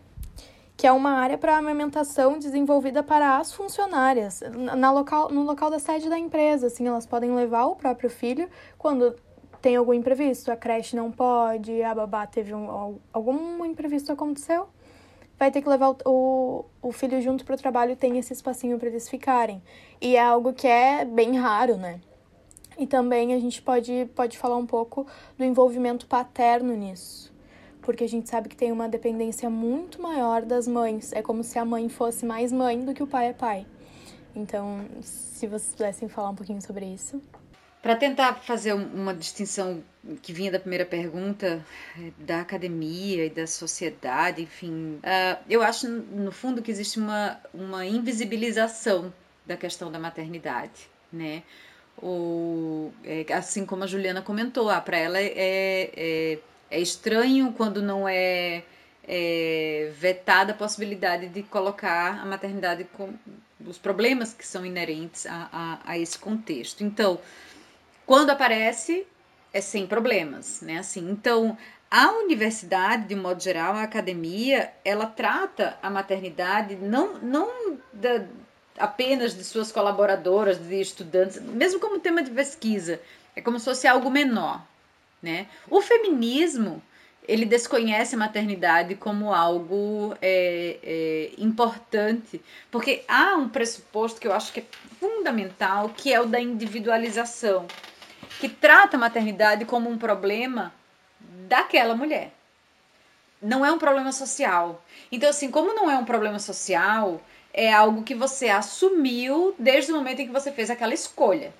que 0.76 0.84
é 0.84 0.90
uma 0.90 1.12
área 1.12 1.38
para 1.38 1.56
amamentação 1.56 2.36
desenvolvida 2.36 3.00
para 3.00 3.36
as 3.36 3.52
funcionárias, 3.52 4.42
na 4.76 4.90
local, 4.90 5.30
no 5.30 5.44
local 5.44 5.70
da 5.70 5.78
sede 5.78 6.08
da 6.08 6.18
empresa. 6.18 6.66
Assim, 6.66 6.88
elas 6.88 7.06
podem 7.06 7.30
levar 7.36 7.66
o 7.66 7.76
próprio 7.76 8.10
filho 8.10 8.48
quando 8.76 9.14
tem 9.62 9.76
algum 9.76 9.94
imprevisto. 9.94 10.50
A 10.50 10.56
creche 10.56 10.96
não 10.96 11.12
pode, 11.12 11.82
a 11.82 11.94
babá 11.94 12.26
teve 12.26 12.52
um, 12.52 12.98
algum 13.12 13.64
imprevisto 13.64 14.10
aconteceu, 14.10 14.68
vai 15.40 15.50
ter 15.50 15.62
que 15.62 15.68
levar 15.68 15.96
o, 16.04 16.66
o, 16.82 16.92
filho 16.92 17.20
junto 17.22 17.44
para 17.46 17.54
o 17.54 17.58
trabalho 17.58 17.92
e 17.92 17.96
tem 17.96 18.18
esse 18.18 18.32
espacinho 18.32 18.78
para 18.78 18.88
eles 18.88 19.08
ficarem. 19.08 19.62
E 20.00 20.14
é 20.14 20.20
algo 20.20 20.52
que 20.52 20.68
é 20.68 21.04
bem 21.04 21.36
raro, 21.36 21.76
né? 21.76 21.98
E 22.78 22.86
também 22.86 23.34
a 23.34 23.40
gente 23.40 23.60
pode, 23.60 24.08
pode 24.14 24.36
falar 24.36 24.56
um 24.56 24.66
pouco 24.66 25.06
do 25.38 25.44
envolvimento 25.44 26.06
paterno 26.06 26.76
nisso 26.76 27.30
porque 27.82 28.04
a 28.04 28.08
gente 28.08 28.28
sabe 28.28 28.48
que 28.48 28.56
tem 28.56 28.70
uma 28.70 28.88
dependência 28.88 29.48
muito 29.48 30.00
maior 30.00 30.42
das 30.42 30.68
mães. 30.68 31.12
É 31.12 31.22
como 31.22 31.42
se 31.42 31.58
a 31.58 31.64
mãe 31.64 31.88
fosse 31.88 32.26
mais 32.26 32.52
mãe 32.52 32.84
do 32.84 32.92
que 32.92 33.02
o 33.02 33.06
pai 33.06 33.28
é 33.28 33.32
pai. 33.32 33.66
Então, 34.36 34.84
se 35.00 35.46
vocês 35.46 35.72
pudessem 35.72 36.08
falar 36.08 36.30
um 36.30 36.34
pouquinho 36.34 36.62
sobre 36.62 36.86
isso. 36.86 37.20
Para 37.82 37.96
tentar 37.96 38.34
fazer 38.34 38.74
uma 38.74 39.14
distinção 39.14 39.82
que 40.22 40.32
vinha 40.32 40.52
da 40.52 40.58
primeira 40.58 40.84
pergunta, 40.84 41.64
eh, 41.98 42.10
da 42.18 42.40
academia 42.40 43.24
e 43.24 43.30
da 43.30 43.46
sociedade, 43.46 44.42
enfim, 44.42 44.96
uh, 44.96 45.42
eu 45.48 45.62
acho, 45.62 45.88
no 45.88 46.30
fundo, 46.30 46.60
que 46.60 46.70
existe 46.70 46.98
uma, 46.98 47.40
uma 47.54 47.86
invisibilização 47.86 49.12
da 49.46 49.56
questão 49.56 49.90
da 49.90 49.98
maternidade, 49.98 50.88
né? 51.10 51.42
Ou, 51.96 52.92
é, 53.04 53.26
assim 53.32 53.64
como 53.64 53.84
a 53.84 53.86
Juliana 53.86 54.22
comentou, 54.22 54.70
ah, 54.70 54.80
para 54.80 54.98
ela 54.98 55.18
é, 55.18 55.90
é 55.96 56.38
é 56.70 56.80
estranho 56.80 57.52
quando 57.52 57.82
não 57.82 58.08
é, 58.08 58.62
é 59.06 59.92
vetada 59.98 60.52
a 60.52 60.54
possibilidade 60.54 61.28
de 61.28 61.42
colocar 61.42 62.20
a 62.20 62.24
maternidade 62.24 62.84
com 62.92 63.12
os 63.66 63.76
problemas 63.76 64.32
que 64.32 64.46
são 64.46 64.64
inerentes 64.64 65.26
a, 65.26 65.48
a, 65.52 65.92
a 65.92 65.98
esse 65.98 66.18
contexto. 66.18 66.84
Então, 66.84 67.18
quando 68.06 68.30
aparece, 68.30 69.06
é 69.52 69.60
sem 69.60 69.86
problemas, 69.86 70.60
né? 70.62 70.78
Assim, 70.78 71.10
então, 71.10 71.56
a 71.90 72.10
universidade, 72.12 73.06
de 73.06 73.14
modo 73.14 73.42
geral, 73.42 73.74
a 73.74 73.82
academia, 73.82 74.72
ela 74.84 75.06
trata 75.06 75.76
a 75.82 75.90
maternidade 75.90 76.76
não, 76.76 77.18
não 77.18 77.78
da, 77.92 78.24
apenas 78.78 79.34
de 79.34 79.44
suas 79.44 79.72
colaboradoras, 79.72 80.58
de 80.58 80.80
estudantes, 80.80 81.40
mesmo 81.40 81.80
como 81.80 81.98
tema 81.98 82.22
de 82.22 82.30
pesquisa, 82.30 83.00
é 83.34 83.40
como 83.40 83.58
se 83.58 83.64
fosse 83.64 83.86
algo 83.86 84.10
menor. 84.10 84.64
Né? 85.22 85.46
O 85.68 85.82
feminismo 85.82 86.82
ele 87.28 87.44
desconhece 87.44 88.14
a 88.14 88.18
maternidade 88.18 88.94
como 88.94 89.32
algo 89.32 90.16
é, 90.20 90.78
é, 90.82 91.30
importante, 91.38 92.40
porque 92.70 93.04
há 93.06 93.36
um 93.36 93.48
pressuposto 93.48 94.20
que 94.20 94.26
eu 94.26 94.32
acho 94.32 94.52
que 94.52 94.60
é 94.60 94.64
fundamental, 94.98 95.90
que 95.90 96.12
é 96.12 96.20
o 96.20 96.26
da 96.26 96.40
individualização, 96.40 97.66
que 98.40 98.48
trata 98.48 98.96
a 98.96 99.00
maternidade 99.00 99.64
como 99.64 99.90
um 99.90 99.98
problema 99.98 100.72
daquela 101.48 101.94
mulher. 101.94 102.32
Não 103.40 103.64
é 103.64 103.70
um 103.70 103.78
problema 103.78 104.12
social. 104.12 104.82
Então, 105.12 105.30
assim, 105.30 105.50
como 105.50 105.74
não 105.74 105.90
é 105.90 105.96
um 105.96 106.04
problema 106.04 106.38
social, 106.38 107.20
é 107.52 107.72
algo 107.72 108.02
que 108.02 108.14
você 108.14 108.48
assumiu 108.48 109.54
desde 109.58 109.92
o 109.92 109.96
momento 109.96 110.20
em 110.20 110.26
que 110.26 110.32
você 110.32 110.50
fez 110.50 110.70
aquela 110.70 110.94
escolha 110.94 111.52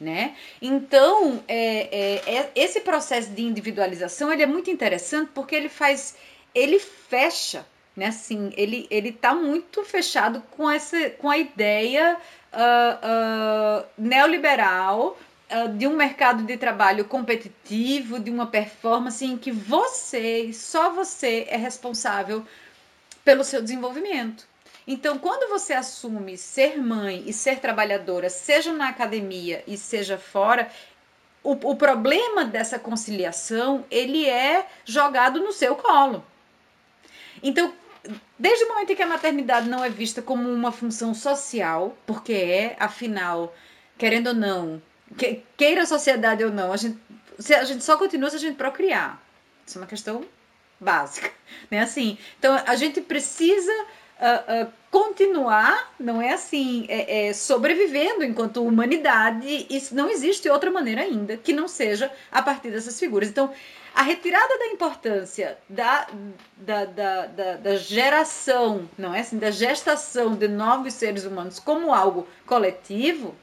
né? 0.00 0.34
Então, 0.62 1.44
é, 1.46 2.22
é, 2.26 2.36
é, 2.38 2.50
esse 2.54 2.80
processo 2.80 3.30
de 3.30 3.42
individualização 3.42 4.32
ele 4.32 4.42
é 4.42 4.46
muito 4.46 4.70
interessante 4.70 5.30
porque 5.34 5.54
ele 5.54 5.68
faz, 5.68 6.16
ele 6.54 6.78
fecha, 6.78 7.66
né? 7.94 8.06
Assim, 8.06 8.50
ele 8.56 8.86
ele 8.90 9.10
está 9.10 9.34
muito 9.34 9.84
fechado 9.84 10.42
com 10.56 10.70
essa, 10.70 11.10
com 11.10 11.28
a 11.28 11.36
ideia 11.36 12.16
uh, 12.16 13.82
uh, 13.82 13.86
neoliberal 13.98 15.18
de 15.76 15.86
um 15.86 15.96
mercado 15.96 16.42
de 16.44 16.56
trabalho 16.56 17.04
competitivo, 17.04 18.20
de 18.20 18.30
uma 18.30 18.46
performance 18.46 19.24
em 19.24 19.36
que 19.36 19.50
você, 19.50 20.52
só 20.52 20.90
você, 20.90 21.46
é 21.48 21.56
responsável 21.56 22.46
pelo 23.24 23.44
seu 23.44 23.60
desenvolvimento. 23.60 24.48
Então, 24.86 25.18
quando 25.18 25.48
você 25.50 25.72
assume 25.72 26.36
ser 26.36 26.78
mãe 26.78 27.22
e 27.26 27.32
ser 27.32 27.60
trabalhadora, 27.60 28.30
seja 28.30 28.72
na 28.72 28.88
academia 28.88 29.62
e 29.66 29.76
seja 29.76 30.18
fora, 30.18 30.70
o, 31.42 31.52
o 31.52 31.76
problema 31.76 32.44
dessa 32.44 32.78
conciliação 32.78 33.84
ele 33.90 34.28
é 34.28 34.66
jogado 34.84 35.40
no 35.40 35.52
seu 35.52 35.76
colo. 35.76 36.24
Então, 37.42 37.72
desde 38.38 38.64
o 38.64 38.68
momento 38.68 38.92
em 38.92 38.96
que 38.96 39.02
a 39.02 39.06
maternidade 39.06 39.68
não 39.68 39.84
é 39.84 39.88
vista 39.88 40.22
como 40.22 40.48
uma 40.48 40.72
função 40.72 41.14
social, 41.14 41.96
porque 42.06 42.32
é, 42.32 42.76
afinal, 42.78 43.54
querendo 43.98 44.28
ou 44.28 44.34
não, 44.34 44.82
que, 45.16 45.42
queira 45.56 45.82
a 45.82 45.86
sociedade 45.86 46.44
ou 46.44 46.50
não, 46.50 46.72
a 46.72 46.76
gente, 46.76 46.98
a 47.54 47.64
gente 47.64 47.84
só 47.84 47.96
continua 47.96 48.30
se 48.30 48.36
a 48.36 48.40
gente 48.40 48.56
procriar. 48.56 49.20
Isso 49.66 49.78
é 49.78 49.80
uma 49.80 49.86
questão 49.86 50.24
básica, 50.78 51.30
né? 51.70 51.80
Assim, 51.80 52.18
então 52.38 52.60
a 52.66 52.74
gente 52.74 53.00
precisa 53.00 53.72
uh, 53.72 54.64
uh, 54.64 54.72
continuar, 54.90 55.92
não 55.98 56.20
é 56.20 56.32
assim, 56.32 56.86
é, 56.88 57.28
é, 57.28 57.32
sobrevivendo 57.32 58.24
enquanto 58.24 58.64
humanidade. 58.64 59.66
Isso 59.70 59.94
não 59.94 60.08
existe 60.08 60.48
outra 60.48 60.70
maneira 60.70 61.02
ainda 61.02 61.36
que 61.36 61.52
não 61.52 61.68
seja 61.68 62.10
a 62.30 62.42
partir 62.42 62.70
dessas 62.70 62.98
figuras. 62.98 63.28
Então, 63.28 63.52
a 63.94 64.02
retirada 64.02 64.58
da 64.58 64.66
importância 64.66 65.58
da, 65.68 66.06
da, 66.56 66.84
da, 66.84 67.26
da, 67.26 67.56
da 67.56 67.76
geração, 67.76 68.88
não 68.96 69.14
é 69.14 69.20
assim, 69.20 69.38
da 69.38 69.50
gestação 69.50 70.34
de 70.34 70.48
novos 70.48 70.94
seres 70.94 71.24
humanos 71.24 71.58
como 71.58 71.92
algo 71.92 72.26
coletivo, 72.46 73.34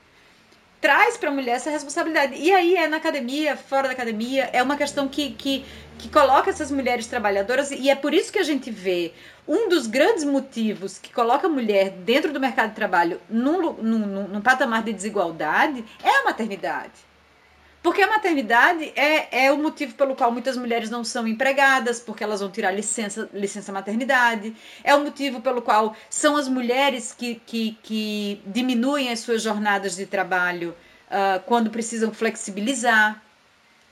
traz 0.80 1.18
para 1.18 1.30
a 1.30 1.34
mulher 1.34 1.56
essa 1.56 1.70
responsabilidade. 1.70 2.36
E 2.36 2.52
aí 2.54 2.76
é 2.76 2.88
na 2.88 2.98
academia, 2.98 3.56
fora 3.58 3.88
da 3.88 3.94
academia, 3.94 4.50
é 4.54 4.62
uma 4.62 4.78
questão 4.78 5.08
que, 5.08 5.32
que, 5.32 5.66
que 5.98 6.10
coloca 6.10 6.50
essas 6.50 6.72
mulheres 6.72 7.08
trabalhadoras, 7.08 7.72
e 7.72 7.90
é 7.90 7.96
por 7.96 8.14
isso 8.14 8.32
que 8.32 8.40
a 8.40 8.44
gente 8.44 8.70
vê 8.70 9.14
um 9.48 9.70
dos 9.70 9.88
grandes 9.88 10.24
motivos 10.24 11.00
que 11.00 11.12
coloca 11.14 11.48
a 11.48 11.50
mulher 11.50 11.90
dentro 11.90 12.34
do 12.34 12.40
mercado 12.40 12.70
de 12.70 12.76
trabalho 12.76 13.22
num, 13.30 13.74
num, 13.74 14.28
num 14.28 14.42
patamar 14.42 14.84
de 14.84 14.94
desigualdade 14.94 15.84
é 16.04 16.22
a 16.22 16.26
maternidade. 16.26 17.07
Porque 17.88 18.02
a 18.02 18.08
maternidade 18.08 18.92
é, 18.98 19.46
é 19.46 19.50
o 19.50 19.58
motivo 19.58 19.96
pelo 19.96 20.14
qual 20.14 20.30
muitas 20.30 20.58
mulheres 20.58 20.90
não 20.90 21.06
são 21.06 21.26
empregadas, 21.26 22.02
porque 22.02 22.22
elas 22.22 22.42
vão 22.42 22.52
tirar 22.52 22.70
licença, 22.70 23.30
licença 23.34 23.72
maternidade. 23.72 24.54
É 24.84 24.94
o 24.94 25.00
motivo 25.06 25.40
pelo 25.40 25.62
qual 25.62 25.96
são 26.10 26.36
as 26.36 26.50
mulheres 26.50 27.16
que, 27.18 27.36
que, 27.46 27.78
que 27.82 28.42
diminuem 28.46 29.10
as 29.10 29.22
suas 29.22 29.42
jornadas 29.42 29.96
de 29.96 30.06
trabalho 30.06 30.76
uh, 31.10 31.42
quando 31.46 31.70
precisam 31.70 32.14
flexibilizar. 32.14 33.24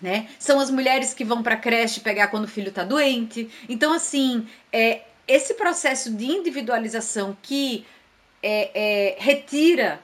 Né? 0.01 0.27
São 0.37 0.59
as 0.59 0.69
mulheres 0.69 1.13
que 1.13 1.23
vão 1.23 1.41
para 1.41 1.53
a 1.53 1.57
creche 1.57 2.01
pegar 2.01 2.27
quando 2.27 2.43
o 2.43 2.49
filho 2.49 2.67
está 2.67 2.83
doente. 2.83 3.49
Então, 3.69 3.93
assim, 3.93 4.45
é, 4.73 5.03
esse 5.25 5.53
processo 5.53 6.11
de 6.11 6.25
individualização 6.25 7.37
que 7.41 7.85
é, 8.43 8.71
é, 8.75 9.15
retira 9.19 10.01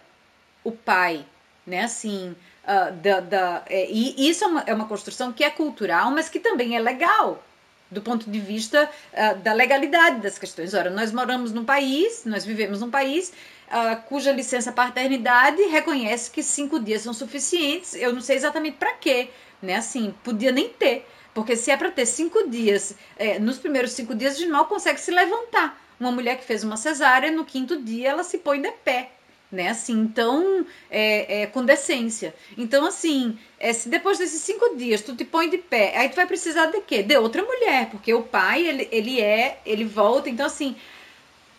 o 0.64 0.72
pai, 0.72 1.26
né? 1.68 1.84
Assim, 1.84 2.34
uh, 2.64 2.92
da, 2.96 3.20
da 3.20 3.64
é, 3.68 3.90
e 3.90 4.30
isso 4.30 4.44
é 4.44 4.48
uma, 4.48 4.62
é 4.68 4.74
uma 4.74 4.88
construção 4.88 5.32
que 5.32 5.44
é 5.44 5.50
cultural, 5.50 6.12
mas 6.12 6.30
que 6.30 6.40
também 6.40 6.76
é 6.76 6.80
legal 6.80 7.44
do 7.90 8.02
ponto 8.02 8.30
de 8.32 8.40
vista 8.40 8.90
uh, 9.14 9.38
da 9.40 9.54
legalidade 9.54 10.22
das 10.22 10.40
questões. 10.40 10.74
Ora, 10.74 10.90
nós 10.90 11.12
moramos 11.12 11.52
num 11.52 11.66
país, 11.66 12.24
nós 12.26 12.46
vivemos 12.46 12.80
num 12.80 12.90
país 12.90 13.34
uh, 13.68 14.02
cuja 14.08 14.32
licença 14.32 14.72
paternidade 14.72 15.62
reconhece 15.64 16.32
que 16.32 16.42
cinco 16.42 16.80
dias 16.80 17.02
são 17.02 17.14
suficientes. 17.14 17.94
Eu 17.96 18.14
não 18.14 18.22
sei 18.22 18.38
exatamente 18.38 18.78
para 18.78 18.94
quê, 18.94 19.30
né? 19.62 19.76
Assim, 19.76 20.14
podia 20.24 20.52
nem 20.52 20.70
ter. 20.70 21.06
Porque 21.34 21.56
se 21.56 21.72
é 21.72 21.78
para 21.78 21.92
ter 21.92 22.06
cinco 22.06 22.50
dias, 22.50 22.96
é, 23.18 23.40
nos 23.40 23.58
primeiros 23.58 23.94
cinco 23.94 24.14
dias 24.14 24.36
a 24.36 24.40
gente 24.40 24.52
mal 24.52 24.66
consegue 24.66 25.00
se 25.00 25.12
levantar. 25.12 25.80
Uma 26.00 26.12
mulher 26.12 26.38
que 26.38 26.44
fez 26.44 26.64
uma 26.64 26.76
cesárea, 26.78 27.32
no 27.32 27.46
quinto 27.46 27.82
dia 27.82 28.10
ela 28.10 28.24
se 28.24 28.40
põe 28.40 28.62
de 28.62 28.72
pé. 28.72 29.12
Né, 29.52 29.68
assim, 29.68 30.00
então, 30.00 30.66
é, 30.90 31.42
é, 31.42 31.46
com 31.46 31.66
decência. 31.66 32.34
Então, 32.58 32.86
assim, 32.86 33.38
é, 33.60 33.74
se 33.74 33.90
depois 33.90 34.18
desses 34.18 34.42
cinco 34.42 34.78
dias 34.78 35.02
tu 35.02 35.14
te 35.14 35.26
põe 35.26 35.50
de 35.50 35.58
pé, 35.58 35.98
aí 35.98 36.08
tu 36.08 36.16
vai 36.16 36.26
precisar 36.26 36.68
de 36.68 36.80
quê? 36.80 37.04
De 37.04 37.18
outra 37.18 37.44
mulher, 37.44 37.90
porque 37.90 38.14
o 38.14 38.24
pai, 38.24 38.66
ele, 38.66 38.88
ele 38.94 39.20
é, 39.20 39.60
ele 39.66 39.84
volta. 39.84 40.30
Então, 40.30 40.46
assim, 40.46 40.78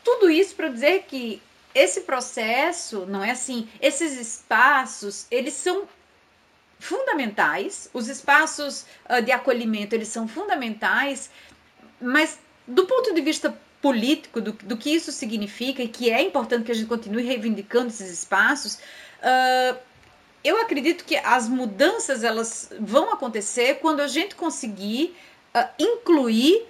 tudo 0.02 0.30
isso 0.30 0.54
para 0.54 0.68
dizer 0.68 1.04
que 1.06 1.42
esse 1.74 2.02
processo, 2.02 3.06
não 3.06 3.22
é 3.22 3.30
assim, 3.30 3.68
esses 3.80 4.18
espaços, 4.18 5.26
eles 5.30 5.54
são 5.54 5.86
fundamentais, 6.78 7.88
os 7.92 8.08
espaços 8.08 8.84
uh, 9.08 9.22
de 9.22 9.30
acolhimento 9.30 9.94
eles 9.94 10.08
são 10.08 10.26
fundamentais, 10.26 11.30
mas 12.00 12.38
do 12.66 12.86
ponto 12.86 13.14
de 13.14 13.20
vista 13.20 13.56
político, 13.82 14.40
do, 14.40 14.52
do 14.52 14.76
que 14.76 14.90
isso 14.94 15.10
significa 15.10 15.82
e 15.82 15.88
que 15.88 16.08
é 16.10 16.22
importante 16.22 16.64
que 16.64 16.72
a 16.72 16.74
gente 16.74 16.86
continue 16.86 17.24
reivindicando 17.24 17.88
esses 17.88 18.10
espaços, 18.10 18.76
uh, 18.76 19.76
eu 20.44 20.60
acredito 20.60 21.04
que 21.04 21.16
as 21.16 21.48
mudanças 21.48 22.22
elas 22.22 22.70
vão 22.80 23.12
acontecer 23.12 23.80
quando 23.80 24.00
a 24.00 24.06
gente 24.06 24.36
conseguir 24.36 25.16
uh, 25.54 25.68
incluir 25.78 26.64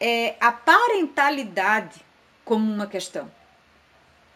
é, 0.00 0.34
a 0.40 0.50
parentalidade 0.50 2.00
como 2.44 2.70
uma 2.70 2.86
questão. 2.86 3.30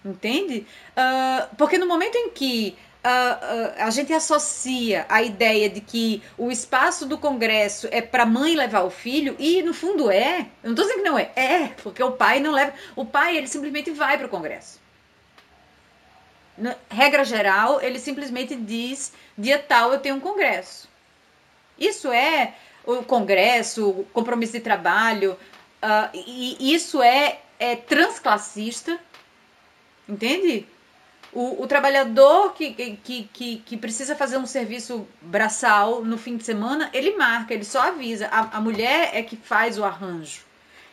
Entende? 0.05 0.67
Uh, 0.91 1.57
porque 1.57 1.79
no 1.79 1.87
momento 1.87 2.15
em 2.15 2.31
que 2.31 2.77
uh, 3.05 3.75
a 3.79 3.91
gente 3.91 4.13
associa 4.13 5.05
a 5.09 5.23
ideia 5.23 5.69
de 5.69 5.81
que 5.81 6.23
o 6.39 6.51
espaço 6.51 7.07
do 7.07 7.19
Congresso 7.19 7.87
é 7.91 8.01
para 8.01 8.23
a 8.23 8.27
mãe 8.27 8.57
levar 8.57 8.83
o 8.83 8.91
filho, 8.91 9.37
e 9.39 9.63
no 9.63 9.75
fundo 9.75 10.11
é. 10.11 10.41
Eu 10.63 10.71
não 10.71 10.71
estou 10.71 10.87
dizendo 10.87 11.03
que 11.03 11.09
não 11.09 11.19
é. 11.19 11.31
É, 11.37 11.69
porque 11.83 12.03
o 12.03 12.13
pai 12.13 12.41
não 12.41 12.53
leva. 12.53 12.73
O 12.97 13.05
pai, 13.05 13.37
ele 13.37 13.47
simplesmente 13.47 13.91
vai 13.91 14.17
para 14.17 14.27
o 14.27 14.31
Congresso. 14.31 14.81
Na 16.57 16.77
regra 16.89 17.25
geral, 17.25 17.81
ele 17.81 17.99
simplesmente 17.99 18.55
diz: 18.57 19.13
dia 19.37 19.59
tal 19.59 19.93
eu 19.93 20.01
tenho 20.01 20.17
um 20.17 20.21
Congresso. 20.21 20.89
Isso 21.79 22.11
é 22.11 22.55
o 22.87 23.03
Congresso, 23.03 24.07
compromisso 24.13 24.53
de 24.53 24.61
trabalho, 24.61 25.33
uh, 25.83 26.11
e 26.15 26.75
isso 26.75 27.03
é, 27.03 27.41
é 27.59 27.75
transclassista, 27.75 28.99
entende? 30.09 30.67
O, 31.35 31.63
o 31.63 31.67
trabalhador 31.67 32.55
que, 32.55 32.73
que, 32.73 33.29
que, 33.33 33.57
que, 33.57 33.77
precisa 33.77 34.15
fazer 34.15 34.39
um 34.39 34.47
serviço 34.47 35.07
braçal 35.21 36.05
no 36.05 36.17
fim 36.17 36.37
de 36.37 36.45
semana, 36.45 36.89
ele 36.93 37.17
marca, 37.17 37.53
ele 37.53 37.65
só 37.65 37.89
avisa. 37.89 38.29
A, 38.29 38.59
a 38.59 38.61
mulher 38.61 39.11
é 39.13 39.23
que 39.23 39.37
faz 39.37 39.77
o 39.77 39.85
arranjo. 39.85 40.43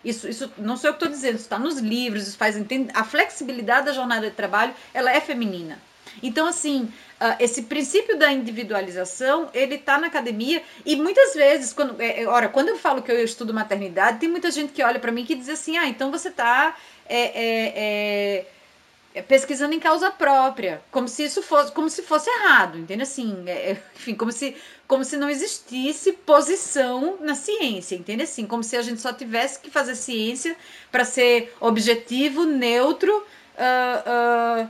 Isso, 0.03 0.27
isso 0.27 0.51
não 0.57 0.75
sou 0.75 0.89
eu 0.89 0.93
que 0.93 1.03
estou 1.03 1.09
dizendo, 1.09 1.35
isso 1.35 1.43
está 1.43 1.59
nos 1.59 1.77
livros, 1.77 2.27
isso 2.27 2.37
faz 2.37 2.55
A 2.93 3.03
flexibilidade 3.03 3.85
da 3.85 3.93
jornada 3.93 4.29
de 4.29 4.35
trabalho, 4.35 4.73
ela 4.93 5.11
é 5.11 5.21
feminina. 5.21 5.79
Então, 6.21 6.47
assim, 6.47 6.83
uh, 7.21 7.35
esse 7.39 7.63
princípio 7.63 8.17
da 8.17 8.31
individualização, 8.31 9.49
ele 9.53 9.75
está 9.75 9.97
na 9.97 10.07
academia 10.07 10.61
e 10.85 10.95
muitas 10.95 11.33
vezes, 11.33 11.71
quando, 11.71 12.01
é, 12.01 12.23
é, 12.23 12.27
ora, 12.27 12.49
quando 12.49 12.69
eu 12.69 12.77
falo 12.77 13.01
que 13.01 13.11
eu 13.11 13.23
estudo 13.23 13.53
maternidade, 13.53 14.19
tem 14.19 14.27
muita 14.29 14.51
gente 14.51 14.73
que 14.73 14.83
olha 14.83 14.99
para 14.99 15.11
mim 15.11 15.25
que 15.25 15.35
diz 15.35 15.49
assim, 15.49 15.77
ah, 15.77 15.87
então 15.87 16.11
você 16.11 16.27
está 16.27 16.75
é, 17.07 17.21
é 17.21 17.73
é, 17.75 18.45
pesquisando 19.27 19.73
em 19.73 19.79
causa 19.79 20.09
própria, 20.11 20.81
como 20.91 21.07
se 21.07 21.23
isso 21.23 21.41
fosse, 21.41 21.71
como 21.71 21.89
se 21.89 22.01
fosse 22.01 22.29
errado, 22.29 22.77
entende? 22.77 23.03
Assim, 23.03 23.43
é, 23.47 23.71
é, 23.71 23.83
enfim, 23.95 24.15
como 24.15 24.31
se, 24.31 24.55
como 24.87 25.03
se 25.03 25.17
não 25.17 25.29
existisse 25.29 26.13
posição 26.13 27.17
na 27.19 27.35
ciência, 27.35 27.95
entende? 27.95 28.23
Assim, 28.23 28.45
como 28.45 28.63
se 28.63 28.77
a 28.77 28.81
gente 28.81 29.01
só 29.01 29.11
tivesse 29.11 29.59
que 29.59 29.69
fazer 29.69 29.95
ciência 29.95 30.55
para 30.91 31.03
ser 31.03 31.53
objetivo, 31.59 32.45
neutro, 32.45 33.13
uh, 33.17 34.63
uh, 34.63 34.69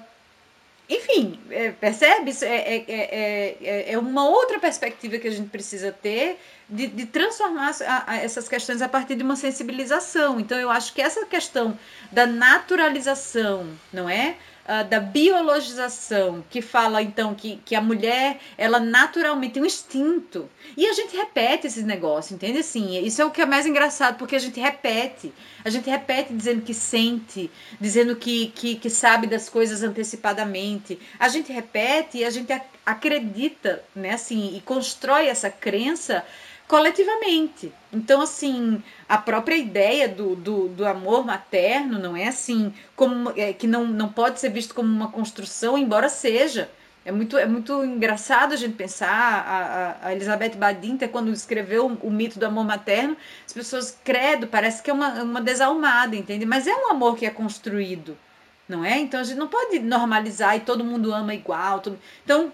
enfim, 0.92 1.40
é, 1.50 1.72
percebe? 1.72 2.32
É, 2.42 2.46
é, 2.46 3.58
é, 3.62 3.94
é, 3.94 3.98
uma 3.98 4.28
outra 4.28 4.60
perspectiva 4.60 5.18
que 5.18 5.28
a 5.30 5.32
gente 5.32 5.50
precisa 5.50 5.90
ter 5.90 6.38
de, 6.68 6.88
de 6.88 7.06
transformar 7.06 7.72
a, 7.88 8.12
a 8.12 8.18
essas 8.18 8.50
questões 8.50 8.82
a 8.82 8.90
partir 8.90 9.16
de 9.16 9.24
uma 9.24 9.38
sensibilização. 9.38 10.38
Então, 10.38 10.60
eu 10.60 10.70
acho 10.70 10.94
que 10.94 11.02
essa 11.02 11.26
questão 11.26 11.80
da 12.12 12.28
naturalização, 12.28 13.72
não 13.94 14.10
é? 14.10 14.36
Uh, 14.62 14.88
da 14.88 15.00
biologização, 15.00 16.44
que 16.48 16.62
fala 16.62 17.02
então 17.02 17.34
que, 17.34 17.58
que 17.66 17.76
a 17.76 17.82
mulher 17.82 18.40
ela 18.56 18.80
naturalmente 18.80 19.56
tem 19.56 19.64
um 19.64 19.66
instinto. 19.66 20.48
E 20.78 20.86
a 20.86 20.94
gente 20.94 21.18
repete 21.18 21.66
esses 21.66 21.84
negócios, 21.84 22.32
entende? 22.32 22.60
Assim, 22.60 23.04
isso 23.04 23.22
é 23.22 23.26
o 23.26 23.32
que 23.32 23.42
é 23.42 23.46
mais 23.46 23.66
engraçado, 23.66 24.18
porque 24.18 24.36
a 24.36 24.40
gente 24.40 24.60
repete. 24.60 25.34
A 25.66 25.70
gente 25.70 25.90
repete 25.90 26.32
dizendo 26.34 26.62
que 26.62 26.76
sente, 26.76 27.50
dizendo 27.80 28.16
que, 28.16 28.48
que, 28.56 28.76
que 28.76 28.90
sabe 28.90 29.26
das 29.26 29.50
coisas 29.50 29.82
antecipadamente. 29.82 31.00
A 31.20 31.28
gente 31.28 31.52
repete 31.52 32.20
e 32.20 32.26
a 32.26 32.30
gente 32.30 32.54
acredita, 32.86 33.84
né? 33.96 34.14
Assim, 34.14 34.56
e 34.56 34.62
constrói 34.62 35.28
essa 35.28 35.50
crença 35.50 36.24
coletivamente. 36.72 37.70
Então, 37.92 38.22
assim, 38.22 38.82
a 39.10 39.18
própria 39.18 39.58
ideia 39.58 40.08
do, 40.08 40.38
do, 40.38 40.70
do 40.70 40.88
amor 40.88 41.26
materno 41.26 42.00
não 42.00 42.16
é 42.16 42.30
assim, 42.30 42.74
como 42.96 43.34
é, 43.36 43.52
que 43.52 43.68
não, 43.68 43.86
não 43.86 44.08
pode 44.08 44.40
ser 44.40 44.52
visto 44.52 44.74
como 44.74 44.88
uma 44.88 45.10
construção, 45.10 45.78
embora 45.78 46.08
seja. 46.08 46.72
É 47.04 47.12
muito, 47.12 47.38
é 47.38 47.46
muito 47.46 47.84
engraçado 47.84 48.54
a 48.54 48.56
gente 48.56 48.76
pensar. 48.76 49.10
A, 49.12 50.08
a 50.08 50.16
Elizabeth 50.16 50.56
Badinter, 50.56 51.10
quando 51.10 51.30
escreveu 51.34 51.88
o, 51.88 52.08
o, 52.08 52.10
mito 52.10 52.40
do 52.40 52.46
amor 52.46 52.64
materno, 52.64 53.18
as 53.46 53.52
pessoas, 53.52 54.00
credo, 54.02 54.48
parece 54.48 54.82
que 54.82 54.90
é 54.90 54.94
uma, 54.94 55.24
uma 55.24 55.42
desalmada, 55.42 56.16
entende? 56.16 56.46
Mas 56.46 56.68
é 56.68 56.74
um 56.74 56.90
amor 56.90 57.18
que 57.18 57.26
é 57.26 57.30
construído, 57.30 58.18
não 58.66 58.86
é? 58.86 58.98
Então 58.98 59.20
a 59.20 59.24
gente 59.26 59.38
não 59.38 59.50
pode 59.50 59.78
normalizar 59.80 60.56
e 60.56 60.62
todo 60.62 60.86
mundo 60.86 61.14
ama 61.14 61.34
igual. 61.34 61.82
Todo... 61.82 62.00
Então, 62.24 62.50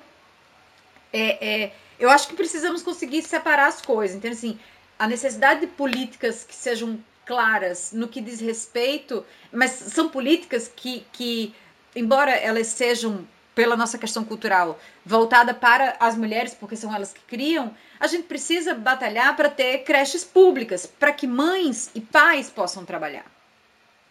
é, 1.13 1.65
é 1.65 1.71
eu 1.99 2.09
acho 2.09 2.27
que 2.27 2.35
precisamos 2.35 2.81
conseguir 2.81 3.21
separar 3.23 3.67
as 3.67 3.81
coisas. 3.81 4.15
Então, 4.15 4.31
assim, 4.31 4.59
a 4.97 5.07
necessidade 5.07 5.61
de 5.61 5.67
políticas 5.67 6.43
que 6.43 6.55
sejam 6.55 6.99
claras 7.25 7.91
no 7.91 8.07
que 8.07 8.21
diz 8.21 8.39
respeito, 8.39 9.25
mas 9.51 9.71
são 9.71 10.09
políticas 10.09 10.71
que, 10.73 11.05
que 11.11 11.53
embora 11.95 12.31
elas 12.31 12.67
sejam 12.67 13.27
pela 13.53 13.75
nossa 13.75 13.97
questão 13.97 14.23
cultural 14.23 14.79
voltada 15.03 15.53
para 15.53 15.97
as 15.99 16.15
mulheres, 16.15 16.53
porque 16.53 16.75
são 16.75 16.93
elas 16.93 17.11
que 17.11 17.21
criam, 17.21 17.75
a 17.99 18.05
gente 18.05 18.23
precisa 18.23 18.75
batalhar 18.75 19.35
para 19.35 19.49
ter 19.49 19.79
creches 19.79 20.23
públicas, 20.23 20.85
para 20.85 21.11
que 21.11 21.25
mães 21.25 21.89
e 21.95 21.99
pais 21.99 22.49
possam 22.51 22.85
trabalhar. 22.85 23.25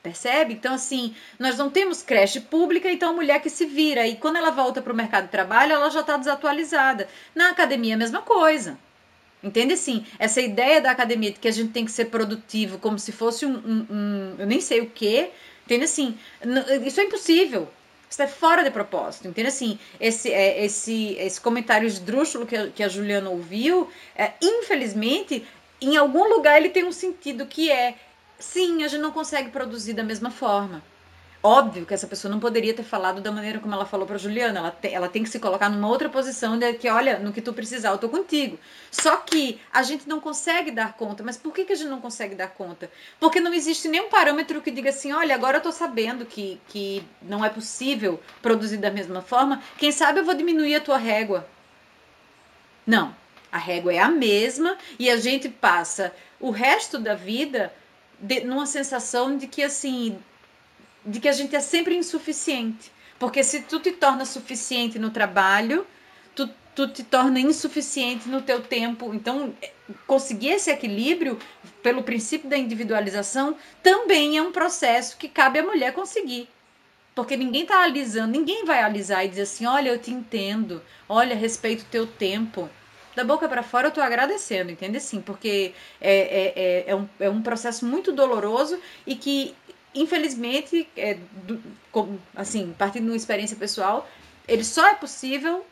Percebe? 0.07 0.55
Então, 0.55 0.73
assim, 0.73 1.17
nós 1.37 1.59
não 1.59 1.69
temos 1.69 2.01
creche 2.01 2.39
pública, 2.39 2.89
então 2.89 3.11
a 3.11 3.13
mulher 3.13 3.43
que 3.43 3.51
se 3.51 3.67
vira. 3.67 4.07
E 4.07 4.15
quando 4.15 4.37
ela 4.37 4.51
volta 4.51 4.81
para 4.81 4.93
o 4.93 4.97
mercado 4.97 5.25
de 5.25 5.33
trabalho, 5.33 5.73
ela 5.73 5.91
já 5.91 5.99
está 5.99 6.17
desatualizada. 6.17 7.09
Na 7.35 7.51
academia, 7.51 7.97
a 7.97 7.99
mesma 7.99 8.23
coisa. 8.23 8.79
Entende 9.43 9.75
assim? 9.75 10.07
Essa 10.17 10.41
ideia 10.41 10.81
da 10.81 10.93
academia 10.93 11.33
de 11.33 11.41
que 11.41 11.49
a 11.49 11.51
gente 11.51 11.73
tem 11.73 11.85
que 11.85 11.91
ser 11.91 12.05
produtivo 12.05 12.79
como 12.79 13.01
se 13.01 13.11
fosse 13.11 13.45
um. 13.45 13.57
um, 13.57 13.87
um 13.91 14.37
eu 14.39 14.47
nem 14.47 14.61
sei 14.61 14.81
o 14.81 14.89
quê. 14.89 15.31
Entende 15.65 15.87
assim? 15.87 16.17
Isso 16.85 17.01
é 17.01 17.03
impossível. 17.03 17.69
Isso 18.09 18.23
é 18.23 18.29
fora 18.29 18.63
de 18.63 18.71
propósito. 18.71 19.27
Entende 19.27 19.49
assim? 19.49 19.77
Esse, 19.99 20.33
é, 20.33 20.65
esse, 20.65 21.17
esse 21.19 21.41
comentário 21.41 21.85
esdrúxulo 21.85 22.47
que 22.47 22.55
a, 22.55 22.69
que 22.69 22.83
a 22.85 22.89
Juliana 22.89 23.29
ouviu, 23.29 23.91
é, 24.15 24.35
infelizmente, 24.41 25.45
em 25.81 25.97
algum 25.97 26.29
lugar 26.29 26.59
ele 26.59 26.69
tem 26.69 26.85
um 26.85 26.93
sentido 26.93 27.45
que 27.45 27.73
é 27.73 27.97
sim, 28.39 28.85
a 28.85 28.89
gente 28.89 29.01
não 29.01 29.13
consegue 29.13 29.51
produzir 29.51 29.93
da 29.93 30.03
mesma 30.03 30.31
forma. 30.31 30.83
Óbvio 31.43 31.87
que 31.87 31.95
essa 31.95 32.09
pessoa 32.09 32.29
não 32.29 32.41
poderia 32.41 32.75
ter 32.75 32.83
falado 32.83 33.21
da 33.21 33.31
maneira 33.31 33.61
como 33.61 33.73
ela 33.73 33.87
falou 33.87 34.05
para 34.05 34.19
Juliana. 34.19 34.59
Ela, 34.59 34.71
te, 34.73 34.89
ela 34.89 35.09
tem 35.09 35.23
que 35.23 35.29
se 35.29 35.39
colocar 35.39 35.69
numa 35.69 35.87
outra 35.87 36.09
posição 36.09 36.59
de 36.59 36.73
que, 36.73 36.89
olha, 36.89 37.21
no 37.21 37.33
que 37.33 37.41
tu 37.41 37.53
precisar, 37.53 37.91
eu 37.91 37.99
tô 37.99 38.09
contigo. 38.09 38.59
Só 38.91 39.19
que 39.19 39.61
a 39.73 39.85
gente 39.85 40.09
não 40.09 40.19
consegue 40.19 40.73
dar 40.73 40.95
conta. 40.95 41.23
Mas 41.23 41.37
por 41.37 41.55
que, 41.55 41.65
que 41.65 41.73
a 41.73 41.77
gente 41.77 41.89
não 41.89 42.01
consegue 42.01 42.35
dar 42.35 42.49
conta? 42.49 42.91
Porque 43.21 43.39
não 43.39 43.55
existe 43.55 43.87
nenhum 43.87 44.09
parâmetro 44.09 44.61
que 44.61 44.73
diga 44.73 44.91
assim, 44.91 45.13
olha, 45.13 45.37
agora 45.37 45.59
eu 45.59 45.63
tô 45.63 45.71
sabendo 45.71 46.27
que, 46.27 46.61
que 46.67 47.07
não 47.23 47.45
é 47.45 47.49
possível 47.49 48.21
produzir 48.43 48.79
da 48.79 48.91
mesma 48.91 49.23
forma. 49.23 49.63
Quem 49.79 49.93
sabe 49.93 50.19
eu 50.19 50.25
vou 50.25 50.35
diminuir 50.35 50.75
a 50.75 50.81
tua 50.81 50.97
régua. 50.97 51.47
Não. 52.85 53.15
A 53.53 53.59
régua 53.59 53.95
é 53.95 54.01
a 54.01 54.09
mesma 54.09 54.77
e 54.99 55.09
a 55.09 55.17
gente 55.17 55.49
passa 55.49 56.13
o 56.41 56.51
resto 56.51 56.99
da 56.99 57.15
vida 57.15 57.73
de, 58.19 58.41
numa 58.41 58.67
sensação 58.67 59.37
de 59.37 59.47
que 59.47 59.63
assim 59.63 60.19
de 61.05 61.21
que 61.21 61.29
a 61.29 61.33
gente 61.33 61.55
é 61.55 61.61
sempre 61.61 61.97
insuficiente. 61.97 62.91
Porque 63.19 63.43
se 63.45 63.63
tu 63.63 63.79
te 63.79 63.93
torna 63.93 64.25
suficiente 64.25 64.99
no 64.99 65.11
trabalho, 65.11 65.87
tu, 66.35 66.51
tu 66.75 66.89
te 66.89 67.03
torna 67.05 67.39
insuficiente 67.41 68.29
no 68.29 68.43
teu 68.43 68.61
tempo. 68.61 69.15
Então, 69.15 69.55
conseguir 70.07 70.49
esse 70.49 70.71
equilíbrio, 70.71 71.39
pelo 71.83 72.03
princípio 72.03 72.51
da 72.51 72.59
individualização, 72.59 73.57
também 73.83 74.37
é 74.37 74.43
um 74.43 74.53
processo 74.53 75.17
que 75.17 75.29
cabe 75.29 75.61
à 75.61 75.63
mulher 75.63 75.93
conseguir. 75.93 76.49
Porque 77.15 77.37
ninguém 77.37 77.63
está 77.63 77.83
alisando, 77.83 78.33
ninguém 78.33 78.67
vai 78.67 78.83
alisar 78.83 79.25
e 79.25 79.29
dizer 79.29 79.43
assim: 79.43 79.65
olha, 79.65 79.89
eu 79.89 79.99
te 79.99 80.11
entendo, 80.11 80.83
olha, 81.09 81.35
respeito 81.35 81.83
o 81.83 81.87
teu 81.87 82.07
tempo. 82.07 82.69
Da 83.17 83.25
boca 83.25 83.49
para 83.49 83.63
fora 83.63 83.87
eu 83.87 83.89
estou 83.89 84.05
agradecendo, 84.05 84.71
entende? 84.71 85.01
Sim, 85.01 85.21
porque 85.21 85.73
é, 86.01 86.17
é, 86.19 86.53
é, 86.55 86.85
é, 86.91 86.95
um, 86.95 87.09
é 87.19 87.31
um 87.31 87.43
processo 87.43 87.85
muito 87.85 88.13
doloroso 88.13 88.79
e 89.07 89.17
que 89.17 89.57
infelizmente, 89.95 90.87
é, 90.95 91.15
do, 91.15 91.59
assim, 92.35 92.75
partindo 92.79 93.05
de 93.05 93.11
uma 93.11 93.17
experiência 93.17 93.57
pessoal, 93.57 94.07
ele 94.47 94.63
só 94.63 94.87
é 94.89 94.95
possível 94.95 95.65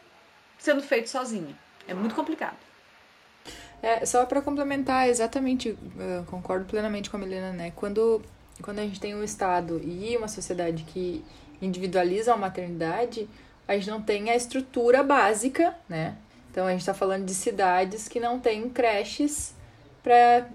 sendo 0.59 0.83
feito 0.83 1.11
sozinho. 1.11 1.55
É 1.87 1.93
muito 1.93 2.15
complicado. 2.15 2.57
É, 3.83 4.07
só 4.07 4.25
para 4.25 4.41
complementar, 4.41 5.11
exatamente, 5.11 5.77
concordo 6.27 6.65
plenamente 6.65 7.11
com 7.11 7.19
a 7.19 7.21
Milena, 7.21 7.53
né? 7.53 7.73
Quando, 7.77 8.23
quando 8.63 8.79
a 8.79 8.83
gente 8.83 8.99
tem 8.99 9.15
um 9.15 9.23
Estado 9.23 9.79
e 9.85 10.17
uma 10.17 10.27
sociedade 10.27 10.85
que 10.85 11.23
individualiza 11.61 12.33
a 12.33 12.37
maternidade, 12.37 13.29
a 13.69 13.75
gente 13.75 13.91
não 13.91 14.01
tem 14.01 14.31
a 14.31 14.35
estrutura 14.35 15.03
básica, 15.03 15.77
né? 15.87 16.17
Então 16.55 16.69
a 16.69 16.71
gente 16.71 16.83
está 16.83 16.95
falando 16.95 17.25
de 17.25 17.35
cidades 17.35 18.07
que 18.07 18.21
não 18.21 18.39
têm 18.39 18.71
creches 18.71 19.57
para 20.05 20.49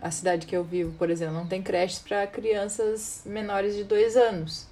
a 0.00 0.10
cidade 0.10 0.46
que 0.46 0.56
eu 0.56 0.64
vivo, 0.64 0.92
por 0.96 1.10
exemplo, 1.10 1.34
não 1.34 1.46
tem 1.46 1.60
creches 1.60 1.98
para 1.98 2.26
crianças 2.26 3.20
menores 3.26 3.76
de 3.76 3.84
dois 3.84 4.16
anos. 4.16 4.66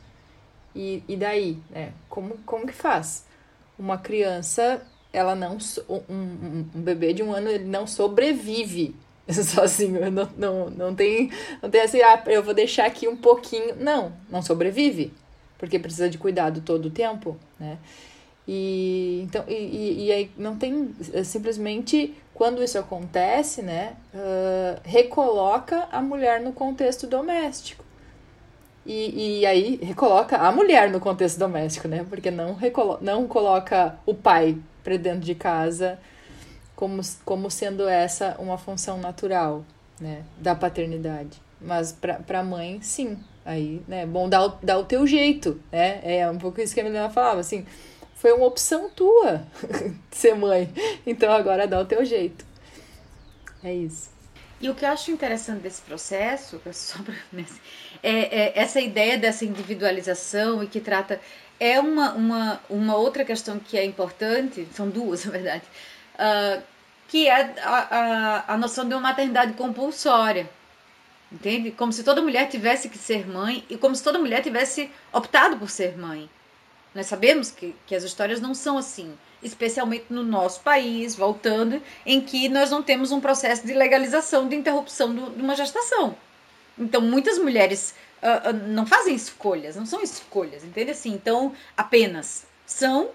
E, 0.75 1.03
e 1.07 1.15
daí, 1.15 1.59
né? 1.69 1.93
Como, 2.09 2.39
como 2.47 2.67
que 2.67 2.73
faz? 2.73 3.27
Uma 3.79 3.99
criança, 3.99 4.81
ela 5.13 5.35
não. 5.35 5.59
Um, 6.09 6.65
um, 6.75 6.81
bebê 6.81 7.13
de 7.13 7.23
um 7.23 7.35
ano, 7.35 7.51
ele 7.51 7.65
não 7.65 7.87
sobrevive 7.87 8.97
sozinho. 9.29 10.11
Não, 10.11 10.31
não, 10.39 10.71
não, 10.71 10.95
tem, 10.95 11.31
não 11.61 11.69
tem 11.69 11.83
assim, 11.83 12.01
ah, 12.01 12.23
eu 12.29 12.43
vou 12.43 12.55
deixar 12.55 12.87
aqui 12.87 13.07
um 13.07 13.17
pouquinho. 13.19 13.77
Não, 13.77 14.11
não 14.31 14.41
sobrevive. 14.41 15.13
Porque 15.59 15.79
precisa 15.79 16.09
de 16.09 16.17
cuidado 16.17 16.63
todo 16.63 16.87
o 16.87 16.91
tempo, 16.91 17.37
né? 17.61 17.77
E, 18.47 19.21
então, 19.23 19.45
e, 19.47 20.07
e 20.07 20.13
aí 20.13 20.31
não 20.37 20.57
tem 20.57 20.95
é 21.13 21.23
simplesmente 21.23 22.15
quando 22.35 22.63
isso 22.63 22.79
acontece, 22.79 23.63
né, 23.63 23.95
uh, 24.13 24.81
recoloca 24.83 25.87
a 25.93 26.03
mulher 26.03 26.41
no 26.41 26.53
contexto 26.53 27.07
doméstico. 27.07 27.85
E, 28.85 29.41
e 29.41 29.47
aí 29.47 29.79
recoloca 29.81 30.37
a 30.37 30.51
mulher 30.51 30.91
no 30.91 30.99
contexto 30.99 31.39
doméstico, 31.39 31.87
né? 31.87 32.05
Porque 32.09 32.33
não, 32.33 32.55
recolo 32.55 32.99
não 33.01 33.29
coloca 33.29 33.97
o 34.05 34.13
pai 34.13 34.59
para 34.83 34.97
dentro 34.97 35.21
de 35.21 35.37
casa 35.37 36.01
como, 36.75 37.01
como 37.25 37.49
sendo 37.49 37.87
essa 37.87 38.35
uma 38.41 38.59
função 38.59 38.99
natural, 38.99 39.65
né? 40.01 40.25
Da 40.37 40.57
paternidade. 40.57 41.41
Mas 41.61 41.93
para 41.93 42.41
a 42.41 42.43
mãe, 42.43 42.81
sim. 42.83 43.17
Aí, 43.45 43.81
né? 43.87 44.05
Bom, 44.05 44.29
dá 44.29 44.47
o, 44.47 44.49
dá 44.61 44.77
o 44.77 44.85
teu 44.85 45.07
jeito, 45.07 45.61
né? 45.71 46.01
É 46.03 46.29
um 46.29 46.39
pouco 46.39 46.61
isso 46.61 46.75
que 46.75 46.81
a 46.81 46.85
menina 46.85 47.09
falava, 47.09 47.39
assim 47.39 47.65
foi 48.23 48.33
uma 48.33 48.47
opção 48.47 48.89
tua 48.89 49.45
ser 50.13 50.37
mãe. 50.37 50.73
Então 51.05 51.33
agora 51.33 51.67
dá 51.67 51.81
o 51.81 51.85
teu 51.85 52.05
jeito. 52.05 52.45
É 53.65 53.75
isso. 53.75 54.11
E 54.61 54.71
o 54.71 54.77
que 54.77 54.85
eu 54.85 54.91
acho 54.91 55.11
interessante 55.11 55.61
desse 55.61 55.83
processo, 55.83 56.63
é, 58.01 58.13
é 58.13 58.53
essa 58.55 58.81
ideia 58.81 59.19
dessa 59.19 59.45
individualização 59.45 60.63
e 60.63 60.69
que 60.69 60.81
trata. 60.81 61.21
É 61.59 61.81
uma, 61.81 62.13
uma, 62.13 62.61
uma 62.71 62.97
outra 62.97 63.25
questão 63.25 63.59
que 63.59 63.77
é 63.77 63.85
importante, 63.85 64.69
são 64.73 64.89
duas, 64.89 65.25
na 65.25 65.31
verdade, 65.31 65.63
uh, 66.15 66.63
que 67.09 67.29
é 67.29 67.55
a, 67.61 68.45
a, 68.49 68.55
a 68.55 68.57
noção 68.57 68.89
de 68.89 68.95
uma 68.95 69.01
maternidade 69.01 69.53
compulsória. 69.55 70.49
Entende? 71.31 71.73
Como 71.73 71.93
se 71.93 72.05
toda 72.05 72.23
mulher 72.23 72.49
tivesse 72.49 72.89
que 72.89 72.99
ser 72.99 73.27
mãe 73.27 73.65
e 73.69 73.77
como 73.77 73.95
se 73.97 74.03
toda 74.03 74.19
mulher 74.19 74.43
tivesse 74.43 74.91
optado 75.13 75.57
por 75.57 75.71
ser 75.71 75.97
mãe. 75.97 76.29
Nós 76.95 77.07
sabemos 77.07 77.51
que, 77.51 77.75
que 77.87 77.95
as 77.95 78.03
histórias 78.03 78.41
não 78.41 78.55
são 78.55 78.77
assim, 78.77 79.17
especialmente 79.43 80.07
no 80.11 80.23
nosso 80.23 80.61
país, 80.61 81.15
voltando, 81.15 81.83
em 82.05 82.21
que 82.21 82.49
nós 82.49 82.71
não 82.71 82.83
temos 82.83 83.13
um 83.13 83.21
processo 83.21 83.67
de 83.67 83.73
legalização 83.73 84.49
de 84.49 84.57
interrupção 84.57 85.15
do, 85.15 85.31
de 85.31 85.43
uma 85.43 85.57
gestação. 85.57 86.15
Então, 86.79 87.01
muitas 87.01 87.39
mulheres 87.39 87.95
uh, 88.23 88.51
uh, 88.51 88.69
não 88.69 88.87
fazem 88.87 89.15
escolhas, 89.15 89.77
não 89.77 89.87
são 89.87 90.03
escolhas, 90.03 90.65
entende 90.65 90.91
assim? 90.91 91.13
Então, 91.13 91.53
apenas 91.77 92.47
são, 92.67 93.11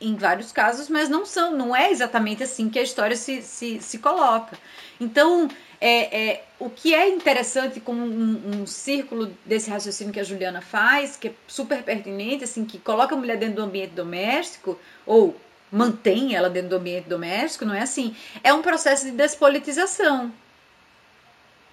em 0.00 0.16
vários 0.16 0.52
casos, 0.52 0.88
mas 0.88 1.08
não 1.08 1.24
são, 1.24 1.56
não 1.56 1.74
é 1.74 1.90
exatamente 1.90 2.42
assim 2.42 2.68
que 2.68 2.78
a 2.78 2.82
história 2.82 3.16
se, 3.16 3.42
se, 3.42 3.80
se 3.80 3.98
coloca. 3.98 4.58
Então, 5.00 5.48
é, 5.80 6.30
é, 6.30 6.44
o 6.58 6.68
que 6.68 6.94
é 6.94 7.08
interessante 7.08 7.80
com 7.80 7.92
um, 7.92 8.62
um, 8.62 8.66
círculo 8.66 9.30
desse 9.44 9.70
raciocínio 9.70 10.12
que 10.12 10.20
a 10.20 10.24
Juliana 10.24 10.60
faz, 10.60 11.16
que 11.16 11.28
é 11.28 11.32
super 11.46 11.82
pertinente, 11.82 12.44
assim, 12.44 12.64
que 12.64 12.78
coloca 12.78 13.14
a 13.14 13.18
mulher 13.18 13.36
dentro 13.36 13.56
do 13.56 13.62
ambiente 13.62 13.92
doméstico, 13.92 14.78
ou 15.06 15.36
mantém 15.70 16.34
ela 16.34 16.48
dentro 16.48 16.70
do 16.70 16.76
ambiente 16.76 17.08
doméstico, 17.08 17.64
não 17.64 17.74
é 17.74 17.82
assim? 17.82 18.14
É 18.42 18.52
um 18.52 18.62
processo 18.62 19.04
de 19.04 19.10
despolitização. 19.10 20.32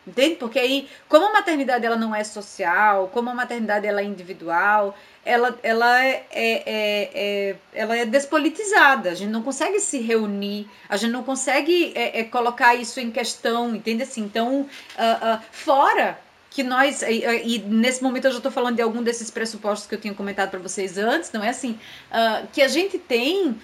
Entende? 0.06 0.36
Porque 0.36 0.58
aí, 0.58 0.90
como 1.08 1.28
a 1.28 1.32
maternidade 1.32 1.86
ela 1.86 1.96
não 1.96 2.14
é 2.14 2.24
social, 2.24 3.08
como 3.14 3.30
a 3.30 3.36
maternidade 3.36 3.86
ela 3.86 4.02
é 4.02 4.04
individual, 4.04 4.98
ela, 5.24 5.60
ela, 5.62 6.04
é, 6.04 6.26
é, 6.32 6.54
é, 6.66 7.12
é, 7.14 7.56
ela 7.72 7.96
é 7.96 8.06
despolitizada. 8.06 9.12
A 9.12 9.14
gente 9.14 9.30
não 9.30 9.44
consegue 9.44 9.80
se 9.80 10.00
reunir, 10.00 10.68
a 10.90 10.98
gente 10.98 11.12
não 11.12 11.24
consegue 11.24 11.94
é, 11.96 12.22
é 12.22 12.24
colocar 12.24 12.74
isso 12.74 13.00
em 13.00 13.12
questão, 13.12 13.76
entende? 13.76 14.02
Assim, 14.02 14.24
então, 14.24 14.62
uh, 14.62 14.66
uh, 14.66 15.40
fora 15.52 16.20
que 16.50 16.64
nós, 16.64 17.04
e, 17.04 17.24
e, 17.46 17.60
nesse 17.60 18.02
momento 18.02 18.26
eu 18.26 18.32
já 18.32 18.38
estou 18.38 18.52
falando 18.52 18.78
de 18.78 18.82
algum 18.82 19.04
desses 19.04 19.30
pressupostos 19.30 19.88
que 19.88 19.94
eu 19.94 20.02
tinha 20.02 20.14
comentado 20.16 20.50
para 20.50 20.60
vocês 20.60 20.98
antes, 20.98 21.32
não 21.32 21.44
é 21.44 21.50
assim? 21.50 21.80
Uh, 22.12 22.48
que 22.52 22.62
a 22.62 22.68
gente 22.68 22.98
tem 22.98 23.56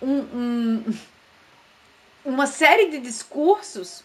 um, 0.00 0.08
um, 0.10 0.94
uma 2.24 2.46
série 2.46 2.88
de 2.88 3.00
discursos 3.00 4.04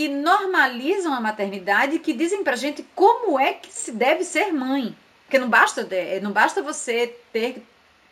que 0.00 0.08
normalizam 0.08 1.12
a 1.12 1.20
maternidade 1.20 1.96
e 1.96 1.98
que 1.98 2.14
dizem 2.14 2.42
pra 2.42 2.56
gente 2.56 2.82
como 2.94 3.38
é 3.38 3.52
que 3.52 3.70
se 3.70 3.92
deve 3.92 4.24
ser 4.24 4.50
mãe. 4.50 4.96
Porque 5.26 5.38
não 5.38 5.50
basta, 5.50 5.86
não 6.22 6.32
basta 6.32 6.62
você 6.62 7.14
ter 7.30 7.62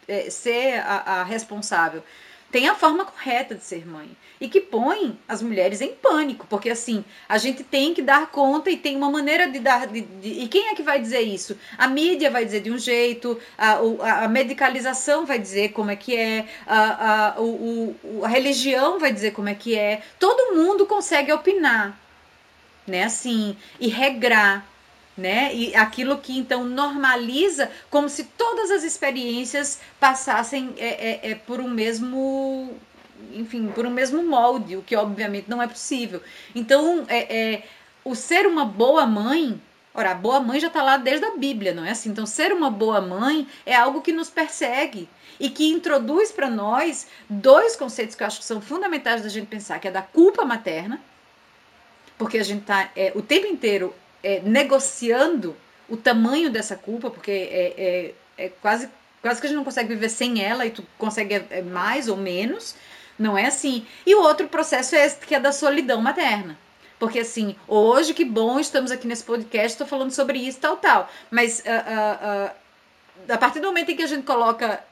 é, 0.07 0.29
ser 0.29 0.81
a, 0.81 1.20
a 1.20 1.24
responsável 1.24 2.03
tem 2.50 2.68
a 2.68 2.74
forma 2.74 3.04
correta 3.04 3.54
de 3.54 3.62
ser 3.62 3.87
mãe 3.87 4.08
e 4.40 4.48
que 4.48 4.61
põe 4.61 5.18
as 5.26 5.42
mulheres 5.42 5.80
em 5.80 5.94
pânico, 5.94 6.46
porque 6.48 6.70
assim, 6.70 7.04
a 7.28 7.38
gente 7.38 7.64
tem 7.64 7.92
que 7.92 8.00
dar 8.00 8.28
conta 8.28 8.70
e 8.70 8.76
tem 8.76 8.96
uma 8.96 9.11
maneira 9.11 9.50
de 9.50 9.58
dar. 9.58 9.87
De, 9.87 10.02
de, 10.02 10.28
e 10.28 10.48
quem 10.48 10.68
é 10.68 10.74
que 10.74 10.82
vai 10.82 11.00
dizer 11.00 11.20
isso? 11.20 11.58
A 11.76 11.88
mídia 11.88 12.30
vai 12.30 12.44
dizer 12.44 12.61
de 12.61 12.70
um 12.70 12.78
jeito, 12.78 13.38
a, 13.56 13.72
a, 13.72 14.24
a 14.24 14.28
medicalização 14.28 15.26
vai 15.26 15.38
dizer 15.38 15.70
como 15.70 15.90
é 15.90 15.96
que 15.96 16.16
é, 16.16 16.49
a, 16.66 17.36
a, 17.36 17.40
o, 17.40 17.96
o, 18.05 18.24
a 18.24 18.28
religião 18.28 18.99
vai 18.99 19.12
dizer 19.12 19.32
como 19.32 19.49
é 19.49 19.55
que 19.55 19.76
é. 19.76 20.03
Todo 20.18 20.55
mundo 20.55 20.86
consegue 20.86 21.32
opinar, 21.32 21.99
né? 22.86 23.05
Assim, 23.05 23.57
e 23.80 23.88
regrar 23.88 24.64
né? 25.19 25.53
E 25.53 25.75
aquilo 25.75 26.16
que 26.19 26.39
então 26.39 26.64
normaliza 26.64 27.71
como 27.91 28.09
se 28.09 28.25
todas 28.25 28.71
as 28.71 28.85
experiências 28.85 29.81
passassem 29.99 30.73
é, 30.79 30.87
é, 30.87 31.31
é, 31.31 31.35
por 31.35 31.61
um 31.61 31.69
mesmo, 31.69 32.73
enfim, 33.35 33.66
por 33.75 33.85
um 33.85 33.91
mesmo 33.91 34.23
molde, 34.23 34.77
o 34.77 34.83
que 34.83 34.95
obviamente 34.95 35.51
não 35.51 35.61
é 35.61 35.66
possível. 35.66 36.23
Então, 36.55 37.05
é, 37.09 37.37
é 37.37 37.62
o 38.05 38.14
ser 38.14 38.47
uma 38.47 38.64
boa 38.64 39.05
mãe, 39.05 39.61
Ora, 39.95 40.12
a 40.12 40.14
boa 40.14 40.39
mãe 40.39 40.61
já 40.61 40.69
está 40.69 40.81
lá 40.81 40.97
desde 40.97 41.27
a 41.27 41.37
Bíblia, 41.37 41.75
não 41.75 41.85
é 41.85 41.91
assim? 41.91 42.11
Então, 42.11 42.25
ser 42.25 42.53
uma 42.53 42.71
boa 42.71 43.01
mãe 43.01 43.49
é 43.66 43.75
algo 43.75 44.01
que 44.01 44.12
nos 44.12 44.31
persegue 44.31 45.09
e 45.41 45.51
que 45.51 45.69
introduz 45.69 46.31
para 46.31 46.49
nós 46.49 47.09
dois 47.29 47.75
conceitos 47.75 48.14
que 48.14 48.23
eu 48.23 48.27
acho 48.29 48.39
que 48.39 48.45
são 48.45 48.61
fundamentais 48.61 49.23
da 49.23 49.29
gente 49.29 49.49
pensar, 49.49 49.81
que 49.81 49.89
é 49.89 49.91
da 49.91 50.03
culpa 50.03 50.45
materna, 50.45 51.01
porque 52.16 52.39
a 52.39 52.45
gente 52.45 52.61
está 52.61 52.91
é, 52.95 53.11
o 53.16 53.23
tempo 53.23 53.49
inteiro 53.49 53.93
é, 54.23 54.41
negociando 54.41 55.57
o 55.89 55.97
tamanho 55.97 56.51
dessa 56.51 56.77
culpa, 56.77 57.11
porque 57.11 57.31
é, 57.31 57.75
é, 57.77 58.14
é, 58.37 58.49
quase, 58.61 58.89
quase 59.23 59.41
que 59.41 59.47
a 59.47 59.51
gente 59.51 59.57
não 59.57 59.64
consegue 59.64 59.89
viver 59.89 60.09
sem 60.09 60.43
ela 60.43 60.66
e 60.66 60.71
tu 60.71 60.85
consegue 60.99 61.35
é, 61.35 61.47
é 61.51 61.62
mais 61.62 62.09
ou 62.09 62.16
menos, 62.16 62.75
não 63.19 63.37
é 63.37 63.47
assim. 63.47 63.87
E 64.07 64.14
o 64.14 64.23
outro 64.23 64.49
processo 64.49 64.95
é 64.95 65.05
esse 65.05 65.16
que 65.16 65.35
é 65.35 65.41
da 65.41 65.53
solidão 65.53 66.01
materna. 66.01 66.59
Porque 66.99 67.21
assim, 67.21 67.55
hoje 67.66 68.12
que 68.12 68.25
bom, 68.25 68.59
estamos 68.59 68.91
aqui 68.91 69.07
nesse 69.07 69.23
podcast, 69.23 69.69
estou 69.69 69.87
falando 69.87 70.11
sobre 70.11 70.39
isso, 70.39 70.59
tal, 70.59 70.77
tal. 70.77 71.09
Mas 71.31 71.61
uh, 71.61 71.62
uh, 71.62 72.49
uh, 73.29 73.33
a 73.33 73.39
partir 73.39 73.61
do 73.61 73.69
momento 73.69 73.91
em 73.91 73.97
que 73.97 74.03
a 74.03 74.07
gente 74.07 74.25
coloca 74.25 74.83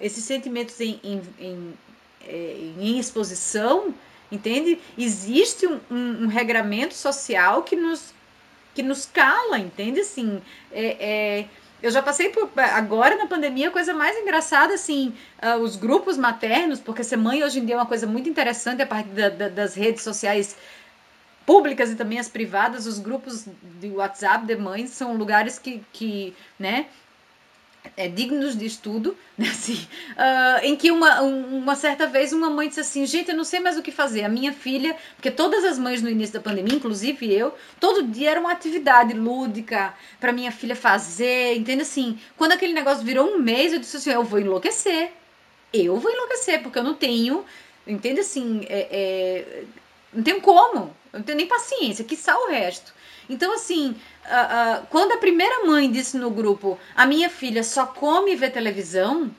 esses 0.00 0.24
sentimentos 0.24 0.78
em, 0.80 1.00
em, 1.02 1.22
em, 1.38 1.74
é, 2.26 2.72
em, 2.78 2.98
exposição, 2.98 3.94
entende? 4.30 4.78
Existe 4.96 5.66
um, 5.66 5.80
um, 5.90 6.24
um, 6.24 6.26
regramento 6.26 6.94
social 6.94 7.62
que 7.62 7.76
nos, 7.76 8.14
que 8.74 8.82
nos 8.82 9.06
cala, 9.06 9.58
entende? 9.58 10.00
Assim, 10.00 10.40
é, 10.72 10.84
é, 11.00 11.46
eu 11.82 11.90
já 11.90 12.02
passei 12.02 12.28
por 12.28 12.50
agora 12.56 13.16
na 13.16 13.26
pandemia 13.26 13.68
a 13.68 13.72
coisa 13.72 13.94
mais 13.94 14.16
engraçada 14.16 14.74
assim 14.74 15.14
uh, 15.42 15.58
os 15.60 15.76
grupos 15.76 16.18
maternos 16.18 16.78
porque 16.78 17.02
ser 17.02 17.16
mãe 17.16 17.42
hoje 17.42 17.58
em 17.58 17.64
dia 17.64 17.74
é 17.74 17.78
uma 17.78 17.86
coisa 17.86 18.06
muito 18.06 18.28
interessante 18.28 18.82
a 18.82 18.86
partir 18.86 19.08
da, 19.10 19.28
da, 19.30 19.48
das 19.48 19.74
redes 19.74 20.02
sociais 20.02 20.56
públicas 21.46 21.90
e 21.90 21.96
também 21.96 22.18
as 22.18 22.28
privadas 22.28 22.86
os 22.86 22.98
grupos 22.98 23.46
de 23.80 23.88
WhatsApp 23.88 24.44
de 24.44 24.56
mães 24.56 24.90
são 24.90 25.16
lugares 25.16 25.58
que, 25.58 25.82
que 25.92 26.34
né 26.58 26.86
é, 27.96 28.08
dignos 28.08 28.56
de 28.56 28.66
estudo, 28.66 29.16
né, 29.36 29.48
assim, 29.48 29.86
uh, 30.12 30.64
em 30.64 30.76
que 30.76 30.90
uma, 30.90 31.22
uma 31.22 31.74
certa 31.74 32.06
vez 32.06 32.32
uma 32.32 32.50
mãe 32.50 32.68
disse 32.68 32.80
assim, 32.80 33.06
gente, 33.06 33.30
eu 33.30 33.36
não 33.36 33.44
sei 33.44 33.60
mais 33.60 33.76
o 33.76 33.82
que 33.82 33.90
fazer, 33.90 34.24
a 34.24 34.28
minha 34.28 34.52
filha, 34.52 34.96
porque 35.16 35.30
todas 35.30 35.64
as 35.64 35.78
mães 35.78 36.02
no 36.02 36.08
início 36.08 36.34
da 36.34 36.40
pandemia, 36.40 36.74
inclusive 36.74 37.32
eu, 37.32 37.54
todo 37.78 38.02
dia 38.02 38.30
era 38.30 38.40
uma 38.40 38.52
atividade 38.52 39.14
lúdica 39.14 39.94
para 40.18 40.32
minha 40.32 40.52
filha 40.52 40.76
fazer, 40.76 41.56
entende 41.56 41.82
assim, 41.82 42.18
quando 42.36 42.52
aquele 42.52 42.72
negócio 42.72 43.04
virou 43.04 43.34
um 43.34 43.38
mês, 43.38 43.72
eu 43.72 43.78
disse 43.78 43.96
assim, 43.96 44.10
eu 44.10 44.24
vou 44.24 44.40
enlouquecer, 44.40 45.12
eu 45.72 45.96
vou 45.98 46.10
enlouquecer, 46.10 46.62
porque 46.62 46.78
eu 46.78 46.84
não 46.84 46.94
tenho, 46.94 47.44
entende 47.86 48.20
assim, 48.20 48.66
é, 48.68 48.88
é, 48.90 49.64
não 50.12 50.22
tenho 50.22 50.40
como, 50.40 50.94
eu 51.12 51.18
não 51.18 51.22
tenho 51.22 51.38
nem 51.38 51.46
paciência, 51.46 52.04
que 52.04 52.16
sal 52.16 52.46
o 52.46 52.50
resto. 52.50 52.92
Então, 53.28 53.54
assim, 53.54 53.94
uh, 54.30 54.86
quando 54.88 55.12
a 55.12 55.18
primeira 55.18 55.64
mãe 55.66 55.90
disse 55.90 56.16
no 56.16 56.30
grupo, 56.30 56.78
a 56.94 57.06
minha 57.06 57.28
filha 57.28 57.64
só 57.64 57.86
come 57.86 58.32
e 58.32 58.36
vê 58.36 58.48
televisão, 58.48 59.30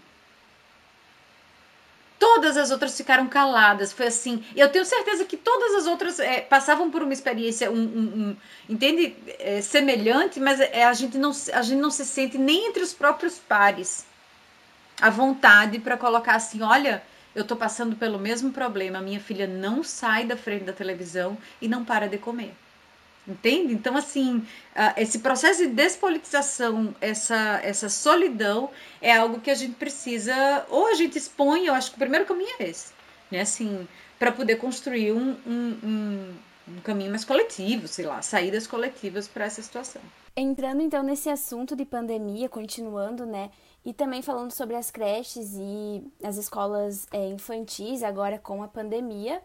todas 2.22 2.56
as 2.56 2.70
outras 2.70 2.96
ficaram 2.96 3.28
caladas. 3.28 3.92
Foi 3.92 4.08
assim. 4.08 4.44
Eu 4.56 4.70
tenho 4.70 4.86
certeza 4.86 5.26
que 5.26 5.36
todas 5.36 5.74
as 5.74 5.88
outras 5.88 6.20
é, 6.20 6.42
passavam 6.42 6.92
por 6.92 7.02
uma 7.02 7.14
experiência, 7.14 7.72
um, 7.72 7.76
um, 7.76 8.30
um 8.30 8.38
entende, 8.70 9.16
é, 9.40 9.60
semelhante, 9.62 10.40
mas 10.40 10.60
é, 10.60 10.86
a, 10.86 10.94
gente 10.94 11.18
não, 11.18 11.32
a 11.54 11.62
gente 11.64 11.80
não 11.80 11.90
se 11.90 12.06
sente 12.06 12.38
nem 12.38 12.68
entre 12.68 12.84
os 12.84 12.94
próprios 12.94 13.40
pares 13.40 14.06
à 15.02 15.10
vontade 15.10 15.80
para 15.80 15.98
colocar 15.98 16.36
assim: 16.36 16.62
olha, 16.62 17.02
eu 17.34 17.42
estou 17.42 17.58
passando 17.58 17.96
pelo 17.96 18.20
mesmo 18.20 18.52
problema. 18.52 19.02
Minha 19.02 19.20
filha 19.20 19.48
não 19.48 19.84
sai 19.84 20.26
da 20.26 20.38
frente 20.38 20.66
da 20.66 20.74
televisão 20.74 21.38
e 21.60 21.68
não 21.68 21.84
para 21.84 22.08
de 22.08 22.20
comer. 22.20 22.54
Entende? 23.28 23.74
Então, 23.74 23.96
assim, 23.96 24.44
esse 24.98 25.20
processo 25.20 25.60
de 25.62 25.68
despolitização, 25.68 26.96
essa, 27.00 27.60
essa 27.64 27.88
solidão, 27.88 28.72
é 29.00 29.16
algo 29.16 29.40
que 29.40 29.52
a 29.52 29.56
gente 29.56 29.76
precisa, 29.76 30.66
ou 30.70 30.88
a 30.88 30.96
gente 30.96 31.18
expõe, 31.18 31.66
eu 31.66 31.74
acho 31.74 31.92
que 31.92 31.98
o 31.98 32.00
primeiro 32.00 32.26
caminho 32.26 32.56
é 32.60 32.70
esse, 32.70 32.92
né? 33.30 33.42
Assim, 33.42 33.88
para 34.18 34.32
poder 34.32 34.56
construir 34.56 35.12
um, 35.12 35.38
um, 35.46 35.78
um, 35.84 36.34
um 36.68 36.82
caminho 36.82 37.12
mais 37.12 37.24
coletivo, 37.24 37.88
sei 37.88 38.06
lá, 38.06 38.22
saídas 38.24 38.66
coletivas 38.66 39.28
para 39.28 39.46
essa 39.46 39.62
situação. 39.62 40.02
Entrando 40.36 40.82
então 40.82 41.04
nesse 41.04 41.30
assunto 41.30 41.76
de 41.76 41.86
pandemia, 41.86 42.50
continuando, 42.50 43.26
né? 43.26 43.52
E 43.86 43.94
também 43.94 44.22
falando 44.22 44.52
sobre 44.52 44.76
as 44.76 44.90
creches 44.90 45.54
e 45.56 46.04
as 46.24 46.38
escolas 46.38 47.08
é, 47.12 47.28
infantis 47.28 48.02
agora 48.02 48.40
com 48.40 48.64
a 48.64 48.68
pandemia. 48.68 49.42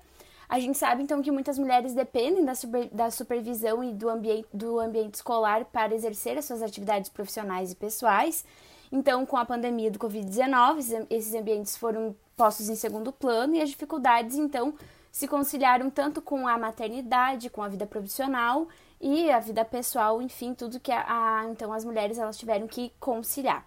A 0.48 0.60
gente 0.60 0.78
sabe 0.78 1.02
então 1.02 1.20
que 1.20 1.30
muitas 1.30 1.58
mulheres 1.58 1.92
dependem 1.92 2.44
da, 2.44 2.54
super, 2.54 2.88
da 2.88 3.10
supervisão 3.10 3.82
e 3.82 3.92
do 3.92 4.08
ambiente, 4.08 4.48
do 4.52 4.78
ambiente 4.78 5.14
escolar 5.14 5.64
para 5.64 5.94
exercer 5.94 6.38
as 6.38 6.44
suas 6.44 6.62
atividades 6.62 7.10
profissionais 7.10 7.72
e 7.72 7.74
pessoais. 7.74 8.44
Então, 8.92 9.26
com 9.26 9.36
a 9.36 9.44
pandemia 9.44 9.90
do 9.90 9.98
Covid-19, 9.98 11.06
esses 11.10 11.34
ambientes 11.34 11.76
foram 11.76 12.14
postos 12.36 12.68
em 12.68 12.76
segundo 12.76 13.10
plano 13.10 13.56
e 13.56 13.60
as 13.60 13.70
dificuldades 13.70 14.36
então 14.36 14.74
se 15.10 15.26
conciliaram 15.26 15.90
tanto 15.90 16.20
com 16.20 16.46
a 16.46 16.58
maternidade, 16.58 17.50
com 17.50 17.62
a 17.62 17.68
vida 17.68 17.86
profissional 17.86 18.68
e 19.00 19.30
a 19.30 19.40
vida 19.40 19.64
pessoal, 19.64 20.20
enfim, 20.22 20.54
tudo 20.54 20.78
que 20.78 20.92
a, 20.92 21.04
a 21.08 21.46
então 21.46 21.72
as 21.72 21.84
mulheres 21.84 22.18
elas 22.18 22.36
tiveram 22.38 22.66
que 22.66 22.92
conciliar. 23.00 23.66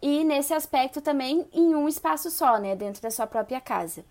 E 0.00 0.22
nesse 0.22 0.52
aspecto 0.52 1.00
também 1.00 1.48
em 1.52 1.74
um 1.74 1.88
espaço 1.88 2.30
só, 2.30 2.58
né, 2.58 2.76
dentro 2.76 3.00
da 3.02 3.10
sua 3.10 3.26
própria 3.26 3.60
casa. 3.60 4.04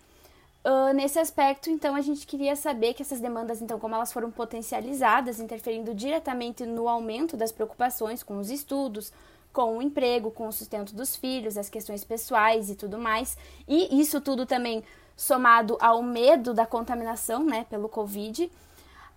Uh, 0.66 0.92
nesse 0.92 1.16
aspecto, 1.16 1.70
então, 1.70 1.94
a 1.94 2.00
gente 2.00 2.26
queria 2.26 2.56
saber 2.56 2.92
que 2.92 3.00
essas 3.00 3.20
demandas, 3.20 3.62
então, 3.62 3.78
como 3.78 3.94
elas 3.94 4.12
foram 4.12 4.32
potencializadas, 4.32 5.38
interferindo 5.38 5.94
diretamente 5.94 6.66
no 6.66 6.88
aumento 6.88 7.36
das 7.36 7.52
preocupações 7.52 8.24
com 8.24 8.36
os 8.38 8.50
estudos, 8.50 9.12
com 9.52 9.78
o 9.78 9.80
emprego, 9.80 10.28
com 10.32 10.48
o 10.48 10.52
sustento 10.52 10.92
dos 10.92 11.14
filhos, 11.14 11.56
as 11.56 11.68
questões 11.68 12.02
pessoais 12.02 12.68
e 12.68 12.74
tudo 12.74 12.98
mais. 12.98 13.38
E 13.68 14.00
isso 14.00 14.20
tudo 14.20 14.44
também 14.44 14.82
somado 15.16 15.78
ao 15.80 16.02
medo 16.02 16.52
da 16.52 16.66
contaminação, 16.66 17.44
né, 17.44 17.64
pelo 17.70 17.88
Covid. 17.88 18.50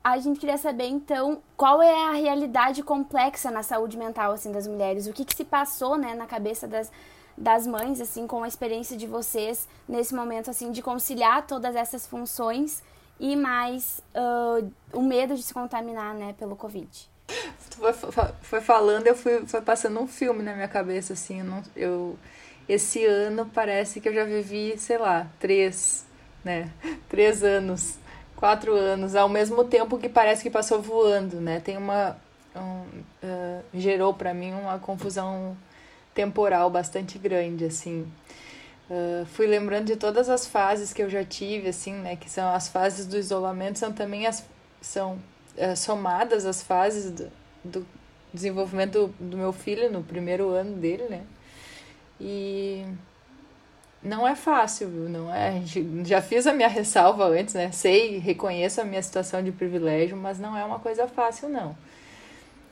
A 0.03 0.19
gente 0.19 0.39
queria 0.39 0.57
saber, 0.59 0.85
então, 0.85 1.41
qual 1.57 1.81
é 1.81 2.09
a 2.09 2.11
realidade 2.11 2.83
complexa 2.83 3.49
na 3.49 3.63
saúde 3.63 3.97
mental, 3.97 4.33
assim, 4.33 4.51
das 4.51 4.67
mulheres, 4.67 5.07
o 5.07 5.13
que, 5.13 5.25
que 5.25 5.35
se 5.35 5.45
passou, 5.45 5.97
né, 5.97 6.13
na 6.13 6.27
cabeça 6.27 6.67
das, 6.67 6.91
das 7.39 7.65
mães, 7.65 8.01
assim, 8.01 8.27
com 8.27 8.43
a 8.43 8.47
experiência 8.47 8.97
de 8.97 9.07
vocês 9.07 9.65
nesse 9.87 10.13
momento, 10.13 10.49
assim, 10.49 10.71
de 10.71 10.81
conciliar 10.81 11.47
todas 11.47 11.73
essas 11.73 12.05
funções 12.05 12.83
e 13.17 13.33
mais 13.33 14.01
uh, 14.13 14.69
o 14.91 15.01
medo 15.01 15.35
de 15.35 15.41
se 15.41 15.53
contaminar, 15.53 16.13
né, 16.13 16.35
pelo 16.37 16.55
Covid. 16.57 17.09
Foi, 17.69 17.93
foi 18.41 18.61
falando, 18.61 19.07
eu 19.07 19.15
fui 19.15 19.45
foi 19.45 19.61
passando 19.61 20.01
um 20.01 20.07
filme 20.07 20.43
na 20.43 20.53
minha 20.53 20.67
cabeça, 20.67 21.13
assim, 21.13 21.39
eu, 21.39 21.45
não, 21.45 21.63
eu 21.75 22.19
esse 22.67 23.05
ano 23.05 23.49
parece 23.53 24.01
que 24.01 24.09
eu 24.09 24.13
já 24.13 24.25
vivi, 24.25 24.77
sei 24.77 24.97
lá, 24.97 25.27
três, 25.39 26.05
né, 26.43 26.69
três 27.07 27.41
anos, 27.41 27.97
quatro 28.35 28.73
anos, 28.75 29.15
ao 29.15 29.29
mesmo 29.29 29.63
tempo 29.63 29.97
que 29.97 30.09
parece 30.09 30.43
que 30.43 30.49
passou 30.49 30.81
voando, 30.81 31.39
né, 31.39 31.61
tem 31.61 31.77
uma, 31.77 32.17
um, 32.53 32.81
uh, 33.23 33.63
gerou 33.73 34.13
para 34.13 34.33
mim 34.33 34.51
uma 34.51 34.77
confusão 34.77 35.55
temporal 36.19 36.69
bastante 36.69 37.17
grande, 37.17 37.63
assim. 37.63 38.05
Uh, 38.89 39.25
fui 39.27 39.47
lembrando 39.47 39.85
de 39.85 39.95
todas 39.95 40.27
as 40.29 40.45
fases 40.45 40.91
que 40.91 41.01
eu 41.01 41.09
já 41.09 41.23
tive, 41.23 41.69
assim, 41.69 41.93
né? 41.93 42.17
Que 42.17 42.29
são 42.29 42.53
as 42.53 42.67
fases 42.67 43.05
do 43.05 43.17
isolamento, 43.17 43.79
são 43.79 43.93
também 43.93 44.27
as 44.27 44.45
são 44.81 45.17
uh, 45.57 45.75
somadas 45.77 46.45
as 46.45 46.61
fases 46.61 47.11
do, 47.11 47.31
do 47.63 47.87
desenvolvimento 48.33 49.07
do, 49.19 49.29
do, 49.29 49.37
meu 49.37 49.53
filho 49.53 49.89
no 49.89 50.03
primeiro 50.03 50.49
ano 50.49 50.75
dele, 50.75 51.03
né? 51.09 51.21
E 52.19 52.85
não 54.03 54.27
é 54.27 54.35
fácil, 54.35 54.89
viu? 54.89 55.07
Não 55.07 55.33
é. 55.33 55.61
Já 56.03 56.21
fiz 56.21 56.45
a 56.47 56.53
minha 56.53 56.67
ressalva 56.67 57.27
antes, 57.27 57.53
né? 57.53 57.71
Sei, 57.71 58.17
reconheço 58.17 58.81
a 58.81 58.83
minha 58.83 59.01
situação 59.01 59.41
de 59.41 59.53
privilégio, 59.53 60.17
mas 60.17 60.37
não 60.37 60.57
é 60.57 60.65
uma 60.65 60.79
coisa 60.79 61.07
fácil, 61.07 61.47
não 61.47 61.77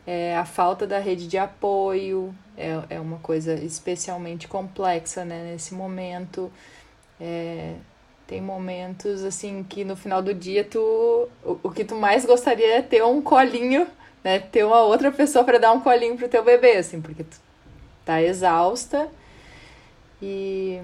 é, 0.08 0.38
a 0.38 0.46
falta 0.46 0.88
da 0.88 1.00
rede 1.00 1.28
de 1.28 1.38
apoio 1.38 2.34
é, 2.56 2.82
é 2.92 3.00
uma 3.00 3.18
coisa 3.18 3.54
especialmente 3.56 4.48
complexa 4.48 5.26
né, 5.26 5.52
nesse 5.52 5.74
momento. 5.74 6.50
É, 7.20 7.74
tem 8.26 8.42
momentos 8.42 9.24
assim 9.26 9.66
que 9.68 9.84
no 9.84 9.98
final 9.98 10.22
do 10.22 10.34
dia 10.34 10.64
tu 10.64 10.80
o, 11.44 11.60
o 11.62 11.72
que 11.72 11.84
tu 11.84 11.96
mais 11.96 12.26
gostaria 12.26 12.78
é 12.78 12.82
ter 12.82 13.04
um 13.04 13.22
colinho, 13.22 13.86
né, 14.24 14.40
ter 14.40 14.64
uma 14.64 14.82
outra 14.82 15.12
pessoa 15.12 15.44
para 15.44 15.58
dar 15.58 15.74
um 15.74 15.82
colinho 15.82 16.16
pro 16.16 16.30
teu 16.30 16.44
bebê, 16.44 16.78
assim, 16.78 17.02
porque 17.02 17.26
tu 17.26 17.38
tá 18.06 18.22
exausta 18.22 19.10
e 20.22 20.80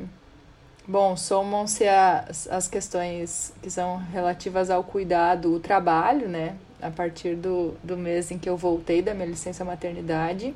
bom, 0.86 1.16
somam-se 1.16 1.88
as, 1.88 2.46
as 2.50 2.68
questões 2.68 3.54
que 3.62 3.70
são 3.70 3.98
relativas 4.12 4.70
ao 4.70 4.84
cuidado, 4.84 5.54
o 5.54 5.60
trabalho, 5.62 6.28
né? 6.28 6.58
A 6.84 6.92
partir 6.92 7.36
do, 7.36 7.76
do 7.84 7.98
mês 7.98 8.32
em 8.32 8.38
que 8.38 8.50
eu 8.50 8.58
voltei 8.58 9.02
da 9.02 9.14
minha 9.14 9.28
licença 9.28 9.64
maternidade. 9.64 10.54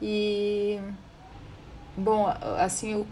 E, 0.00 0.80
bom, 1.96 2.26
assim, 2.58 3.06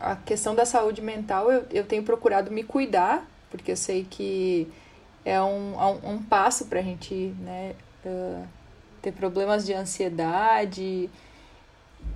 a 0.00 0.16
questão 0.16 0.54
da 0.54 0.64
saúde 0.64 1.00
mental 1.00 1.50
eu, 1.50 1.64
eu 1.70 1.84
tenho 1.84 2.02
procurado 2.02 2.50
me 2.50 2.62
cuidar, 2.62 3.26
porque 3.50 3.72
eu 3.72 3.76
sei 3.76 4.04
que 4.08 4.68
é 5.24 5.40
um, 5.40 5.76
um, 5.76 6.14
um 6.14 6.22
passo 6.22 6.66
para 6.66 6.80
a 6.80 6.82
gente 6.82 7.14
né, 7.40 7.74
uh, 8.04 8.46
ter 9.00 9.12
problemas 9.12 9.64
de 9.64 9.72
ansiedade, 9.72 11.08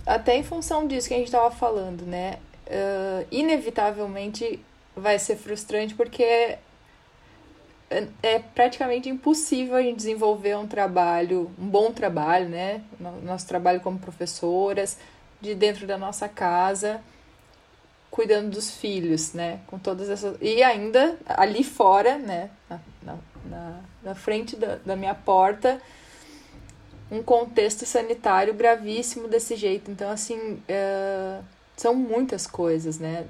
até 0.04 0.36
em 0.36 0.42
função 0.42 0.86
disso 0.86 1.08
que 1.08 1.14
a 1.14 1.18
gente 1.18 1.28
estava 1.28 1.50
falando, 1.50 2.02
né? 2.02 2.38
Uh, 2.66 3.26
inevitavelmente 3.30 4.60
vai 4.96 5.18
ser 5.18 5.36
frustrante 5.36 5.94
porque 5.94 6.58
é, 7.88 8.38
praticamente 8.38 9.08
impossível 9.08 9.76
a 9.76 9.82
gente 9.82 9.96
desenvolver 9.96 10.56
um 10.56 10.66
trabalho, 10.66 11.50
um 11.58 11.68
bom 11.68 11.92
trabalho, 11.92 12.48
né? 12.48 12.82
Nosso 13.22 13.46
trabalho 13.46 13.80
como 13.80 13.98
professoras, 13.98 14.98
de 15.40 15.54
dentro 15.54 15.86
da 15.86 15.96
nossa 15.96 16.28
casa, 16.28 17.00
cuidando 18.10 18.50
dos 18.50 18.70
filhos, 18.70 19.32
né? 19.32 19.60
Com 19.66 19.78
todas 19.78 20.10
essas. 20.10 20.36
E 20.40 20.62
ainda 20.62 21.16
ali 21.26 21.62
fora, 21.62 22.18
né? 22.18 22.50
Na, 22.68 23.16
na, 23.48 23.80
na 24.02 24.14
frente 24.14 24.56
da, 24.56 24.76
da 24.84 24.96
minha 24.96 25.14
porta, 25.14 25.80
um 27.10 27.22
contexto 27.22 27.86
sanitário 27.86 28.52
gravíssimo 28.52 29.28
desse 29.28 29.54
jeito. 29.54 29.90
Então, 29.90 30.10
assim, 30.10 30.60
é... 30.68 31.38
são 31.76 31.94
muitas 31.94 32.48
coisas, 32.48 32.98
né? 32.98 33.26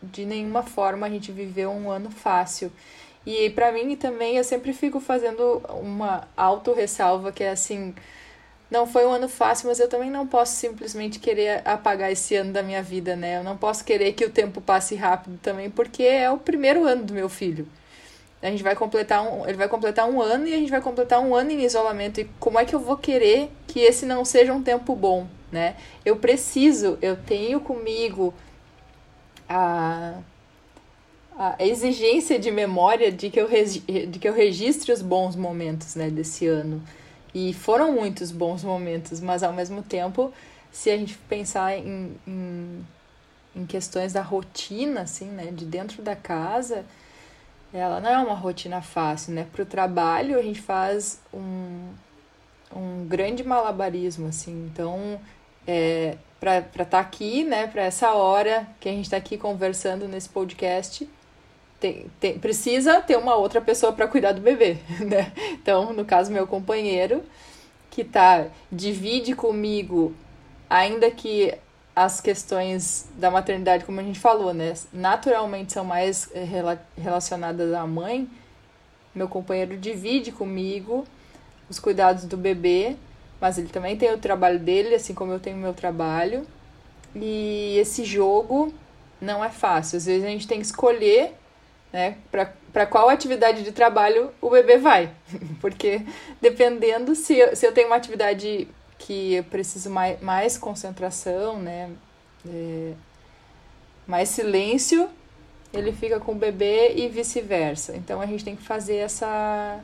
De 0.00 0.24
nenhuma 0.24 0.62
forma 0.62 1.06
a 1.06 1.10
gente 1.10 1.32
viveu 1.32 1.70
um 1.70 1.90
ano 1.90 2.10
fácil. 2.10 2.70
E 3.26 3.50
para 3.50 3.70
mim 3.70 3.94
também 3.96 4.36
eu 4.36 4.44
sempre 4.44 4.72
fico 4.72 4.98
fazendo 4.98 5.62
uma 5.80 6.26
auto-ressalva 6.36 7.30
que 7.30 7.44
é 7.44 7.50
assim, 7.50 7.94
não 8.70 8.86
foi 8.86 9.04
um 9.04 9.10
ano 9.10 9.28
fácil, 9.28 9.68
mas 9.68 9.80
eu 9.80 9.88
também 9.88 10.10
não 10.10 10.26
posso 10.26 10.54
simplesmente 10.56 11.18
querer 11.18 11.60
apagar 11.66 12.10
esse 12.12 12.36
ano 12.36 12.52
da 12.52 12.62
minha 12.62 12.82
vida, 12.82 13.16
né? 13.16 13.38
Eu 13.38 13.44
não 13.44 13.56
posso 13.56 13.84
querer 13.84 14.12
que 14.12 14.24
o 14.24 14.30
tempo 14.30 14.60
passe 14.60 14.94
rápido 14.94 15.38
também, 15.42 15.68
porque 15.68 16.02
é 16.04 16.30
o 16.30 16.38
primeiro 16.38 16.84
ano 16.86 17.04
do 17.04 17.12
meu 17.12 17.28
filho. 17.28 17.66
A 18.42 18.46
gente 18.46 18.62
vai 18.62 18.74
completar 18.74 19.22
um, 19.22 19.46
ele 19.46 19.56
vai 19.56 19.68
completar 19.68 20.08
um 20.08 20.20
ano 20.22 20.46
e 20.46 20.54
a 20.54 20.56
gente 20.56 20.70
vai 20.70 20.80
completar 20.80 21.20
um 21.20 21.34
ano 21.34 21.50
em 21.50 21.62
isolamento. 21.62 22.20
E 22.20 22.30
como 22.38 22.58
é 22.58 22.64
que 22.64 22.74
eu 22.74 22.80
vou 22.80 22.96
querer 22.96 23.50
que 23.66 23.80
esse 23.80 24.06
não 24.06 24.24
seja 24.24 24.52
um 24.52 24.62
tempo 24.62 24.94
bom, 24.96 25.26
né? 25.52 25.76
Eu 26.04 26.16
preciso, 26.16 26.96
eu 27.02 27.16
tenho 27.16 27.60
comigo 27.60 28.32
a, 29.48 30.14
a 31.42 31.56
exigência 31.58 32.38
de 32.38 32.50
memória 32.50 33.10
de 33.10 33.30
que, 33.30 33.40
eu, 33.40 33.48
de 33.48 34.18
que 34.18 34.28
eu 34.28 34.34
registre 34.34 34.92
os 34.92 35.00
bons 35.00 35.34
momentos 35.34 35.94
né, 35.94 36.10
desse 36.10 36.46
ano. 36.46 36.82
E 37.34 37.54
foram 37.54 37.92
muitos 37.92 38.30
bons 38.30 38.62
momentos, 38.62 39.22
mas 39.22 39.42
ao 39.42 39.50
mesmo 39.50 39.82
tempo, 39.82 40.30
se 40.70 40.90
a 40.90 40.98
gente 40.98 41.16
pensar 41.30 41.78
em, 41.78 42.14
em, 42.26 42.86
em 43.56 43.64
questões 43.64 44.12
da 44.12 44.20
rotina, 44.20 45.00
assim, 45.00 45.24
né, 45.24 45.46
de 45.50 45.64
dentro 45.64 46.02
da 46.02 46.14
casa, 46.14 46.84
ela 47.72 48.00
não 48.00 48.10
é 48.10 48.18
uma 48.18 48.34
rotina 48.34 48.82
fácil, 48.82 49.32
né? 49.32 49.46
Para 49.50 49.62
o 49.62 49.66
trabalho, 49.66 50.38
a 50.38 50.42
gente 50.42 50.60
faz 50.60 51.22
um, 51.32 51.88
um 52.76 53.06
grande 53.06 53.42
malabarismo, 53.42 54.28
assim. 54.28 54.70
Então, 54.70 55.18
é, 55.66 56.18
para 56.38 56.58
estar 56.58 56.84
tá 56.84 57.00
aqui, 57.00 57.44
né, 57.44 57.66
para 57.66 57.80
essa 57.80 58.12
hora 58.12 58.68
que 58.78 58.90
a 58.90 58.92
gente 58.92 59.06
está 59.06 59.16
aqui 59.16 59.38
conversando 59.38 60.06
nesse 60.06 60.28
podcast, 60.28 61.08
tem, 61.80 62.06
tem, 62.20 62.38
precisa 62.38 63.00
ter 63.00 63.16
uma 63.16 63.34
outra 63.34 63.60
pessoa 63.60 63.92
para 63.92 64.06
cuidar 64.06 64.32
do 64.32 64.40
bebê, 64.40 64.76
né? 65.00 65.32
Então, 65.52 65.92
no 65.92 66.04
caso, 66.04 66.30
meu 66.30 66.46
companheiro, 66.46 67.22
que 67.90 68.04
tá, 68.04 68.46
divide 68.70 69.34
comigo, 69.34 70.14
ainda 70.68 71.10
que 71.10 71.54
as 71.96 72.20
questões 72.20 73.08
da 73.16 73.30
maternidade, 73.30 73.84
como 73.84 74.00
a 74.00 74.02
gente 74.02 74.18
falou, 74.18 74.54
né, 74.54 74.74
naturalmente 74.92 75.72
são 75.72 75.84
mais 75.84 76.30
eh, 76.32 76.46
relacionadas 76.96 77.72
à 77.74 77.86
mãe, 77.86 78.28
meu 79.14 79.28
companheiro 79.28 79.76
divide 79.76 80.30
comigo 80.30 81.04
os 81.68 81.78
cuidados 81.78 82.24
do 82.24 82.36
bebê, 82.36 82.96
mas 83.40 83.58
ele 83.58 83.68
também 83.68 83.96
tem 83.96 84.12
o 84.12 84.18
trabalho 84.18 84.58
dele, 84.58 84.94
assim 84.94 85.14
como 85.14 85.32
eu 85.32 85.40
tenho 85.40 85.56
o 85.56 85.60
meu 85.60 85.72
trabalho. 85.72 86.46
E 87.14 87.76
esse 87.78 88.04
jogo 88.04 88.72
não 89.20 89.42
é 89.42 89.48
fácil. 89.48 89.96
Às 89.96 90.06
vezes 90.06 90.24
a 90.24 90.28
gente 90.28 90.46
tem 90.46 90.60
que 90.60 90.66
escolher 90.66 91.34
né, 91.92 92.16
para 92.30 92.86
qual 92.86 93.08
atividade 93.08 93.62
de 93.62 93.72
trabalho 93.72 94.30
o 94.40 94.50
bebê 94.50 94.78
vai. 94.78 95.12
Porque 95.60 96.02
dependendo 96.40 97.14
se 97.14 97.38
eu, 97.38 97.56
se 97.56 97.66
eu 97.66 97.72
tenho 97.72 97.88
uma 97.88 97.96
atividade 97.96 98.68
que 98.98 99.34
eu 99.34 99.44
preciso 99.44 99.90
mais, 99.90 100.20
mais 100.20 100.58
concentração, 100.58 101.58
né? 101.58 101.90
É, 102.46 102.92
mais 104.06 104.28
silêncio, 104.28 105.08
ele 105.72 105.92
fica 105.92 106.18
com 106.20 106.32
o 106.32 106.34
bebê 106.34 106.94
e 106.94 107.08
vice-versa. 107.08 107.96
Então 107.96 108.20
a 108.20 108.26
gente 108.26 108.44
tem 108.44 108.56
que 108.56 108.62
fazer 108.62 108.96
essa 108.96 109.80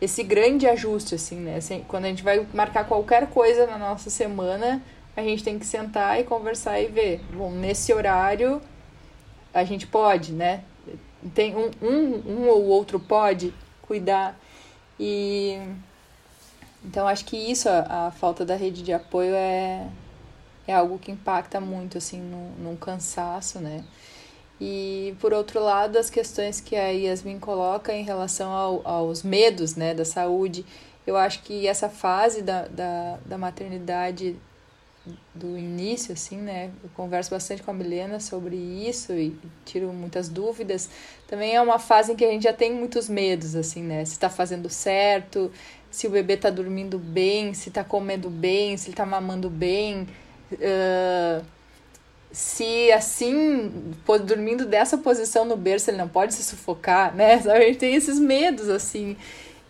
esse 0.00 0.22
grande 0.22 0.66
ajuste 0.66 1.16
assim, 1.16 1.36
né? 1.36 1.56
Assim, 1.56 1.84
quando 1.88 2.04
a 2.04 2.08
gente 2.08 2.22
vai 2.22 2.46
marcar 2.54 2.86
qualquer 2.86 3.28
coisa 3.28 3.66
na 3.66 3.76
nossa 3.76 4.10
semana, 4.10 4.80
a 5.16 5.22
gente 5.22 5.42
tem 5.42 5.58
que 5.58 5.66
sentar 5.66 6.20
e 6.20 6.24
conversar 6.24 6.80
e 6.80 6.86
ver, 6.86 7.20
bom, 7.32 7.50
nesse 7.50 7.92
horário 7.92 8.62
a 9.52 9.64
gente 9.64 9.86
pode, 9.86 10.32
né? 10.32 10.62
Tem 11.34 11.54
um, 11.56 11.70
um, 11.82 12.22
um 12.26 12.48
ou 12.48 12.64
outro 12.66 13.00
pode 13.00 13.52
cuidar 13.82 14.38
e 14.98 15.58
então, 16.84 17.06
acho 17.08 17.24
que 17.24 17.36
isso, 17.36 17.68
a, 17.68 18.06
a, 18.06 18.10
falta 18.10 18.44
da 18.44 18.54
rede 18.54 18.82
de 18.82 18.92
apoio 18.92 19.34
é, 19.34 19.88
é 20.66 20.74
algo 20.74 20.98
que 20.98 21.10
impacta 21.10 21.60
muito, 21.60 21.98
assim, 21.98 22.20
no, 22.20 22.50
num 22.62 22.76
cansaço, 22.76 23.58
né? 23.58 23.84
E, 24.60 25.14
por 25.20 25.32
outro 25.32 25.60
lado, 25.60 25.96
as 25.98 26.10
questões 26.10 26.60
que 26.60 26.76
a 26.76 26.88
Yasmin 26.88 27.38
coloca 27.38 27.92
em 27.92 28.02
relação 28.02 28.50
ao, 28.50 28.86
aos 28.86 29.22
medos, 29.22 29.76
né, 29.76 29.94
da 29.94 30.04
saúde, 30.04 30.64
eu 31.06 31.16
acho 31.16 31.42
que 31.42 31.66
essa 31.66 31.88
fase 31.88 32.42
da, 32.42 32.66
da, 32.68 33.18
da 33.24 33.38
maternidade 33.38 34.36
do 35.34 35.56
início, 35.56 36.12
assim, 36.12 36.36
né? 36.36 36.70
Eu 36.82 36.90
converso 36.94 37.30
bastante 37.30 37.62
com 37.62 37.70
a 37.70 37.74
Milena 37.74 38.20
sobre 38.20 38.56
isso 38.56 39.12
e 39.12 39.36
tiro 39.64 39.92
muitas 39.92 40.28
dúvidas. 40.28 40.88
Também 41.26 41.54
é 41.54 41.60
uma 41.60 41.78
fase 41.78 42.12
em 42.12 42.16
que 42.16 42.24
a 42.24 42.30
gente 42.30 42.42
já 42.42 42.52
tem 42.52 42.72
muitos 42.72 43.08
medos, 43.08 43.54
assim, 43.54 43.82
né? 43.82 44.04
Se 44.04 44.12
está 44.12 44.28
fazendo 44.28 44.68
certo, 44.68 45.50
se 45.90 46.06
o 46.06 46.10
bebê 46.10 46.34
está 46.34 46.50
dormindo 46.50 46.98
bem, 46.98 47.54
se 47.54 47.68
está 47.68 47.84
comendo 47.84 48.28
bem, 48.28 48.76
se 48.76 48.86
ele 48.86 48.94
está 48.94 49.06
mamando 49.06 49.48
bem. 49.48 50.06
Uh, 50.52 51.44
se 52.30 52.92
assim, 52.92 53.94
dormindo 54.24 54.66
dessa 54.66 54.98
posição 54.98 55.44
no 55.44 55.56
berço, 55.56 55.90
ele 55.90 55.96
não 55.96 56.08
pode 56.08 56.34
se 56.34 56.42
sufocar, 56.44 57.14
né? 57.14 57.34
A 57.50 57.60
gente 57.60 57.78
tem 57.78 57.94
esses 57.94 58.18
medos, 58.18 58.68
assim. 58.68 59.16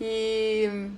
E, 0.01 0.89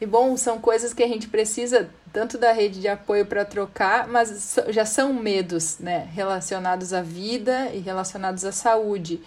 e 0.00 0.06
bom, 0.06 0.36
são 0.36 0.58
coisas 0.58 0.92
que 0.92 1.02
a 1.02 1.08
gente 1.08 1.28
precisa 1.28 1.88
tanto 2.12 2.36
da 2.36 2.52
rede 2.52 2.80
de 2.80 2.88
apoio 2.88 3.24
para 3.24 3.44
trocar, 3.44 4.06
mas 4.06 4.58
já 4.68 4.84
são 4.84 5.12
medos, 5.14 5.78
né? 5.78 6.08
Relacionados 6.12 6.92
à 6.92 7.00
vida 7.00 7.70
e 7.72 7.78
relacionados 7.78 8.44
à 8.44 8.52
saúde. 8.52 9.20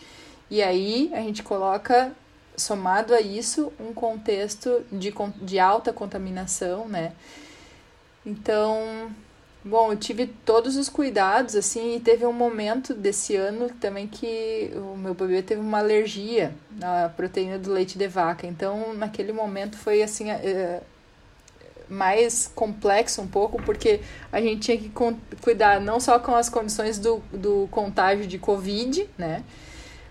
E 0.49 0.61
aí 0.61 1.11
a 1.13 1.19
gente 1.21 1.41
coloca 1.41 2.11
somado 2.55 3.13
a 3.13 3.19
isso, 3.19 3.73
um 3.79 3.93
contexto 3.93 4.85
de, 4.91 5.13
de 5.41 5.59
alta 5.59 5.91
contaminação, 5.91 6.87
né? 6.87 7.13
Então, 8.25 9.09
bom, 9.63 9.91
eu 9.91 9.97
tive 9.97 10.27
todos 10.27 10.77
os 10.77 10.87
cuidados, 10.87 11.55
assim, 11.55 11.95
e 11.95 11.99
teve 11.99 12.25
um 12.25 12.33
momento 12.33 12.93
desse 12.93 13.35
ano 13.35 13.69
também 13.69 14.07
que 14.07 14.71
o 14.75 14.95
meu 14.95 15.13
bebê 15.13 15.41
teve 15.41 15.61
uma 15.61 15.79
alergia 15.79 16.53
à 16.81 17.09
proteína 17.09 17.57
do 17.59 17.71
leite 17.71 17.97
de 17.97 18.07
vaca. 18.07 18.47
Então, 18.47 18.93
naquele 18.93 19.31
momento 19.31 19.77
foi, 19.77 20.01
assim, 20.01 20.31
é, 20.31 20.81
mais 21.89 22.51
complexo 22.53 23.21
um 23.21 23.27
pouco, 23.27 23.61
porque 23.63 24.01
a 24.31 24.41
gente 24.41 24.61
tinha 24.61 24.77
que 24.77 24.91
cuidar 25.41 25.79
não 25.79 25.99
só 25.99 26.19
com 26.19 26.35
as 26.35 26.49
condições 26.49 26.99
do, 26.99 27.21
do 27.31 27.67
contágio 27.71 28.27
de 28.27 28.37
Covid, 28.37 29.09
né? 29.17 29.43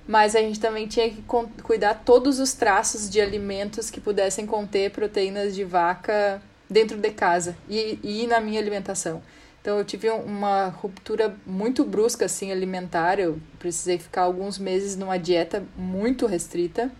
mas 0.07 0.37
a 0.37 0.41
gente 0.41 0.61
também 0.61 0.87
tinha 0.87 1.09
que 1.09 1.22
cuidar 1.62 2.03
todos 2.05 2.39
os 2.39 2.53
traços 2.53 3.09
de 3.09 3.20
alimentos 3.20 3.91
que 3.91 4.01
pudessem 4.01 4.47
conter 4.47 4.91
proteínas 4.91 5.55
de 5.55 5.64
vaca 5.64 6.43
dentro 6.68 6.99
de 6.99 7.11
casa 7.11 7.57
e, 7.68 7.99
e 8.03 8.27
na 8.27 8.41
minha 8.41 8.61
alimentação. 8.61 9.22
Então 9.61 9.79
eu 9.79 9.85
tive 9.85 10.11
uma 10.11 10.68
ruptura 10.68 11.35
muito 11.47 11.85
brusca 11.85 12.27
assim 12.27 12.53
alimentar, 12.53 13.18
eu 13.18 13.41
precisei 13.59 13.99
ficar 13.99 14.22
alguns 14.22 14.59
meses 14.59 14.95
numa 14.95 15.18
dieta 15.18 15.64
muito 15.75 16.27
restrita, 16.27 16.93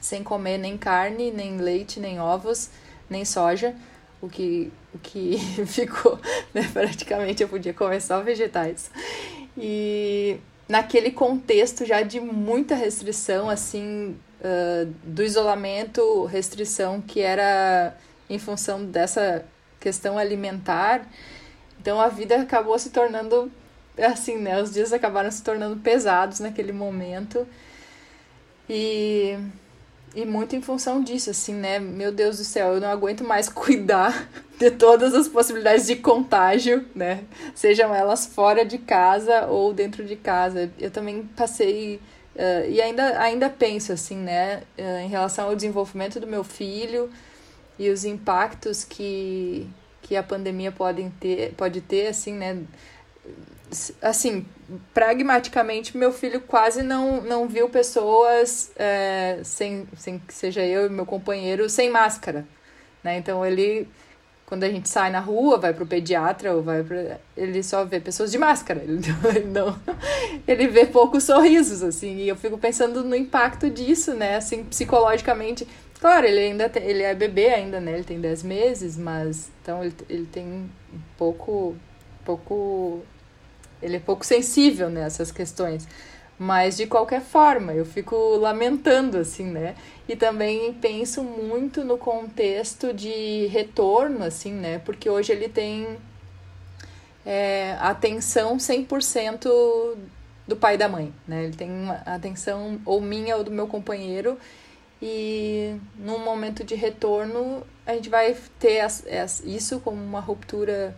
sem 0.00 0.24
comer 0.24 0.58
nem 0.58 0.76
carne, 0.76 1.30
nem 1.30 1.56
leite, 1.56 2.00
nem 2.00 2.18
ovos, 2.18 2.68
nem 3.08 3.24
soja, 3.24 3.76
o 4.24 4.28
que 4.28 4.72
o 4.94 4.98
que 4.98 5.38
ficou, 5.66 6.18
né, 6.52 6.68
praticamente 6.72 7.42
eu 7.42 7.48
podia 7.48 7.74
comer 7.74 8.00
só 8.00 8.20
vegetais. 8.20 8.90
E 9.56 10.38
naquele 10.68 11.10
contexto 11.10 11.84
já 11.84 12.02
de 12.02 12.20
muita 12.20 12.74
restrição, 12.74 13.50
assim, 13.50 14.16
uh, 14.40 14.86
do 15.02 15.22
isolamento, 15.22 16.24
restrição 16.26 17.00
que 17.00 17.20
era 17.20 17.96
em 18.30 18.38
função 18.38 18.84
dessa 18.84 19.44
questão 19.80 20.16
alimentar. 20.16 21.06
Então 21.80 22.00
a 22.00 22.08
vida 22.08 22.40
acabou 22.40 22.78
se 22.78 22.90
tornando 22.90 23.50
assim, 23.98 24.38
né? 24.38 24.60
Os 24.60 24.72
dias 24.72 24.92
acabaram 24.92 25.30
se 25.30 25.42
tornando 25.42 25.76
pesados 25.76 26.40
naquele 26.40 26.72
momento. 26.72 27.46
E 28.68 29.36
e 30.14 30.24
muito 30.24 30.54
em 30.54 30.62
função 30.62 31.02
disso, 31.02 31.30
assim, 31.30 31.54
né? 31.54 31.78
Meu 31.78 32.12
Deus 32.12 32.38
do 32.38 32.44
céu, 32.44 32.74
eu 32.74 32.80
não 32.80 32.88
aguento 32.88 33.24
mais 33.24 33.48
cuidar 33.50 34.28
de 34.58 34.70
todas 34.70 35.12
as 35.12 35.26
possibilidades 35.26 35.86
de 35.86 35.96
contágio, 35.96 36.84
né? 36.94 37.24
Sejam 37.54 37.94
elas 37.94 38.26
fora 38.26 38.64
de 38.64 38.78
casa 38.78 39.46
ou 39.46 39.72
dentro 39.72 40.04
de 40.04 40.14
casa. 40.14 40.70
Eu 40.78 40.90
também 40.90 41.24
passei. 41.36 42.00
Uh, 42.36 42.68
e 42.68 42.80
ainda, 42.80 43.20
ainda 43.20 43.50
penso, 43.50 43.92
assim, 43.92 44.16
né? 44.16 44.62
Uh, 44.78 45.00
em 45.04 45.08
relação 45.08 45.48
ao 45.48 45.56
desenvolvimento 45.56 46.20
do 46.20 46.26
meu 46.26 46.44
filho 46.44 47.10
e 47.78 47.90
os 47.90 48.04
impactos 48.04 48.84
que, 48.84 49.68
que 50.02 50.16
a 50.16 50.22
pandemia 50.22 50.70
pode 50.70 51.10
ter, 51.18 51.52
pode 51.54 51.80
ter, 51.80 52.06
assim, 52.06 52.34
né? 52.34 52.62
Assim, 54.00 54.46
pragmaticamente, 54.92 55.96
meu 55.96 56.12
filho 56.12 56.40
quase 56.40 56.82
não, 56.82 57.20
não 57.20 57.48
viu 57.48 57.68
pessoas, 57.68 58.72
é, 58.76 59.40
sem, 59.44 59.86
sem 59.96 60.18
que 60.18 60.32
seja 60.32 60.62
eu 60.62 60.86
e 60.86 60.88
meu 60.88 61.06
companheiro, 61.06 61.68
sem 61.68 61.90
máscara, 61.90 62.46
né? 63.02 63.16
Então, 63.18 63.44
ele, 63.44 63.88
quando 64.46 64.64
a 64.64 64.68
gente 64.68 64.88
sai 64.88 65.10
na 65.10 65.20
rua, 65.20 65.58
vai 65.58 65.72
pro 65.72 65.86
pediatra 65.86 66.54
ou 66.54 66.62
vai 66.62 66.82
pro, 66.82 66.96
ele 67.36 67.62
só 67.62 67.84
vê 67.84 68.00
pessoas 68.00 68.30
de 68.30 68.38
máscara, 68.38 68.82
ele, 68.84 69.00
ele 69.36 69.46
não, 69.46 69.78
ele 70.46 70.68
vê 70.68 70.86
poucos 70.86 71.24
sorrisos, 71.24 71.82
assim, 71.82 72.16
e 72.16 72.28
eu 72.28 72.36
fico 72.36 72.58
pensando 72.58 73.04
no 73.04 73.14
impacto 73.14 73.68
disso, 73.70 74.14
né, 74.14 74.36
assim, 74.36 74.64
psicologicamente, 74.64 75.66
Claro, 76.00 76.26
ele 76.26 76.38
ainda 76.38 76.68
tem, 76.68 76.82
ele 76.82 77.02
é 77.02 77.14
bebê 77.14 77.48
ainda, 77.48 77.80
né? 77.80 77.94
Ele 77.94 78.04
tem 78.04 78.20
10 78.20 78.42
meses, 78.42 78.94
mas 78.94 79.50
então 79.62 79.82
ele, 79.82 79.94
ele 80.06 80.26
tem 80.26 80.44
um 80.44 80.68
pouco 81.16 81.74
pouco 82.24 83.02
ele 83.84 83.96
é 83.96 84.00
pouco 84.00 84.24
sensível 84.24 84.88
nessas 84.88 85.30
questões. 85.30 85.86
Mas 86.38 86.76
de 86.76 86.86
qualquer 86.86 87.20
forma, 87.20 87.72
eu 87.72 87.84
fico 87.84 88.16
lamentando 88.36 89.18
assim, 89.18 89.44
né? 89.44 89.76
E 90.08 90.16
também 90.16 90.72
penso 90.72 91.22
muito 91.22 91.84
no 91.84 91.96
contexto 91.96 92.92
de 92.92 93.46
retorno 93.46 94.24
assim, 94.24 94.52
né? 94.52 94.80
Porque 94.80 95.08
hoje 95.08 95.32
ele 95.32 95.48
tem 95.48 95.96
é, 97.24 97.76
atenção 97.78 98.56
100% 98.56 99.96
do 100.46 100.56
pai 100.56 100.74
e 100.74 100.78
da 100.78 100.88
mãe, 100.88 101.14
né? 101.28 101.44
Ele 101.44 101.54
tem 101.54 101.70
atenção 102.04 102.80
ou 102.84 103.00
minha 103.00 103.36
ou 103.36 103.44
do 103.44 103.50
meu 103.50 103.68
companheiro 103.68 104.36
e 105.00 105.76
num 105.96 106.18
momento 106.18 106.64
de 106.64 106.74
retorno 106.74 107.62
a 107.86 107.94
gente 107.94 108.08
vai 108.08 108.34
ter 108.58 108.80
as, 108.80 109.06
as, 109.06 109.40
isso 109.44 109.78
como 109.80 110.02
uma 110.02 110.20
ruptura 110.20 110.96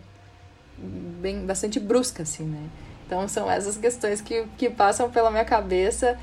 bem 0.77 1.45
bastante 1.45 1.79
brusca 1.79 2.23
assim 2.23 2.43
né 2.43 2.69
então 3.05 3.27
são 3.27 3.49
essas 3.49 3.77
questões 3.77 4.21
que, 4.21 4.45
que 4.57 4.69
passam 4.69 5.09
pela 5.09 5.31
minha 5.31 5.45
cabeça 5.45 6.17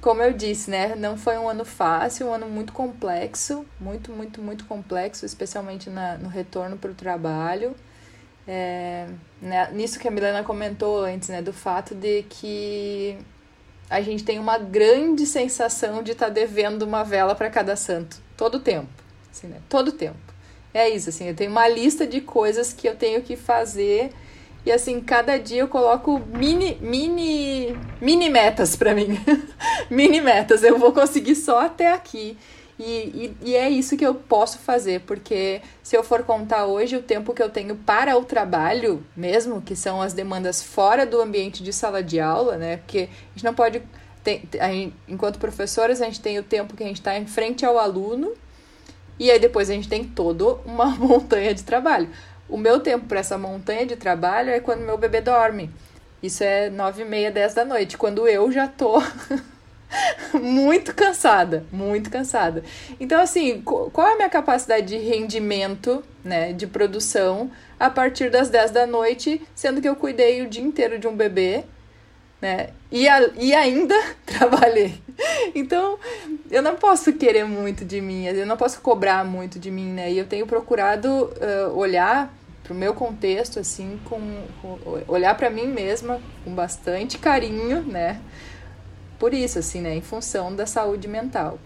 como 0.00 0.22
eu 0.22 0.32
disse 0.32 0.70
né 0.70 0.94
não 0.94 1.16
foi 1.16 1.36
um 1.36 1.48
ano 1.48 1.64
fácil 1.64 2.28
um 2.28 2.32
ano 2.32 2.48
muito 2.48 2.72
complexo 2.72 3.66
muito 3.80 4.12
muito 4.12 4.40
muito 4.40 4.64
complexo 4.64 5.26
especialmente 5.26 5.90
na, 5.90 6.16
no 6.16 6.28
retorno 6.28 6.76
para 6.76 6.90
o 6.90 6.94
trabalho 6.94 7.74
é, 8.46 9.06
né, 9.42 9.70
nisso 9.72 9.98
que 9.98 10.08
a 10.08 10.10
Milena 10.10 10.42
comentou 10.42 11.04
antes 11.04 11.28
né 11.28 11.42
do 11.42 11.52
fato 11.52 11.94
de 11.94 12.22
que 12.22 13.18
a 13.90 14.00
gente 14.00 14.22
tem 14.22 14.38
uma 14.38 14.58
grande 14.58 15.24
sensação 15.24 16.02
de 16.02 16.12
estar 16.12 16.26
tá 16.26 16.32
devendo 16.32 16.82
uma 16.82 17.02
vela 17.02 17.34
para 17.34 17.48
cada 17.48 17.74
santo, 17.74 18.18
todo 18.36 18.60
tempo, 18.60 18.88
assim, 19.30 19.46
né? 19.46 19.60
Todo 19.68 19.92
tempo. 19.92 20.18
É 20.72 20.88
isso, 20.88 21.08
assim, 21.08 21.28
eu 21.28 21.34
tenho 21.34 21.50
uma 21.50 21.66
lista 21.68 22.06
de 22.06 22.20
coisas 22.20 22.72
que 22.72 22.88
eu 22.88 22.94
tenho 22.94 23.22
que 23.22 23.36
fazer 23.36 24.10
e 24.68 24.72
assim, 24.72 25.00
cada 25.00 25.38
dia 25.38 25.62
eu 25.62 25.68
coloco 25.68 26.20
mini 26.34 26.76
mini 26.80 27.74
mini 28.00 28.28
metas 28.28 28.76
para 28.76 28.94
mim. 28.94 29.18
mini 29.88 30.20
metas, 30.20 30.62
eu 30.62 30.78
vou 30.78 30.92
conseguir 30.92 31.36
só 31.36 31.60
até 31.60 31.92
aqui. 31.92 32.36
E, 32.78 32.84
e, 33.42 33.50
e, 33.50 33.56
é 33.56 33.68
isso 33.68 33.96
que 33.96 34.06
eu 34.06 34.14
posso 34.14 34.58
fazer, 34.58 35.00
porque 35.00 35.60
se 35.82 35.96
eu 35.96 36.04
for 36.04 36.22
contar 36.22 36.66
hoje 36.66 36.96
o 36.96 37.02
tempo 37.02 37.34
que 37.34 37.42
eu 37.42 37.50
tenho 37.50 37.74
para 37.74 38.16
o 38.16 38.24
trabalho, 38.24 39.04
mesmo, 39.16 39.60
que 39.60 39.74
são 39.74 40.00
as 40.00 40.12
demandas 40.12 40.62
fora 40.62 41.04
do 41.04 41.20
ambiente 41.20 41.62
de 41.62 41.72
sala 41.72 42.04
de 42.04 42.20
aula, 42.20 42.56
né? 42.56 42.76
Porque 42.76 43.08
a 43.10 43.34
gente 43.34 43.44
não 43.44 43.54
pode. 43.54 43.82
Tem, 44.22 44.42
gente, 44.52 44.94
enquanto 45.08 45.38
professores, 45.38 46.00
a 46.00 46.04
gente 46.04 46.20
tem 46.20 46.38
o 46.38 46.42
tempo 46.42 46.76
que 46.76 46.84
a 46.84 46.86
gente 46.86 47.00
está 47.00 47.18
em 47.18 47.26
frente 47.26 47.64
ao 47.64 47.78
aluno, 47.78 48.34
e 49.18 49.30
aí 49.30 49.38
depois 49.38 49.68
a 49.68 49.72
gente 49.72 49.88
tem 49.88 50.04
toda 50.04 50.44
uma 50.64 50.86
montanha 50.96 51.54
de 51.54 51.64
trabalho. 51.64 52.08
O 52.48 52.56
meu 52.56 52.80
tempo 52.80 53.06
para 53.06 53.20
essa 53.20 53.36
montanha 53.36 53.84
de 53.84 53.96
trabalho 53.96 54.50
é 54.50 54.60
quando 54.60 54.80
meu 54.80 54.96
bebê 54.96 55.20
dorme. 55.20 55.70
Isso 56.22 56.42
é 56.42 56.70
nove 56.70 57.02
e 57.02 57.04
meia, 57.04 57.30
dez 57.30 57.54
da 57.54 57.64
noite, 57.64 57.96
quando 57.96 58.26
eu 58.26 58.50
já 58.50 58.66
tô 58.66 59.00
muito 60.34 60.94
cansada, 60.94 61.64
muito 61.70 62.10
cansada. 62.10 62.64
Então, 62.98 63.20
assim, 63.20 63.60
qual 63.62 64.08
é 64.08 64.14
a 64.14 64.16
minha 64.16 64.28
capacidade 64.28 64.86
de 64.86 64.98
rendimento, 64.98 66.02
né, 66.24 66.52
de 66.52 66.66
produção 66.66 67.50
a 67.78 67.88
partir 67.88 68.30
das 68.30 68.50
10 68.50 68.70
da 68.72 68.86
noite, 68.86 69.40
sendo 69.54 69.80
que 69.80 69.88
eu 69.88 69.94
cuidei 69.94 70.42
o 70.42 70.48
dia 70.48 70.62
inteiro 70.62 70.98
de 70.98 71.06
um 71.06 71.14
bebê, 71.14 71.64
né, 72.40 72.70
e, 72.90 73.08
a, 73.08 73.28
e 73.36 73.54
ainda 73.54 73.94
trabalhei. 74.24 75.00
Então, 75.54 75.98
eu 76.50 76.62
não 76.62 76.76
posso 76.76 77.12
querer 77.12 77.44
muito 77.44 77.84
de 77.84 78.00
mim, 78.00 78.26
eu 78.26 78.46
não 78.46 78.56
posso 78.56 78.80
cobrar 78.80 79.24
muito 79.24 79.58
de 79.58 79.70
mim, 79.70 79.92
né, 79.92 80.10
e 80.12 80.18
eu 80.18 80.26
tenho 80.26 80.46
procurado 80.46 81.08
uh, 81.08 81.76
olhar 81.76 82.32
pro 82.62 82.74
meu 82.74 82.94
contexto, 82.94 83.58
assim, 83.58 83.98
com, 84.04 84.20
com 84.60 84.78
olhar 85.08 85.34
para 85.36 85.50
mim 85.50 85.66
mesma 85.66 86.20
com 86.44 86.54
bastante 86.54 87.18
carinho, 87.18 87.82
né, 87.82 88.20
por 89.18 89.34
isso, 89.34 89.58
assim, 89.58 89.80
né, 89.80 89.94
em 89.94 90.02
função 90.02 90.54
da 90.54 90.66
saúde 90.66 91.08
mental. 91.08 91.58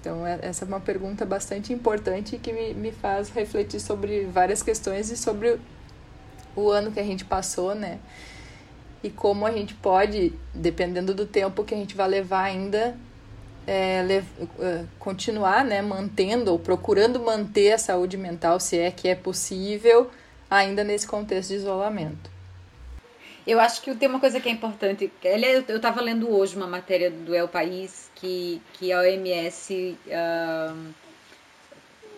Então, 0.00 0.26
é, 0.26 0.38
essa 0.42 0.64
é 0.64 0.68
uma 0.68 0.80
pergunta 0.80 1.24
bastante 1.24 1.72
importante 1.72 2.38
que 2.38 2.52
me, 2.52 2.74
me 2.74 2.92
faz 2.92 3.28
refletir 3.30 3.80
sobre 3.80 4.24
várias 4.24 4.62
questões 4.62 5.10
e 5.10 5.16
sobre 5.16 5.58
o 6.54 6.70
ano 6.70 6.92
que 6.92 7.00
a 7.00 7.02
gente 7.02 7.24
passou, 7.24 7.74
né? 7.74 7.98
E 9.02 9.10
como 9.10 9.46
a 9.46 9.52
gente 9.52 9.74
pode, 9.74 10.32
dependendo 10.54 11.14
do 11.14 11.26
tempo 11.26 11.64
que 11.64 11.74
a 11.74 11.78
gente 11.78 11.94
vai 11.94 12.08
levar 12.08 12.44
ainda, 12.44 12.96
é, 13.66 14.22
é, 14.60 14.84
continuar 14.98 15.64
né, 15.64 15.82
mantendo 15.82 16.52
ou 16.52 16.58
procurando 16.58 17.20
manter 17.20 17.72
a 17.72 17.78
saúde 17.78 18.16
mental, 18.16 18.60
se 18.60 18.78
é 18.78 18.90
que 18.90 19.08
é 19.08 19.14
possível, 19.14 20.10
ainda 20.50 20.84
nesse 20.84 21.06
contexto 21.06 21.50
de 21.50 21.56
isolamento. 21.56 22.30
Eu 23.46 23.60
acho 23.60 23.80
que 23.80 23.94
tem 23.94 24.08
uma 24.08 24.18
coisa 24.18 24.40
que 24.40 24.48
é 24.48 24.52
importante. 24.52 25.10
Eu 25.68 25.76
estava 25.76 26.00
lendo 26.00 26.28
hoje 26.28 26.56
uma 26.56 26.66
matéria 26.66 27.10
do 27.10 27.32
El 27.32 27.46
País 27.46 28.10
que, 28.16 28.60
que 28.72 28.92
a 28.92 28.98
OMS 28.98 29.96
uh, 30.06 30.94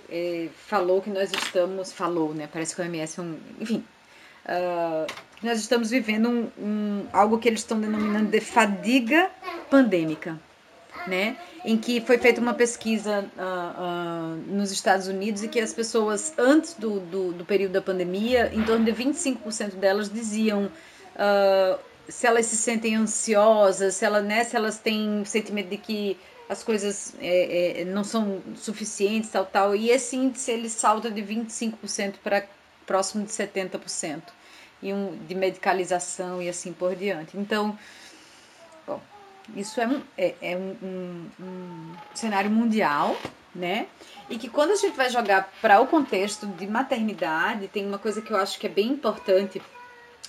é, 0.08 0.48
falou 0.54 1.02
que 1.02 1.10
nós 1.10 1.30
estamos. 1.30 1.92
Falou, 1.92 2.32
né? 2.32 2.48
Parece 2.50 2.74
que 2.74 2.80
a 2.80 2.86
OMS 2.86 3.20
é 3.20 3.22
um. 3.22 3.38
Enfim. 3.60 3.84
Uh, 4.46 5.06
nós 5.42 5.58
estamos 5.58 5.90
vivendo 5.90 6.28
um, 6.28 6.50
um, 6.58 7.06
algo 7.12 7.38
que 7.38 7.48
eles 7.48 7.60
estão 7.60 7.80
denominando 7.80 8.30
de 8.30 8.40
fadiga 8.40 9.30
pandêmica. 9.70 10.38
Né? 11.06 11.38
Em 11.64 11.76
que 11.76 12.00
foi 12.00 12.18
feita 12.18 12.40
uma 12.40 12.52
pesquisa 12.52 13.24
uh, 13.36 13.82
uh, 13.82 14.54
nos 14.54 14.70
Estados 14.70 15.06
Unidos 15.06 15.42
e 15.42 15.48
que 15.48 15.60
as 15.60 15.72
pessoas, 15.72 16.34
antes 16.36 16.74
do, 16.74 17.00
do, 17.00 17.32
do 17.32 17.44
período 17.44 17.72
da 17.72 17.80
pandemia, 17.80 18.50
em 18.52 18.62
torno 18.62 18.84
de 18.84 18.92
25% 18.92 19.76
delas 19.76 20.10
diziam 20.10 20.64
uh, 20.66 21.78
se 22.08 22.26
elas 22.26 22.46
se 22.46 22.56
sentem 22.56 22.96
ansiosas, 22.96 23.94
se, 23.94 24.04
ela, 24.04 24.20
né, 24.20 24.44
se 24.44 24.56
elas 24.56 24.78
têm 24.78 25.24
sentimento 25.24 25.68
de 25.68 25.76
que 25.76 26.18
as 26.48 26.62
coisas 26.64 27.14
é, 27.20 27.82
é, 27.82 27.84
não 27.84 28.02
são 28.02 28.40
suficientes, 28.56 29.30
tal, 29.30 29.44
tal. 29.44 29.76
E 29.76 29.90
esse 29.90 30.16
índice 30.16 30.50
ele 30.50 30.68
salta 30.68 31.10
de 31.10 31.22
25% 31.22 32.14
para 32.24 32.46
próximo 32.86 33.24
de 33.24 33.30
70%. 33.30 34.22
E 34.82 34.92
um, 34.92 35.16
de 35.26 35.34
medicalização 35.34 36.40
e 36.40 36.48
assim 36.48 36.72
por 36.72 36.94
diante. 36.94 37.36
Então, 37.36 37.76
bom, 38.86 39.00
isso 39.56 39.80
é 39.80 39.86
um, 39.86 40.02
é, 40.16 40.34
é 40.40 40.56
um, 40.56 40.76
um, 40.82 41.30
um 41.40 41.92
cenário 42.14 42.50
mundial, 42.50 43.16
né? 43.54 43.86
E 44.30 44.38
que 44.38 44.48
quando 44.48 44.72
a 44.72 44.76
gente 44.76 44.96
vai 44.96 45.10
jogar 45.10 45.50
para 45.60 45.80
o 45.80 45.86
contexto 45.86 46.46
de 46.46 46.66
maternidade, 46.66 47.68
tem 47.68 47.86
uma 47.86 47.98
coisa 47.98 48.22
que 48.22 48.30
eu 48.30 48.36
acho 48.36 48.58
que 48.58 48.66
é 48.66 48.70
bem 48.70 48.88
importante 48.88 49.60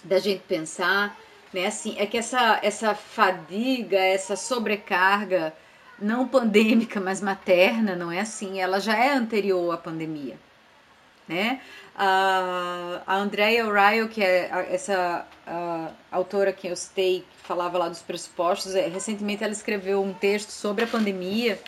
da 0.03 0.19
gente 0.19 0.41
pensar, 0.47 1.15
né? 1.53 1.67
Assim, 1.67 1.95
é 1.99 2.05
que 2.05 2.17
essa, 2.17 2.59
essa 2.63 2.95
fadiga, 2.95 3.97
essa 3.97 4.35
sobrecarga, 4.35 5.53
não 6.01 6.27
pandêmica, 6.27 6.99
mas 6.99 7.21
materna, 7.21 7.95
não 7.95 8.11
é 8.11 8.21
assim? 8.21 8.59
Ela 8.59 8.79
já 8.79 8.97
é 8.97 9.13
anterior 9.13 9.73
à 9.73 9.77
pandemia, 9.77 10.37
né? 11.27 11.61
A, 12.01 13.01
a 13.05 13.17
Andrea 13.17 13.67
O'Reilly, 13.67 14.07
que 14.07 14.23
é 14.23 14.49
essa 14.71 15.25
autora 16.09 16.53
que 16.53 16.67
eu 16.67 16.75
citei, 16.75 17.25
que 17.29 17.45
falava 17.45 17.77
lá 17.77 17.89
dos 17.89 18.01
pressupostos, 18.01 18.73
é, 18.73 18.87
recentemente 18.87 19.43
ela 19.43 19.51
escreveu 19.51 20.01
um 20.01 20.13
texto 20.13 20.49
sobre 20.49 20.85
a 20.85 20.87
pandemia 20.87 21.59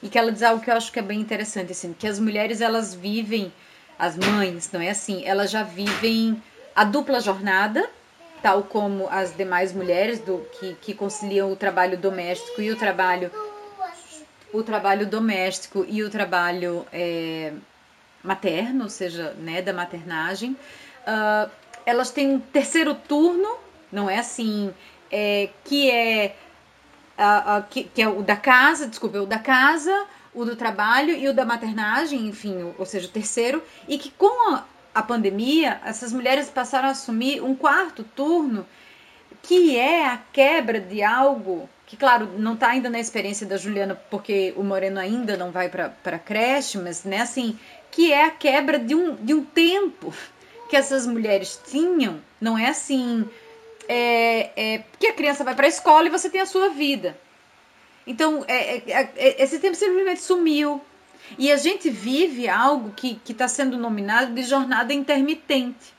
e 0.00 0.08
que 0.08 0.16
ela 0.16 0.30
diz 0.30 0.44
algo 0.44 0.62
que 0.62 0.70
eu 0.70 0.76
acho 0.76 0.92
que 0.92 1.00
é 1.00 1.02
bem 1.02 1.20
interessante, 1.20 1.72
assim, 1.72 1.92
que 1.92 2.06
as 2.06 2.20
mulheres 2.20 2.60
elas 2.60 2.94
vivem, 2.94 3.52
as 3.98 4.16
mães, 4.16 4.70
não 4.70 4.80
é 4.80 4.90
assim? 4.90 5.24
Elas 5.26 5.50
já 5.50 5.64
vivem 5.64 6.40
a 6.74 6.84
dupla 6.84 7.20
jornada, 7.20 7.90
tal 8.40 8.62
como 8.62 9.08
as 9.10 9.36
demais 9.36 9.72
mulheres 9.72 10.20
do, 10.20 10.46
que, 10.52 10.74
que 10.80 10.94
conciliam 10.94 11.50
o 11.50 11.56
trabalho 11.56 11.98
doméstico 11.98 12.62
e 12.62 12.70
o 12.70 12.76
trabalho 12.76 13.28
o 14.52 14.62
trabalho 14.62 15.06
doméstico 15.06 15.84
e 15.88 16.02
o 16.02 16.10
trabalho 16.10 16.86
é, 16.92 17.52
materno, 18.22 18.84
ou 18.84 18.90
seja, 18.90 19.34
né, 19.38 19.62
da 19.62 19.72
maternagem, 19.72 20.56
uh, 21.06 21.50
elas 21.86 22.10
têm 22.10 22.28
um 22.28 22.40
terceiro 22.40 22.94
turno, 22.94 23.48
não 23.90 24.08
é 24.08 24.18
assim, 24.18 24.72
é, 25.10 25.48
que 25.64 25.90
é 25.90 26.36
uh, 27.18 27.58
uh, 27.58 27.64
que, 27.68 27.84
que, 27.84 28.02
é 28.02 28.08
o 28.08 28.22
da 28.22 28.36
casa, 28.36 28.86
desculpa, 28.86 29.18
o 29.18 29.26
da 29.26 29.38
casa, 29.38 30.06
o 30.34 30.44
do 30.44 30.54
trabalho 30.54 31.14
e 31.14 31.28
o 31.28 31.34
da 31.34 31.44
maternagem, 31.44 32.28
enfim, 32.28 32.74
ou 32.78 32.86
seja, 32.86 33.06
o 33.06 33.10
terceiro, 33.10 33.62
e 33.88 33.98
que 33.98 34.10
com 34.10 34.54
a, 34.54 34.64
a 34.94 35.02
pandemia 35.02 35.80
essas 35.84 36.12
mulheres 36.12 36.48
passaram 36.48 36.88
a 36.88 36.92
assumir 36.92 37.42
um 37.42 37.54
quarto 37.54 38.04
turno 38.04 38.66
que 39.42 39.76
é 39.76 40.06
a 40.06 40.18
quebra 40.32 40.80
de 40.80 41.02
algo 41.02 41.68
que, 41.86 41.96
claro, 41.96 42.38
não 42.38 42.54
está 42.54 42.68
ainda 42.68 42.88
na 42.88 43.00
experiência 43.00 43.44
da 43.44 43.56
Juliana, 43.56 43.96
porque 44.10 44.54
o 44.56 44.62
Moreno 44.62 45.00
ainda 45.00 45.36
não 45.36 45.50
vai 45.50 45.68
para 45.68 46.18
creche, 46.20 46.78
mas, 46.78 47.02
né, 47.02 47.20
assim, 47.20 47.58
que 47.90 48.12
é 48.12 48.24
a 48.24 48.30
quebra 48.30 48.78
de 48.78 48.94
um, 48.94 49.14
de 49.16 49.34
um 49.34 49.44
tempo 49.44 50.14
que 50.68 50.76
essas 50.76 51.06
mulheres 51.06 51.60
tinham, 51.66 52.20
não 52.40 52.56
é 52.56 52.68
assim, 52.68 53.28
é, 53.88 54.50
é 54.56 54.84
que 54.98 55.08
a 55.08 55.12
criança 55.12 55.42
vai 55.42 55.54
para 55.54 55.66
a 55.66 55.68
escola 55.68 56.06
e 56.06 56.10
você 56.10 56.30
tem 56.30 56.40
a 56.40 56.46
sua 56.46 56.68
vida. 56.68 57.18
Então, 58.06 58.44
é, 58.46 58.78
é, 58.78 59.12
é, 59.16 59.42
esse 59.42 59.58
tempo 59.58 59.74
simplesmente 59.74 60.20
sumiu. 60.20 60.80
E 61.38 61.52
a 61.52 61.56
gente 61.56 61.90
vive 61.90 62.48
algo 62.48 62.92
que 62.92 63.20
está 63.28 63.46
sendo 63.46 63.76
nominado 63.76 64.32
de 64.34 64.42
jornada 64.42 64.92
intermitente. 64.92 65.94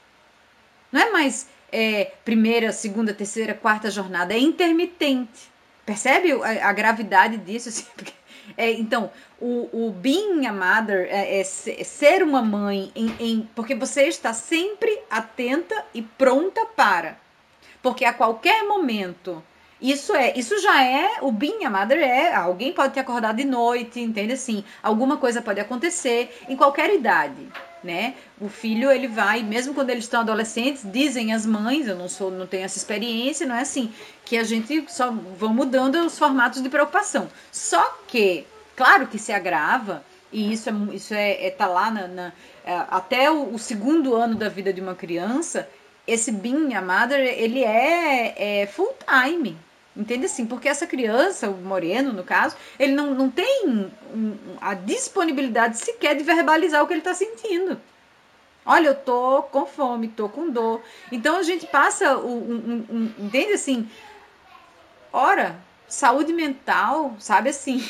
Não 0.91 1.01
é 1.01 1.11
mais 1.11 1.47
é, 1.71 2.11
primeira, 2.25 2.71
segunda, 2.71 3.13
terceira, 3.13 3.53
quarta 3.53 3.89
jornada, 3.89 4.33
é 4.33 4.39
intermitente. 4.39 5.49
Percebe 5.85 6.33
a, 6.33 6.67
a 6.69 6.73
gravidade 6.73 7.37
disso? 7.37 7.69
Assim, 7.69 7.85
porque, 7.95 8.13
é, 8.57 8.71
então, 8.71 9.11
o, 9.39 9.69
o 9.71 9.91
being 9.91 10.45
a 10.45 10.53
mother 10.53 11.07
é, 11.09 11.39
é, 11.39 11.43
ser 11.43 12.23
uma 12.23 12.41
mãe, 12.41 12.91
em, 12.95 13.15
em, 13.19 13.49
porque 13.55 13.75
você 13.75 14.03
está 14.03 14.33
sempre 14.33 14.99
atenta 15.09 15.85
e 15.93 16.01
pronta 16.01 16.65
para. 16.65 17.17
Porque 17.81 18.05
a 18.05 18.13
qualquer 18.13 18.63
momento 18.63 19.43
isso 19.81 20.13
é, 20.13 20.33
isso 20.37 20.59
já 20.59 20.83
é, 20.83 21.17
o 21.21 21.31
being 21.31 21.65
a 21.65 21.69
mother 21.69 21.99
é, 21.99 22.35
alguém 22.35 22.71
pode 22.71 22.93
ter 22.93 22.99
acordado 22.99 23.37
de 23.37 23.45
noite, 23.45 23.99
entende 23.99 24.33
assim? 24.33 24.63
Alguma 24.83 25.17
coisa 25.17 25.41
pode 25.41 25.59
acontecer 25.59 26.43
em 26.47 26.55
qualquer 26.55 26.93
idade, 26.93 27.47
né? 27.83 28.15
O 28.39 28.47
filho, 28.47 28.91
ele 28.91 29.07
vai, 29.07 29.41
mesmo 29.41 29.73
quando 29.73 29.89
eles 29.89 30.03
estão 30.03 30.21
adolescentes, 30.21 30.83
dizem 30.85 31.33
as 31.33 31.45
mães, 31.45 31.87
eu 31.87 31.95
não 31.95 32.07
sou, 32.07 32.29
não 32.29 32.45
tenho 32.45 32.63
essa 32.63 32.77
experiência, 32.77 33.47
não 33.47 33.55
é 33.55 33.61
assim, 33.61 33.91
que 34.25 34.37
a 34.37 34.43
gente 34.43 34.85
só 34.87 35.11
vão 35.11 35.53
mudando 35.53 35.95
os 36.05 36.17
formatos 36.17 36.61
de 36.61 36.69
preocupação. 36.69 37.29
Só 37.51 37.97
que, 38.07 38.45
claro 38.75 39.07
que 39.07 39.17
se 39.17 39.31
agrava, 39.31 40.03
e 40.31 40.53
isso 40.53 40.69
é, 40.69 40.73
isso 40.93 41.13
é, 41.13 41.47
é 41.47 41.49
tá 41.49 41.67
lá 41.67 41.91
na, 41.91 42.07
na 42.07 42.33
é, 42.63 42.85
até 42.89 43.29
o, 43.31 43.53
o 43.53 43.59
segundo 43.59 44.15
ano 44.15 44.35
da 44.35 44.47
vida 44.47 44.71
de 44.71 44.79
uma 44.79 44.95
criança, 44.95 45.67
esse 46.07 46.31
being 46.31 46.73
a 46.73 46.81
mother, 46.81 47.19
ele 47.19 47.63
é, 47.63 48.61
é 48.61 48.67
full 48.67 48.93
time, 49.07 49.57
Entende 49.95 50.25
assim? 50.25 50.45
Porque 50.45 50.69
essa 50.69 50.87
criança, 50.87 51.49
o 51.49 51.57
moreno, 51.57 52.13
no 52.13 52.23
caso, 52.23 52.55
ele 52.79 52.93
não, 52.93 53.13
não 53.13 53.29
tem 53.29 53.91
a 54.61 54.73
disponibilidade 54.73 55.77
sequer 55.77 56.15
de 56.15 56.23
verbalizar 56.23 56.81
o 56.81 56.87
que 56.87 56.93
ele 56.93 57.01
está 57.01 57.13
sentindo. 57.13 57.79
Olha, 58.65 58.89
eu 58.89 58.95
tô 58.95 59.43
com 59.43 59.65
fome, 59.65 60.07
tô 60.07 60.29
com 60.29 60.49
dor. 60.49 60.81
Então 61.11 61.35
a 61.37 61.43
gente 61.43 61.65
passa 61.67 62.15
o, 62.17 62.27
um, 62.27 62.85
um, 62.89 62.95
um, 62.95 63.25
entende 63.25 63.53
assim? 63.53 63.89
Ora, 65.11 65.59
saúde 65.87 66.31
mental, 66.31 67.15
sabe 67.19 67.49
assim? 67.49 67.83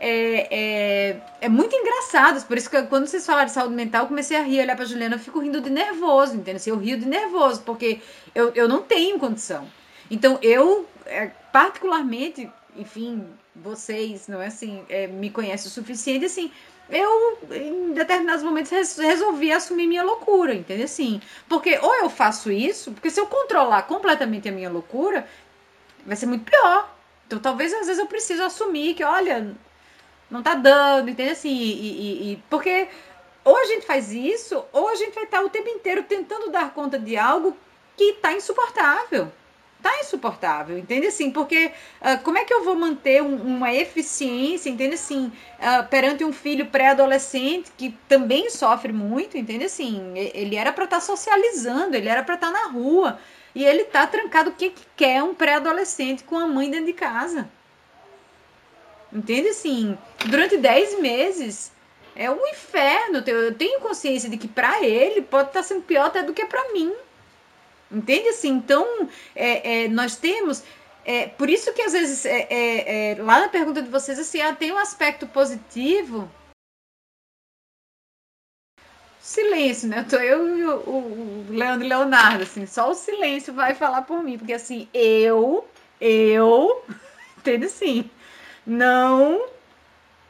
É, 0.00 0.46
é, 0.50 1.22
é, 1.40 1.48
muito 1.48 1.74
engraçado. 1.74 2.46
Por 2.46 2.56
isso 2.56 2.70
que 2.70 2.80
quando 2.84 3.08
vocês 3.08 3.26
falaram 3.26 3.46
de 3.46 3.52
saúde 3.52 3.74
mental, 3.74 4.04
eu 4.04 4.08
comecei 4.08 4.36
a 4.36 4.42
rir, 4.42 4.60
olhar 4.60 4.76
pra 4.76 4.84
Juliana, 4.84 5.16
eu 5.16 5.18
fico 5.18 5.40
rindo 5.40 5.60
de 5.60 5.70
nervoso, 5.70 6.36
entende? 6.36 6.58
Assim, 6.58 6.70
eu 6.70 6.78
rio 6.78 6.96
de 6.96 7.04
nervoso, 7.04 7.62
porque 7.62 8.00
eu, 8.32 8.52
eu 8.54 8.68
não 8.68 8.80
tenho 8.80 9.18
condição. 9.18 9.66
Então 10.08 10.38
eu 10.40 10.86
é, 11.08 11.30
particularmente, 11.52 12.50
enfim, 12.76 13.26
vocês, 13.56 14.28
não 14.28 14.40
é 14.40 14.46
assim, 14.46 14.84
é, 14.88 15.06
me 15.06 15.30
conhecem 15.30 15.68
o 15.68 15.70
suficiente, 15.70 16.26
assim, 16.26 16.52
eu, 16.88 17.38
em 17.50 17.92
determinados 17.92 18.42
momentos, 18.42 18.96
resolvi 18.96 19.52
assumir 19.52 19.86
minha 19.86 20.02
loucura, 20.02 20.54
entendeu? 20.54 20.84
Assim, 20.84 21.20
porque 21.48 21.78
ou 21.78 21.94
eu 21.96 22.08
faço 22.08 22.50
isso, 22.50 22.92
porque 22.92 23.10
se 23.10 23.20
eu 23.20 23.26
controlar 23.26 23.82
completamente 23.82 24.48
a 24.48 24.52
minha 24.52 24.70
loucura, 24.70 25.28
vai 26.06 26.16
ser 26.16 26.26
muito 26.26 26.44
pior. 26.50 26.94
Então, 27.26 27.38
talvez, 27.38 27.74
às 27.74 27.86
vezes, 27.86 27.98
eu 27.98 28.06
preciso 28.06 28.42
assumir 28.42 28.94
que, 28.94 29.04
olha, 29.04 29.54
não 30.30 30.42
tá 30.42 30.54
dando, 30.54 31.10
entendeu? 31.10 31.32
Assim, 31.32 31.50
e, 31.50 31.72
e, 31.72 32.32
e, 32.32 32.36
porque 32.48 32.88
ou 33.44 33.56
a 33.56 33.64
gente 33.64 33.86
faz 33.86 34.12
isso, 34.12 34.64
ou 34.72 34.88
a 34.88 34.94
gente 34.94 35.14
vai 35.14 35.24
estar 35.24 35.42
o 35.42 35.50
tempo 35.50 35.68
inteiro 35.68 36.02
tentando 36.02 36.50
dar 36.50 36.72
conta 36.72 36.98
de 36.98 37.16
algo 37.16 37.56
que 37.96 38.14
tá 38.14 38.32
insuportável 38.32 39.30
tá 39.82 39.98
insuportável, 40.00 40.78
entende 40.78 41.06
assim? 41.06 41.30
Porque 41.30 41.72
uh, 42.00 42.22
como 42.22 42.38
é 42.38 42.44
que 42.44 42.52
eu 42.52 42.64
vou 42.64 42.74
manter 42.74 43.22
um, 43.22 43.36
uma 43.36 43.72
eficiência, 43.72 44.68
entende 44.68 44.94
assim, 44.94 45.32
uh, 45.58 45.86
perante 45.88 46.24
um 46.24 46.32
filho 46.32 46.66
pré-adolescente 46.66 47.70
que 47.76 47.96
também 48.08 48.50
sofre 48.50 48.92
muito, 48.92 49.38
entende 49.38 49.64
assim? 49.64 50.12
Ele 50.16 50.56
era 50.56 50.72
para 50.72 50.84
estar 50.84 50.96
tá 50.96 51.02
socializando, 51.02 51.96
ele 51.96 52.08
era 52.08 52.22
para 52.22 52.34
estar 52.34 52.48
tá 52.48 52.52
na 52.52 52.72
rua 52.72 53.18
e 53.54 53.64
ele 53.64 53.84
tá 53.84 54.06
trancado. 54.06 54.50
O 54.50 54.54
que, 54.54 54.70
que 54.70 54.82
quer 54.96 55.22
um 55.22 55.34
pré-adolescente 55.34 56.24
com 56.24 56.38
a 56.38 56.46
mãe 56.46 56.70
dentro 56.70 56.86
de 56.86 56.92
casa? 56.92 57.48
Entende 59.12 59.48
assim? 59.48 59.96
Durante 60.26 60.56
10 60.56 61.00
meses 61.00 61.72
é 62.14 62.30
um 62.30 62.46
inferno. 62.48 63.22
Eu 63.26 63.54
tenho 63.54 63.80
consciência 63.80 64.28
de 64.28 64.36
que 64.36 64.48
para 64.48 64.84
ele 64.84 65.22
pode 65.22 65.48
estar 65.48 65.60
tá 65.60 65.62
sendo 65.62 65.82
pior 65.82 66.06
até 66.06 66.22
do 66.22 66.34
que 66.34 66.44
para 66.44 66.72
mim. 66.72 66.92
Entende 67.90 68.28
assim? 68.28 68.50
Então, 68.50 69.08
é, 69.34 69.84
é, 69.84 69.88
nós 69.88 70.16
temos. 70.16 70.62
É, 71.04 71.26
por 71.26 71.48
isso 71.48 71.72
que 71.72 71.80
às 71.82 71.92
vezes, 71.92 72.26
é, 72.26 72.46
é, 72.50 73.12
é, 73.12 73.22
lá 73.22 73.40
na 73.40 73.48
pergunta 73.48 73.80
de 73.80 73.88
vocês, 73.88 74.18
assim, 74.18 74.40
ah, 74.42 74.54
tem 74.54 74.72
um 74.72 74.78
aspecto 74.78 75.26
positivo. 75.26 76.30
Silêncio, 79.18 79.88
né? 79.88 80.00
Eu, 80.00 80.04
tô, 80.08 80.16
eu 80.16 80.58
e 80.58 80.64
o, 80.64 80.76
o 80.76 81.46
Leandro 81.50 81.86
e 81.86 81.88
Leonardo, 81.88 82.42
assim, 82.42 82.66
só 82.66 82.90
o 82.90 82.94
silêncio 82.94 83.52
vai 83.52 83.74
falar 83.74 84.02
por 84.02 84.22
mim, 84.22 84.38
porque 84.38 84.52
assim, 84.52 84.88
eu, 84.92 85.66
eu, 86.00 86.82
entende 87.36 87.66
assim, 87.66 88.10
não, 88.66 89.46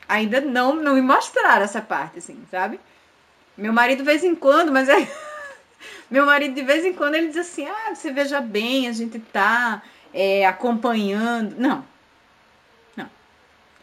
ainda 0.08 0.40
não, 0.40 0.74
não 0.74 0.94
me 0.94 1.02
mostraram 1.02 1.64
essa 1.64 1.80
parte, 1.80 2.18
assim, 2.18 2.44
sabe? 2.50 2.80
Meu 3.56 3.72
marido, 3.72 3.98
de 3.98 4.04
vez 4.04 4.22
em 4.22 4.34
quando, 4.34 4.70
mas 4.70 4.88
é. 4.88 5.27
Meu 6.10 6.24
marido, 6.24 6.54
de 6.54 6.62
vez 6.62 6.84
em 6.84 6.92
quando, 6.92 7.14
ele 7.14 7.28
diz 7.28 7.36
assim: 7.36 7.66
ah, 7.66 7.94
você 7.94 8.10
veja 8.10 8.40
bem, 8.40 8.88
a 8.88 8.92
gente 8.92 9.18
tá 9.18 9.82
é, 10.12 10.46
acompanhando. 10.46 11.56
Não. 11.58 11.84
Não. 12.96 13.10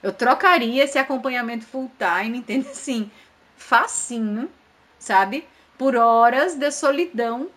Eu 0.02 0.12
trocaria 0.12 0.84
esse 0.84 0.98
acompanhamento 0.98 1.66
full 1.66 1.92
time, 1.98 2.40
entende? 2.40 2.68
Assim, 2.68 3.12
facinho, 3.56 4.50
sabe? 4.98 5.48
Por 5.78 5.96
horas 5.96 6.56
de 6.56 6.72
solidão. 6.72 7.50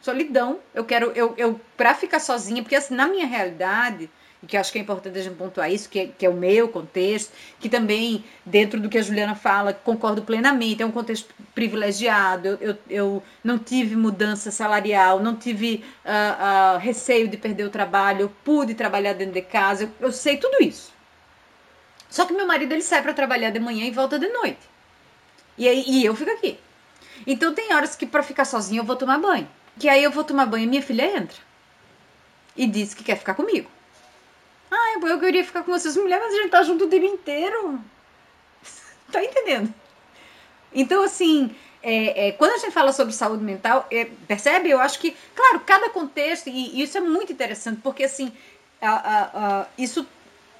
Solidão. 0.00 0.58
Eu 0.74 0.84
quero, 0.84 1.12
eu, 1.12 1.34
eu 1.36 1.60
pra 1.76 1.94
ficar 1.94 2.18
sozinha, 2.18 2.62
porque 2.62 2.76
assim, 2.76 2.94
na 2.94 3.06
minha 3.06 3.26
realidade 3.26 4.10
e 4.44 4.46
que 4.46 4.58
acho 4.58 4.70
que 4.70 4.78
é 4.78 4.82
importante 4.82 5.18
a 5.18 5.22
gente 5.22 5.36
pontuar 5.36 5.72
isso, 5.72 5.88
que 5.88 5.98
é, 5.98 6.06
que 6.06 6.26
é 6.26 6.28
o 6.28 6.34
meu 6.34 6.68
contexto, 6.68 7.32
que 7.58 7.68
também, 7.68 8.22
dentro 8.44 8.78
do 8.78 8.90
que 8.90 8.98
a 8.98 9.02
Juliana 9.02 9.34
fala, 9.34 9.72
concordo 9.72 10.20
plenamente, 10.20 10.82
é 10.82 10.86
um 10.86 10.92
contexto 10.92 11.34
privilegiado, 11.54 12.58
eu, 12.60 12.76
eu, 12.88 13.22
não 13.42 13.58
tive 13.58 13.96
mudança 13.96 14.50
salarial, 14.50 15.18
não 15.18 15.34
tive 15.34 15.82
uh, 16.04 16.76
uh, 16.76 16.78
receio 16.78 17.26
de 17.26 17.38
perder 17.38 17.64
o 17.64 17.70
trabalho, 17.70 18.22
eu 18.22 18.32
pude 18.44 18.74
trabalhar 18.74 19.14
dentro 19.14 19.32
de 19.32 19.42
casa, 19.42 19.84
eu, 19.84 20.08
eu 20.08 20.12
sei 20.12 20.36
tudo 20.36 20.62
isso. 20.62 20.92
Só 22.10 22.26
que 22.26 22.34
meu 22.34 22.46
marido 22.46 22.72
ele 22.72 22.82
sai 22.82 23.02
para 23.02 23.14
trabalhar 23.14 23.50
de 23.50 23.58
manhã 23.58 23.86
e 23.86 23.90
volta 23.90 24.18
de 24.18 24.28
noite. 24.28 24.60
E, 25.56 25.66
aí, 25.66 25.84
e 25.86 26.04
eu 26.04 26.14
fico 26.14 26.30
aqui. 26.30 26.58
Então 27.26 27.54
tem 27.54 27.74
horas 27.74 27.96
que 27.96 28.06
para 28.06 28.22
ficar 28.22 28.44
sozinha 28.44 28.80
eu 28.80 28.84
vou 28.84 28.94
tomar 28.94 29.18
banho. 29.18 29.48
Que 29.78 29.88
aí 29.88 30.04
eu 30.04 30.10
vou 30.10 30.22
tomar 30.22 30.46
banho 30.46 30.64
e 30.64 30.66
minha 30.66 30.82
filha 30.82 31.16
entra. 31.16 31.38
E 32.56 32.66
diz 32.66 32.92
que 32.92 33.02
quer 33.02 33.16
ficar 33.16 33.34
comigo. 33.34 33.68
Ah, 34.74 34.98
eu 35.06 35.20
queria 35.20 35.44
ficar 35.44 35.62
com 35.62 35.72
vocês, 35.72 35.96
mulher, 35.96 36.20
mas 36.20 36.34
a 36.34 36.36
gente 36.36 36.50
tá 36.50 36.62
junto 36.62 36.84
o 36.84 36.88
dia 36.88 37.04
inteiro. 37.04 37.78
tá 39.12 39.22
entendendo? 39.22 39.72
Então, 40.74 41.04
assim, 41.04 41.54
é, 41.82 42.28
é, 42.28 42.32
quando 42.32 42.52
a 42.52 42.58
gente 42.58 42.72
fala 42.72 42.92
sobre 42.92 43.12
saúde 43.12 43.44
mental, 43.44 43.86
é, 43.90 44.06
percebe? 44.26 44.70
Eu 44.70 44.80
acho 44.80 44.98
que, 44.98 45.16
claro, 45.34 45.60
cada 45.60 45.90
contexto, 45.90 46.48
e, 46.48 46.80
e 46.80 46.82
isso 46.82 46.98
é 46.98 47.00
muito 47.00 47.32
interessante, 47.32 47.80
porque, 47.82 48.04
assim, 48.04 48.32
a, 48.80 48.90
a, 48.90 49.22
a, 49.60 49.66
isso, 49.78 50.06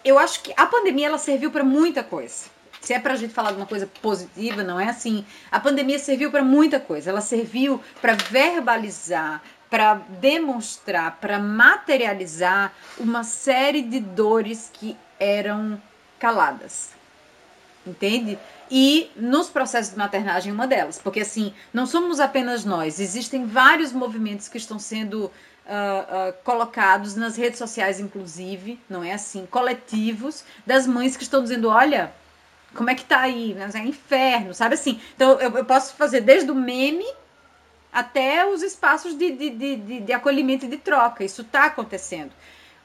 eu 0.05 0.19
acho 0.19 0.43
que 0.43 0.53
a 0.57 0.67
pandemia, 0.67 1.09
ela 1.09 1.19
serviu 1.19 1.51
para 1.51 1.65
muita 1.65 2.05
coisa. 2.05 2.55
Se 2.81 2.93
é 2.93 3.01
para 3.01 3.15
a 3.15 3.17
gente 3.17 3.33
falar 3.33 3.53
de 3.53 3.57
uma 3.57 3.67
coisa 3.67 3.89
positiva, 4.03 4.63
não 4.63 4.79
é 4.79 4.91
assim. 4.91 5.25
A 5.51 5.59
pandemia 5.59 5.99
serviu 5.99 6.31
para 6.31 6.45
muita 6.45 6.79
coisa. 6.79 7.09
Ela 7.09 7.23
serviu 7.23 7.83
para 8.03 8.13
verbalizar, 8.13 9.43
para 9.75 9.95
demonstrar, 10.21 11.19
para 11.21 11.37
materializar 11.37 12.73
uma 12.97 13.25
série 13.25 13.83
de 13.83 13.99
dores 13.99 14.71
que 14.73 14.97
eram 15.19 15.83
caladas. 16.17 16.91
Entende? 17.85 18.39
E 18.71 19.11
nos 19.17 19.49
processos 19.49 19.91
de 19.91 19.99
maternagem, 19.99 20.53
uma 20.53 20.69
delas. 20.69 21.01
Porque, 21.03 21.19
assim, 21.19 21.53
não 21.73 21.87
somos 21.87 22.21
apenas 22.21 22.65
nós. 22.65 23.01
Existem 23.01 23.47
vários 23.47 23.93
movimentos 23.93 24.47
que 24.47 24.59
estão 24.59 24.79
sendo 24.79 25.25
uh, 25.25 25.29
uh, 25.29 26.33
colocados 26.45 27.17
nas 27.17 27.37
redes 27.37 27.59
sociais, 27.59 27.99
inclusive, 27.99 28.79
não 28.89 29.03
é 29.03 29.13
assim? 29.13 29.45
Coletivos 29.45 30.45
das 30.65 30.87
mães 30.87 31.17
que 31.17 31.25
estão 31.25 31.43
dizendo: 31.43 31.69
olha, 31.69 32.13
como 32.77 32.91
é 32.91 32.95
que 32.95 33.05
tá 33.05 33.23
aí? 33.23 33.57
É 33.75 33.79
inferno, 33.81 34.55
sabe 34.55 34.77
assim? 34.77 35.01
Então, 35.17 35.33
eu, 35.41 35.51
eu 35.59 35.65
posso 35.65 35.97
fazer 35.97 36.21
desde 36.21 36.49
o 36.53 36.55
meme 36.55 37.05
até 37.95 38.45
os 38.45 38.63
espaços 38.63 39.17
de, 39.17 39.31
de, 39.31 39.51
de, 39.51 40.01
de, 40.01 40.13
acolhimento 40.13 40.67
e 40.67 40.69
de 40.69 40.77
troca. 40.77 41.25
Isso 41.25 41.43
está 41.43 41.67
acontecendo. 41.67 42.33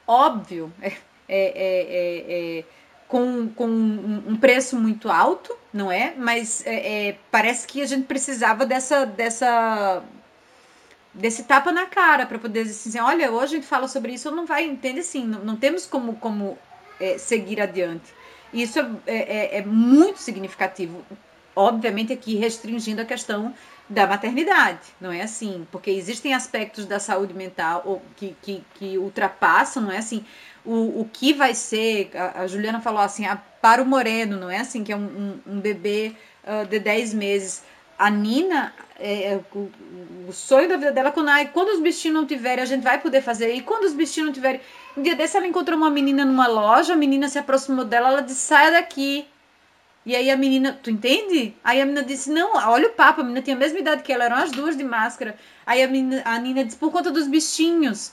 Óbvio, 0.06 0.72
é, 0.80 0.92
é, 1.28 1.42
é, 1.56 2.58
é 2.58 2.64
com, 3.08 3.48
com 3.48 3.66
um 3.66 4.36
preço 4.36 4.76
muito 4.78 5.10
alto, 5.10 5.56
não 5.72 5.90
é? 5.90 6.14
Mas 6.16 6.64
é, 6.64 7.08
é, 7.08 7.18
parece 7.30 7.66
que 7.66 7.82
a 7.82 7.86
gente 7.86 8.06
precisava 8.06 8.64
dessa, 8.64 9.04
dessa 9.04 10.02
desse 11.12 11.42
tapa 11.42 11.72
na 11.72 11.86
cara 11.86 12.24
para 12.24 12.38
poder 12.38 12.62
dizer 12.62 12.88
assim, 12.88 13.00
olha, 13.00 13.32
hoje 13.32 13.54
a 13.54 13.56
gente 13.56 13.66
fala 13.66 13.88
sobre 13.88 14.12
isso, 14.12 14.30
não 14.30 14.46
vai, 14.46 14.64
entende 14.64 15.00
assim, 15.00 15.24
não, 15.26 15.40
não 15.40 15.56
temos 15.56 15.86
como, 15.86 16.14
como 16.16 16.56
é, 17.00 17.18
seguir 17.18 17.60
adiante. 17.60 18.14
Isso 18.52 18.78
é, 19.06 19.56
é, 19.56 19.58
é, 19.58 19.62
muito 19.64 20.20
significativo, 20.20 21.04
obviamente 21.54 22.12
aqui 22.12 22.36
restringindo 22.36 23.02
a 23.02 23.04
questão 23.04 23.54
da 23.90 24.06
maternidade, 24.06 24.78
não 25.00 25.10
é 25.10 25.22
assim? 25.22 25.66
Porque 25.72 25.90
existem 25.90 26.32
aspectos 26.32 26.86
da 26.86 27.00
saúde 27.00 27.34
mental 27.34 28.00
que, 28.16 28.36
que, 28.40 28.62
que 28.74 28.96
ultrapassam, 28.96 29.82
não 29.82 29.90
é 29.90 29.98
assim? 29.98 30.24
O, 30.64 31.00
o 31.00 31.10
que 31.12 31.32
vai 31.32 31.54
ser, 31.54 32.10
a, 32.14 32.46
Juliana 32.46 32.80
falou 32.80 33.00
assim, 33.00 33.26
a, 33.26 33.34
para 33.36 33.82
o 33.82 33.86
Moreno, 33.86 34.38
não 34.38 34.48
é 34.48 34.58
assim? 34.58 34.84
Que 34.84 34.92
é 34.92 34.96
um, 34.96 35.40
um, 35.46 35.54
um 35.54 35.60
bebê 35.60 36.14
uh, 36.44 36.66
de 36.68 36.78
10 36.78 37.14
meses. 37.14 37.64
A 37.98 38.08
Nina, 38.08 38.72
é, 38.96 39.32
é, 39.32 39.40
o, 39.52 39.70
o, 40.28 40.32
sonho 40.32 40.68
da 40.68 40.76
vida 40.76 40.92
dela, 40.92 41.08
é 41.08 41.12
quando, 41.12 41.28
ai, 41.28 41.50
quando 41.52 41.70
os 41.70 41.80
bichinhos 41.80 42.14
não 42.14 42.26
tiverem, 42.26 42.62
a 42.62 42.66
gente 42.66 42.82
vai 42.82 43.00
poder 43.00 43.22
fazer. 43.22 43.52
E 43.54 43.60
quando 43.60 43.84
os 43.84 43.92
bichinhos 43.92 44.28
não 44.28 44.34
tiverem. 44.34 44.60
Um 44.96 45.02
dia 45.02 45.16
desse 45.16 45.36
ela 45.36 45.46
encontrou 45.46 45.76
uma 45.76 45.90
menina 45.90 46.24
numa 46.24 46.46
loja, 46.46 46.92
a 46.92 46.96
menina 46.96 47.28
se 47.28 47.38
aproximou 47.38 47.84
dela, 47.84 48.08
ela 48.08 48.22
disse: 48.22 48.40
sai 48.40 48.70
daqui. 48.70 49.26
E 50.04 50.16
aí 50.16 50.30
a 50.30 50.36
menina, 50.36 50.78
tu 50.82 50.90
entende? 50.90 51.54
Aí 51.62 51.80
a 51.80 51.84
menina 51.84 52.02
disse: 52.02 52.30
Não, 52.30 52.56
olha 52.56 52.88
o 52.88 52.92
papo, 52.92 53.20
a 53.20 53.24
menina 53.24 53.42
tinha 53.42 53.54
a 53.54 53.58
mesma 53.58 53.78
idade 53.78 54.02
que 54.02 54.12
ela, 54.12 54.24
eram 54.24 54.36
as 54.36 54.50
duas 54.50 54.76
de 54.76 54.84
máscara. 54.84 55.36
Aí 55.66 55.82
a 55.82 55.88
menina, 55.88 56.22
a 56.24 56.38
Nina 56.38 56.64
disse: 56.64 56.78
Por 56.78 56.90
conta 56.90 57.10
dos 57.10 57.26
bichinhos. 57.26 58.12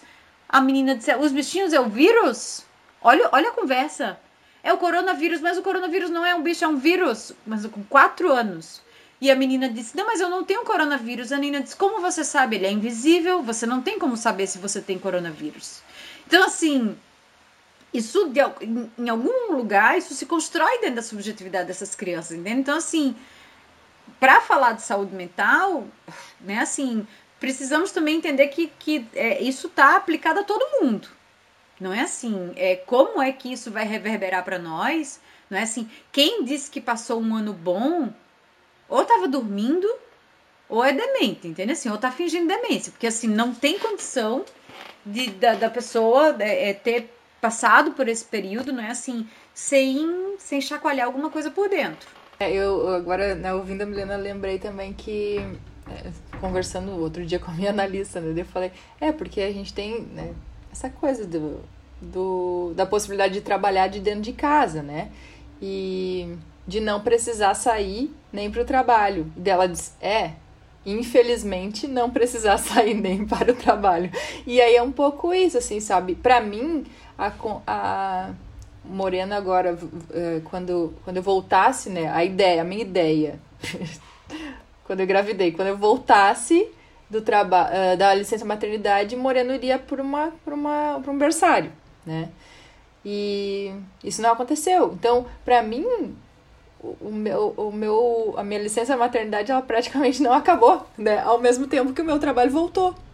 A 0.49 0.59
menina 0.59 0.95
disse: 0.95 1.15
Os 1.15 1.31
bichinhos 1.31 1.73
é 1.73 1.79
o 1.79 1.89
vírus? 1.89 2.65
Olha, 3.01 3.29
olha 3.31 3.49
a 3.49 3.53
conversa. 3.53 4.19
É 4.63 4.73
o 4.73 4.77
coronavírus, 4.77 5.39
mas 5.39 5.57
o 5.57 5.61
coronavírus 5.61 6.09
não 6.09 6.25
é 6.25 6.35
um 6.35 6.41
bicho, 6.41 6.65
é 6.65 6.67
um 6.67 6.77
vírus. 6.77 7.31
Mas 7.45 7.65
com 7.67 7.83
quatro 7.83 8.33
anos. 8.33 8.81
E 9.21 9.31
a 9.31 9.35
menina 9.35 9.69
disse: 9.69 9.95
Não, 9.95 10.05
mas 10.05 10.19
eu 10.19 10.29
não 10.29 10.43
tenho 10.43 10.65
coronavírus. 10.65 11.31
A 11.31 11.37
menina 11.37 11.63
disse: 11.63 11.75
Como 11.75 12.01
você 12.01 12.23
sabe? 12.23 12.57
Ele 12.57 12.67
é 12.67 12.71
invisível, 12.71 13.41
você 13.41 13.65
não 13.65 13.81
tem 13.81 13.97
como 13.97 14.17
saber 14.17 14.45
se 14.45 14.57
você 14.57 14.81
tem 14.81 14.99
coronavírus. 14.99 15.81
Então, 16.27 16.43
assim, 16.43 16.97
isso 17.93 18.29
de, 18.29 18.39
em, 18.61 18.91
em, 18.97 19.09
algum 19.09 19.53
lugar 19.53 19.97
isso 19.97 20.13
se 20.13 20.25
constrói 20.25 20.79
dentro 20.79 20.95
da 20.95 21.01
subjetividade 21.01 21.67
dessas 21.67 21.95
crianças, 21.95 22.37
entende? 22.37 22.61
Então 22.61 22.77
assim, 22.77 23.15
para 24.19 24.41
falar 24.41 24.73
de 24.73 24.81
saúde 24.81 25.13
mental, 25.15 25.85
né, 26.39 26.59
assim, 26.59 27.07
precisamos 27.39 27.91
também 27.91 28.17
entender 28.17 28.47
que, 28.47 28.67
que 28.79 29.07
é, 29.13 29.41
isso 29.41 29.67
está 29.67 29.95
aplicado 29.95 30.39
a 30.39 30.43
todo 30.43 30.81
mundo. 30.81 31.07
Não 31.79 31.93
é 31.93 32.01
assim, 32.01 32.53
é 32.55 32.75
como 32.75 33.21
é 33.21 33.31
que 33.31 33.53
isso 33.53 33.69
vai 33.69 33.85
reverberar 33.85 34.43
para 34.43 34.57
nós? 34.57 35.19
Não 35.49 35.57
é 35.57 35.61
assim, 35.61 35.89
quem 36.11 36.43
disse 36.43 36.71
que 36.71 36.81
passou 36.81 37.21
um 37.21 37.35
ano 37.35 37.53
bom, 37.53 38.11
ou 38.89 39.01
estava 39.01 39.27
dormindo, 39.27 39.87
ou 40.67 40.83
é 40.83 40.91
demente, 40.91 41.47
entende? 41.47 41.73
Assim, 41.73 41.89
ou 41.89 41.95
está 41.95 42.11
fingindo 42.11 42.47
demência, 42.47 42.91
porque 42.91 43.07
assim 43.07 43.27
não 43.27 43.53
tem 43.53 43.77
condição 43.79 44.43
de, 45.05 45.29
da, 45.31 45.53
da 45.53 45.69
pessoa 45.69 46.35
é, 46.39 46.69
é 46.69 46.73
ter 46.73 47.16
passado 47.41 47.91
por 47.91 48.07
esse 48.07 48.25
período, 48.25 48.73
não 48.73 48.83
é 48.83 48.91
assim, 48.91 49.27
sem, 49.53 50.35
sem 50.39 50.61
chacoalhar 50.61 51.05
alguma 51.05 51.29
coisa 51.29 51.51
por 51.51 51.69
dentro. 51.69 52.07
É, 52.39 52.51
eu 52.51 52.87
agora, 52.89 53.35
né, 53.35 53.53
ouvindo 53.53 53.81
a 53.81 53.85
Milena, 53.85 54.15
lembrei 54.15 54.59
também 54.59 54.93
que, 54.93 55.37
é, 55.89 56.11
conversando 56.39 56.91
outro 56.99 57.25
dia 57.25 57.39
com 57.39 57.51
a 57.51 57.53
minha 57.53 57.71
analista, 57.71 58.19
né, 58.19 58.39
eu 58.39 58.45
falei, 58.45 58.71
é, 59.01 59.11
porque 59.11 59.41
a 59.41 59.51
gente 59.51 59.73
tem 59.73 60.01
né, 60.01 60.33
essa 60.71 60.89
coisa 60.89 61.25
do, 61.25 61.61
do, 62.01 62.73
da 62.75 62.85
possibilidade 62.85 63.33
de 63.33 63.41
trabalhar 63.41 63.87
de 63.87 63.99
dentro 63.99 64.21
de 64.21 64.33
casa, 64.33 64.83
né, 64.83 65.11
e 65.61 66.37
de 66.67 66.79
não 66.79 67.01
precisar 67.01 67.53
sair 67.53 68.13
nem 68.31 68.51
para 68.51 68.61
o 68.61 68.65
trabalho. 68.65 69.31
E 69.35 69.39
dela 69.39 69.67
diz, 69.67 69.95
é, 70.01 70.33
infelizmente, 70.85 71.87
não 71.87 72.09
precisar 72.09 72.57
sair 72.59 72.93
nem 72.93 73.25
para 73.25 73.51
o 73.51 73.55
trabalho. 73.55 74.11
E 74.45 74.61
aí 74.61 74.75
é 74.75 74.81
um 74.81 74.91
pouco 74.91 75.33
isso, 75.33 75.57
assim, 75.57 75.79
sabe? 75.79 76.13
Para 76.13 76.41
mim, 76.41 76.85
a, 77.17 77.31
a 77.65 78.29
Morena 78.85 79.37
agora, 79.37 79.77
é, 80.13 80.41
quando, 80.45 80.93
quando 81.03 81.17
eu 81.17 81.23
voltasse, 81.23 81.89
né? 81.89 82.09
A 82.09 82.23
ideia, 82.23 82.61
a 82.61 82.65
minha 82.65 82.81
ideia, 82.81 83.39
quando 84.85 84.99
eu 84.99 85.05
engravidei, 85.05 85.51
quando 85.51 85.69
eu 85.69 85.77
voltasse 85.77 86.67
do 87.09 87.21
trabalho 87.21 87.73
é, 87.73 87.95
da 87.95 88.13
licença 88.13 88.45
maternidade, 88.45 89.15
Moreno 89.15 89.53
iria 89.53 89.79
por 89.79 89.99
uma, 89.99 90.31
por 90.43 90.53
uma, 90.53 90.99
por 91.03 91.11
um 91.11 91.17
berçário, 91.17 91.71
né? 92.05 92.29
E 93.05 93.73
isso 94.03 94.21
não 94.21 94.31
aconteceu. 94.31 94.93
Então, 94.93 95.25
para 95.45 95.63
mim, 95.63 95.85
o 96.79 97.11
meu, 97.11 97.53
o 97.57 97.71
meu, 97.71 98.33
a 98.37 98.43
minha 98.43 98.61
licença 98.61 98.97
maternidade 98.97 99.51
ela 99.51 99.61
praticamente 99.61 100.21
não 100.21 100.33
acabou, 100.33 100.85
né? 100.97 101.19
Ao 101.19 101.39
mesmo 101.39 101.67
tempo 101.67 101.93
que 101.93 102.01
o 102.01 102.05
meu 102.05 102.19
trabalho 102.19 102.51
voltou. 102.51 102.93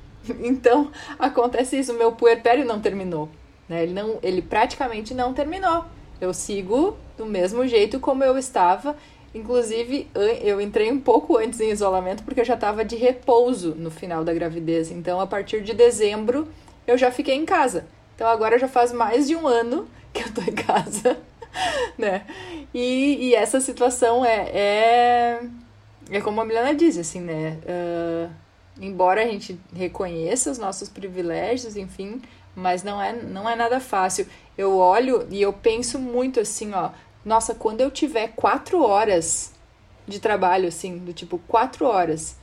Então, 0.41 0.89
acontece 1.19 1.77
isso, 1.77 1.91
o 1.91 1.97
meu 1.97 2.13
puerpério 2.13 2.63
não 2.63 2.79
terminou, 2.79 3.29
né? 3.67 3.83
Ele 3.83 3.93
não, 3.93 4.19
ele 4.21 4.41
praticamente 4.41 5.13
não 5.13 5.33
terminou. 5.33 5.85
Eu 6.19 6.33
sigo 6.33 6.97
do 7.17 7.25
mesmo 7.25 7.67
jeito 7.67 7.99
como 7.99 8.23
eu 8.23 8.37
estava. 8.37 8.95
Inclusive, 9.33 10.07
eu 10.41 10.61
entrei 10.61 10.91
um 10.91 10.99
pouco 10.99 11.37
antes 11.37 11.59
em 11.59 11.71
isolamento 11.71 12.23
porque 12.23 12.41
eu 12.41 12.45
já 12.45 12.53
estava 12.53 12.85
de 12.85 12.95
repouso 12.95 13.73
no 13.75 13.89
final 13.89 14.23
da 14.23 14.33
gravidez. 14.33 14.91
Então, 14.91 15.19
a 15.19 15.25
partir 15.25 15.63
de 15.63 15.73
dezembro, 15.73 16.47
eu 16.85 16.97
já 16.97 17.11
fiquei 17.11 17.35
em 17.35 17.45
casa. 17.45 17.85
Então, 18.15 18.27
agora 18.27 18.59
já 18.59 18.67
faz 18.67 18.91
mais 18.91 19.27
de 19.27 19.35
um 19.35 19.47
ano 19.47 19.87
que 20.13 20.21
eu 20.21 20.33
tô 20.33 20.41
em 20.41 20.53
casa. 20.53 21.17
né? 21.97 22.25
E, 22.73 23.29
e 23.29 23.35
essa 23.35 23.59
situação 23.59 24.23
é, 24.23 24.49
é, 24.53 25.39
é 26.11 26.21
como 26.21 26.41
a 26.41 26.45
Milena 26.45 26.73
diz, 26.73 26.97
assim, 26.97 27.21
né? 27.21 27.57
Uh, 27.63 28.29
embora 28.79 29.23
a 29.23 29.27
gente 29.27 29.59
reconheça 29.75 30.51
os 30.51 30.57
nossos 30.57 30.89
privilégios, 30.89 31.75
enfim, 31.75 32.21
mas 32.55 32.83
não 32.83 33.01
é, 33.01 33.13
não 33.13 33.49
é 33.49 33.55
nada 33.55 33.79
fácil. 33.79 34.27
Eu 34.57 34.77
olho 34.77 35.27
e 35.31 35.41
eu 35.41 35.51
penso 35.51 35.97
muito 35.97 36.39
assim, 36.39 36.73
ó, 36.73 36.89
nossa, 37.25 37.55
quando 37.55 37.81
eu 37.81 37.89
tiver 37.89 38.29
quatro 38.35 38.83
horas 38.83 39.53
de 40.07 40.19
trabalho, 40.19 40.67
assim, 40.67 40.97
do 40.97 41.13
tipo 41.13 41.39
quatro 41.47 41.85
horas, 41.85 42.35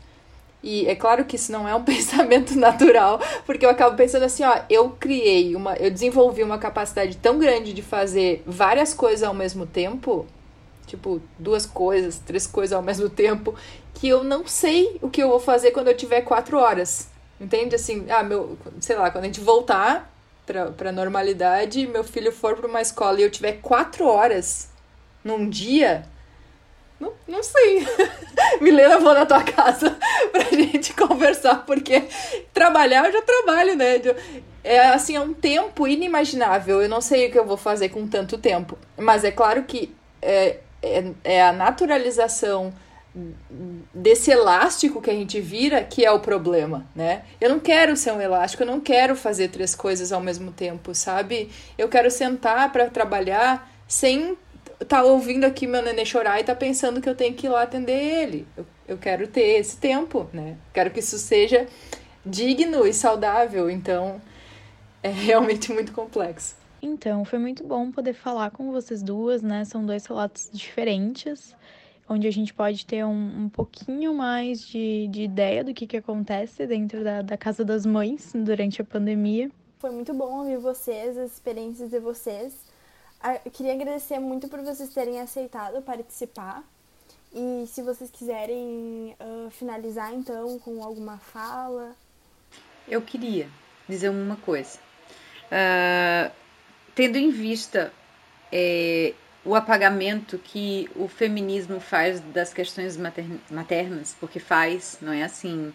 e 0.63 0.87
é 0.87 0.95
claro 0.95 1.25
que 1.25 1.37
isso 1.37 1.53
não 1.53 1.67
é 1.69 1.75
um 1.75 1.83
pensamento 1.85 2.57
natural, 2.57 3.21
porque 3.47 3.65
eu 3.65 3.71
acabo 3.71 3.97
pensando 3.97 4.25
assim, 4.25 4.45
ó, 4.45 4.61
eu 4.69 4.91
criei 4.91 5.55
uma, 5.55 5.75
eu 5.75 5.91
desenvolvi 5.91 6.43
uma 6.43 6.59
capacidade 6.59 7.17
tão 7.17 7.39
grande 7.39 7.73
de 7.73 7.83
fazer 7.83 8.43
várias 8.47 8.93
coisas 8.93 9.23
ao 9.23 9.35
mesmo 9.35 9.67
tempo, 9.67 10.27
tipo, 10.87 11.21
duas 11.39 11.67
coisas, 11.67 12.19
três 12.19 12.47
coisas 12.47 12.73
ao 12.73 12.83
mesmo 12.83 13.09
tempo, 13.09 13.55
que 13.95 14.09
eu 14.09 14.25
não 14.25 14.47
sei 14.47 14.99
o 15.01 15.09
que 15.09 15.23
eu 15.23 15.29
vou 15.29 15.41
fazer 15.41 15.71
quando 15.71 15.89
eu 15.89 15.97
tiver 15.97 16.23
quatro 16.23 16.59
horas. 16.59 17.10
Entende? 17.41 17.75
Assim, 17.75 18.07
ah, 18.11 18.23
meu, 18.23 18.59
sei 18.81 18.97
lá, 18.97 19.11
quando 19.11 19.25
a 19.25 19.27
gente 19.27 19.41
voltar 19.41 20.13
pra, 20.45 20.67
pra 20.67 20.93
normalidade, 20.93 21.87
meu 21.87 22.05
filho 22.05 22.31
for 22.31 22.57
pra 22.57 22.69
uma 22.69 22.83
escola 22.83 23.19
e 23.19 23.23
eu 23.23 23.31
tiver 23.31 23.61
quatro 23.63 24.07
horas 24.07 24.69
num 25.25 25.49
dia, 25.49 26.05
não, 27.01 27.15
não 27.27 27.43
sei. 27.43 27.87
Milena, 28.61 28.99
vou 28.99 29.15
na 29.15 29.25
tua 29.25 29.43
casa 29.43 29.97
pra 30.31 30.43
gente 30.43 30.93
conversar, 30.93 31.65
porque 31.65 32.05
trabalhar 32.53 33.07
eu 33.07 33.13
já 33.13 33.23
trabalho, 33.23 33.75
né? 33.75 34.01
É 34.63 34.81
assim, 34.81 35.17
é 35.17 35.21
um 35.21 35.33
tempo 35.33 35.89
inimaginável. 35.89 36.83
Eu 36.83 36.89
não 36.89 37.01
sei 37.01 37.29
o 37.29 37.33
que 37.33 37.39
eu 37.39 37.47
vou 37.47 37.57
fazer 37.57 37.89
com 37.89 38.07
tanto 38.07 38.37
tempo. 38.37 38.77
Mas 38.99 39.25
é 39.25 39.31
claro 39.31 39.65
que 39.65 39.95
é, 40.21 40.59
é, 40.83 41.05
é 41.25 41.43
a 41.43 41.53
naturalização 41.53 42.71
desse 43.93 44.31
elástico 44.31 45.03
que 45.03 45.11
a 45.11 45.15
gente 45.15 45.41
vira 45.41 45.83
que 45.83 46.05
é 46.05 46.11
o 46.13 46.21
problema, 46.21 46.87
né? 46.95 47.25
Eu 47.41 47.51
não 47.51 47.59
quero 47.59 47.97
ser 47.97 48.13
um 48.13 48.21
elástico, 48.21 48.63
eu 48.63 48.67
não 48.67 48.81
quero 48.81 49.17
fazer 49.17 49.49
três 49.49 49.75
coisas 49.75 50.13
ao 50.13 50.21
mesmo 50.21 50.53
tempo, 50.53 50.95
sabe? 50.95 51.51
Eu 51.77 51.89
quero 51.89 52.11
sentar 52.11 52.71
para 52.71 52.89
trabalhar 52.89 53.69
sem 53.89 54.37
tá 54.87 55.03
ouvindo 55.03 55.45
aqui 55.45 55.67
meu 55.67 55.83
nenê 55.83 56.05
chorar 56.05 56.41
e 56.41 56.45
tá 56.45 56.55
pensando 56.55 57.01
que 57.01 57.09
eu 57.09 57.15
tenho 57.15 57.35
que 57.35 57.47
ir 57.47 57.51
lá 57.51 57.63
atender 57.63 57.93
ele. 57.93 58.47
Eu, 58.57 58.67
eu 58.89 58.99
quero 58.99 59.27
ter 59.27 59.59
esse 59.59 59.77
tempo, 59.77 60.29
né? 60.33 60.57
Quero 60.73 60.91
que 60.91 61.01
isso 61.01 61.19
seja 61.19 61.67
digno 62.25 62.87
e 62.87 62.95
saudável, 62.95 63.69
então 63.69 64.21
é 65.03 65.11
realmente 65.11 65.73
muito 65.73 65.93
complexo. 65.93 66.61
Então, 66.83 67.27
foi 67.27 67.39
muito 67.39 67.63
bom 67.63 67.91
poder 67.91 68.15
falar 68.15 68.51
com 68.51 68.73
vocês 68.73 69.03
duas, 69.03 69.43
né? 69.43 69.65
São 69.67 69.85
dois 69.85 70.07
relatos 70.07 70.49
diferentes, 70.51 71.55
onde 72.11 72.27
a 72.27 72.31
gente 72.33 72.53
pode 72.53 72.85
ter 72.85 73.05
um, 73.05 73.45
um 73.45 73.49
pouquinho 73.49 74.13
mais 74.13 74.67
de, 74.67 75.07
de 75.09 75.23
ideia 75.23 75.63
do 75.63 75.73
que, 75.73 75.87
que 75.87 75.97
acontece 75.97 76.67
dentro 76.67 77.05
da, 77.05 77.23
da 77.23 77.37
Casa 77.37 77.65
das 77.65 77.87
Mães 77.87 78.33
durante 78.35 78.83
a 78.83 78.85
pandemia. 78.85 79.49
Foi 79.79 79.91
muito 79.91 80.13
bom 80.13 80.41
ouvir 80.41 80.59
vocês, 80.59 81.17
as 81.17 81.33
experiências 81.33 81.89
de 81.89 82.01
vocês. 82.01 82.53
Eu 83.45 83.51
queria 83.53 83.75
agradecer 83.75 84.19
muito 84.19 84.49
por 84.49 84.61
vocês 84.61 84.93
terem 84.93 85.21
aceitado 85.21 85.81
participar. 85.83 86.65
E 87.33 87.65
se 87.69 87.81
vocês 87.81 88.11
quiserem 88.11 89.15
uh, 89.21 89.49
finalizar 89.51 90.13
então 90.13 90.59
com 90.59 90.83
alguma 90.83 91.17
fala. 91.19 91.95
Eu 92.89 93.01
queria 93.03 93.49
dizer 93.89 94.09
uma 94.09 94.37
coisa. 94.37 94.79
Uh, 95.47 96.33
tendo 96.95 97.17
em 97.17 97.31
vista 97.31 97.93
é, 98.51 99.15
o 99.45 99.55
apagamento 99.55 100.39
que 100.39 100.91
o 100.95 101.09
feminismo 101.09 101.81
faz 101.81 102.21
das 102.21 102.53
questões 102.53 102.99
maternas, 103.51 104.17
porque 104.21 104.39
faz, 104.39 104.99
não 105.01 105.13
é 105.13 105.23
assim, 105.23 105.73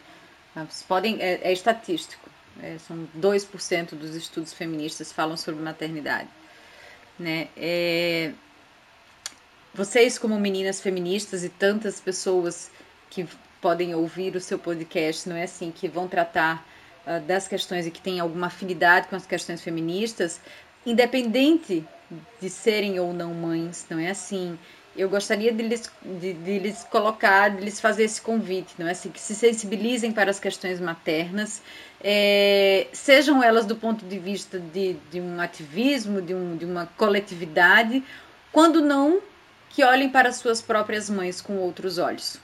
podem, 0.88 1.20
é, 1.22 1.40
é 1.42 1.52
estatístico, 1.52 2.30
é, 2.62 2.78
são 2.78 3.08
2% 3.18 3.96
dos 3.96 4.16
estudos 4.16 4.54
feministas 4.54 5.12
falam 5.12 5.36
sobre 5.36 5.62
maternidade. 5.62 6.30
Né? 7.18 7.48
É, 7.58 8.32
vocês, 9.74 10.18
como 10.18 10.40
meninas 10.40 10.80
feministas 10.80 11.44
e 11.44 11.50
tantas 11.50 12.00
pessoas 12.00 12.72
que 13.10 13.28
podem 13.62 13.96
ouvir 13.96 14.36
o 14.36 14.42
seu 14.42 14.60
podcast, 14.60 15.28
não 15.28 15.36
é 15.36 15.44
assim, 15.44 15.72
que 15.72 15.88
vão 15.88 16.08
tratar 16.08 16.66
uh, 17.06 17.20
das 17.22 17.48
questões 17.48 17.88
e 17.88 17.92
que 17.92 18.00
têm 18.00 18.20
alguma 18.20 18.48
afinidade 18.48 19.08
com 19.08 19.16
as 19.16 19.26
questões 19.26 19.62
feministas, 19.62 20.40
independente 20.86 21.84
de 22.42 22.50
serem 22.50 23.00
ou 23.00 23.14
não 23.14 23.34
mães, 23.34 23.86
não 23.90 24.00
é 24.00 24.10
assim. 24.10 24.58
Eu 24.96 25.10
gostaria 25.10 25.52
de 25.52 25.62
lhes, 25.62 25.92
de, 26.04 26.34
de 26.34 26.60
lhes 26.60 26.84
colocar, 26.86 27.50
de 27.50 27.62
lhes 27.62 27.82
fazer 27.82 28.04
esse 28.04 28.22
convite, 28.22 28.76
não 28.78 28.88
é 28.88 28.92
assim, 28.92 29.10
que 29.10 29.20
se 29.20 29.36
sensibilizem 29.36 30.12
para 30.12 30.32
as 30.32 30.40
questões 30.40 30.80
maternas, 30.80 31.62
é, 32.02 32.88
sejam 32.94 33.44
elas 33.44 33.66
do 33.66 33.76
ponto 33.76 34.06
de 34.06 34.18
vista 34.18 34.58
de, 34.58 34.94
de 35.12 35.20
um 35.20 35.42
ativismo, 35.42 36.22
de, 36.22 36.34
um, 36.34 36.56
de 36.56 36.64
uma 36.64 36.86
coletividade, 36.98 38.02
quando 38.54 38.82
não 38.82 39.22
que 39.70 39.84
olhem 39.84 40.08
para 40.08 40.32
suas 40.32 40.62
próprias 40.62 41.10
mães 41.10 41.42
com 41.42 41.58
outros 41.58 41.98
olhos, 41.98 42.40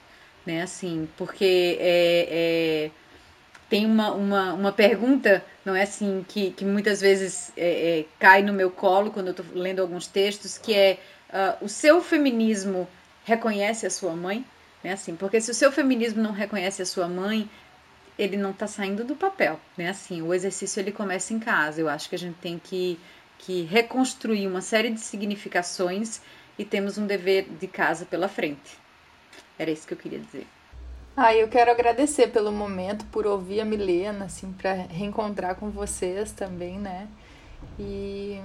né? 0.45 0.63
Assim, 0.63 1.07
porque 1.15 1.77
é, 1.79 2.89
é 2.89 2.91
tem 3.71 3.85
uma, 3.85 4.11
uma, 4.11 4.53
uma 4.53 4.71
pergunta, 4.73 5.41
não 5.63 5.73
é 5.73 5.83
assim, 5.83 6.25
que, 6.27 6.51
que 6.51 6.65
muitas 6.65 6.99
vezes 6.99 7.53
é, 7.55 7.99
é, 7.99 8.05
cai 8.19 8.41
no 8.41 8.51
meu 8.51 8.69
colo 8.69 9.11
quando 9.11 9.27
eu 9.27 9.31
estou 9.31 9.45
lendo 9.53 9.81
alguns 9.81 10.07
textos, 10.07 10.57
que 10.57 10.73
é 10.73 10.99
uh, 11.29 11.63
o 11.63 11.69
seu 11.69 12.01
feminismo 12.01 12.85
reconhece 13.23 13.87
a 13.87 13.89
sua 13.89 14.13
mãe? 14.13 14.45
Né, 14.83 14.91
assim, 14.91 15.15
porque 15.15 15.39
se 15.39 15.51
o 15.51 15.53
seu 15.53 15.71
feminismo 15.71 16.21
não 16.21 16.33
reconhece 16.33 16.81
a 16.81 16.85
sua 16.85 17.07
mãe, 17.07 17.49
ele 18.19 18.35
não 18.35 18.51
está 18.51 18.67
saindo 18.67 19.05
do 19.05 19.15
papel, 19.15 19.57
né? 19.77 19.89
Assim, 19.89 20.21
o 20.21 20.33
exercício 20.33 20.81
ele 20.81 20.91
começa 20.91 21.33
em 21.33 21.39
casa. 21.39 21.79
Eu 21.79 21.87
acho 21.87 22.09
que 22.09 22.15
a 22.15 22.19
gente 22.19 22.35
tem 22.41 22.59
que, 22.59 22.99
que 23.37 23.61
reconstruir 23.61 24.47
uma 24.47 24.61
série 24.61 24.89
de 24.89 24.99
significações 24.99 26.19
e 26.59 26.65
temos 26.65 26.97
um 26.97 27.07
dever 27.07 27.47
de 27.57 27.67
casa 27.67 28.05
pela 28.05 28.27
frente. 28.27 28.77
Era 29.57 29.71
isso 29.71 29.87
que 29.87 29.93
eu 29.93 29.97
queria 29.97 30.19
dizer. 30.19 30.45
Ah, 31.23 31.35
eu 31.35 31.47
quero 31.47 31.69
agradecer 31.69 32.29
pelo 32.31 32.51
momento, 32.51 33.05
por 33.11 33.27
ouvir 33.27 33.61
a 33.61 33.65
Milena, 33.65 34.25
assim, 34.25 34.51
para 34.53 34.73
reencontrar 34.73 35.53
com 35.53 35.69
vocês 35.69 36.31
também, 36.31 36.79
né? 36.79 37.07
E, 37.77 38.41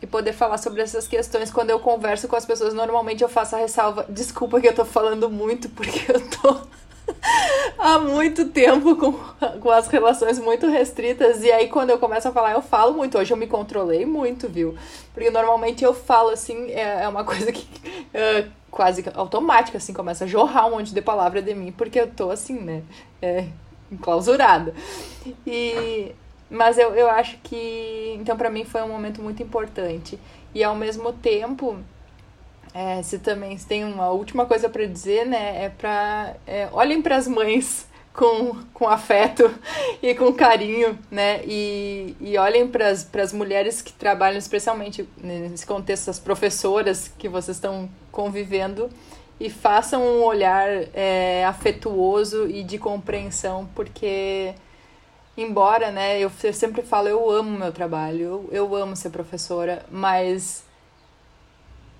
e 0.00 0.06
poder 0.06 0.32
falar 0.32 0.56
sobre 0.56 0.80
essas 0.80 1.06
questões. 1.06 1.50
Quando 1.50 1.68
eu 1.68 1.78
converso 1.78 2.26
com 2.26 2.36
as 2.36 2.46
pessoas, 2.46 2.72
normalmente 2.72 3.22
eu 3.22 3.28
faço 3.28 3.54
a 3.54 3.58
ressalva. 3.58 4.06
Desculpa 4.08 4.62
que 4.62 4.66
eu 4.66 4.74
tô 4.74 4.86
falando 4.86 5.28
muito, 5.28 5.68
porque 5.68 6.10
eu 6.10 6.26
tô 6.30 6.58
há 7.78 7.98
muito 7.98 8.46
tempo 8.46 8.96
com, 8.96 9.12
com 9.60 9.70
as 9.70 9.88
relações 9.88 10.38
muito 10.38 10.66
restritas. 10.68 11.42
E 11.42 11.50
aí, 11.50 11.68
quando 11.68 11.90
eu 11.90 11.98
começo 11.98 12.28
a 12.28 12.32
falar, 12.32 12.52
eu 12.52 12.62
falo 12.62 12.94
muito. 12.94 13.18
Hoje 13.18 13.32
eu 13.32 13.36
me 13.36 13.46
controlei 13.46 14.04
muito, 14.04 14.48
viu? 14.48 14.76
Porque 15.14 15.30
normalmente 15.30 15.84
eu 15.84 15.94
falo 15.94 16.30
assim, 16.30 16.70
é, 16.70 17.04
é 17.04 17.08
uma 17.08 17.24
coisa 17.24 17.50
que. 17.52 17.66
É, 18.12 18.46
quase 18.70 19.04
automática, 19.14 19.78
assim, 19.78 19.92
começa 19.92 20.24
a 20.24 20.26
jorrar 20.26 20.66
um 20.66 20.72
monte 20.72 20.92
de 20.92 21.00
palavra 21.00 21.40
de 21.40 21.54
mim, 21.54 21.72
porque 21.72 21.98
eu 21.98 22.06
tô 22.06 22.30
assim, 22.30 22.60
né, 22.60 22.82
é, 23.20 23.46
enclausurada. 23.90 24.74
E, 25.46 26.12
mas 26.50 26.78
eu, 26.78 26.94
eu 26.94 27.10
acho 27.10 27.38
que, 27.42 28.14
então, 28.20 28.36
para 28.36 28.50
mim 28.50 28.64
foi 28.64 28.82
um 28.82 28.88
momento 28.88 29.22
muito 29.22 29.42
importante. 29.42 30.18
E 30.54 30.62
ao 30.62 30.74
mesmo 30.74 31.12
tempo, 31.12 31.78
é, 32.74 33.02
se 33.02 33.18
também 33.18 33.56
se 33.56 33.66
tem 33.66 33.84
uma 33.84 34.10
última 34.10 34.46
coisa 34.46 34.68
para 34.68 34.84
dizer, 34.86 35.26
né, 35.26 35.64
é 35.64 35.68
para 35.68 36.36
é, 36.46 36.68
olhem 36.72 37.00
para 37.02 37.16
as 37.16 37.26
mães 37.26 37.88
com, 38.18 38.56
com 38.74 38.88
afeto 38.88 39.48
e 40.02 40.12
com 40.12 40.32
carinho, 40.32 40.98
né? 41.08 41.40
E, 41.44 42.16
e 42.20 42.36
olhem 42.36 42.66
para 42.66 42.88
as 42.88 43.32
mulheres 43.32 43.80
que 43.80 43.92
trabalham, 43.92 44.36
especialmente 44.36 45.08
nesse 45.22 45.64
contexto, 45.64 46.08
as 46.10 46.18
professoras 46.18 47.06
que 47.16 47.28
vocês 47.28 47.56
estão 47.56 47.88
convivendo, 48.10 48.90
e 49.38 49.48
façam 49.48 50.02
um 50.02 50.24
olhar 50.24 50.68
é, 50.92 51.44
afetuoso 51.46 52.48
e 52.48 52.64
de 52.64 52.76
compreensão, 52.76 53.68
porque, 53.72 54.52
embora, 55.36 55.92
né, 55.92 56.18
eu, 56.18 56.30
eu 56.42 56.52
sempre 56.52 56.82
falo, 56.82 57.06
eu 57.06 57.30
amo 57.30 57.56
meu 57.56 57.72
trabalho, 57.72 58.20
eu, 58.20 58.48
eu 58.50 58.74
amo 58.74 58.96
ser 58.96 59.10
professora, 59.10 59.86
mas 59.88 60.64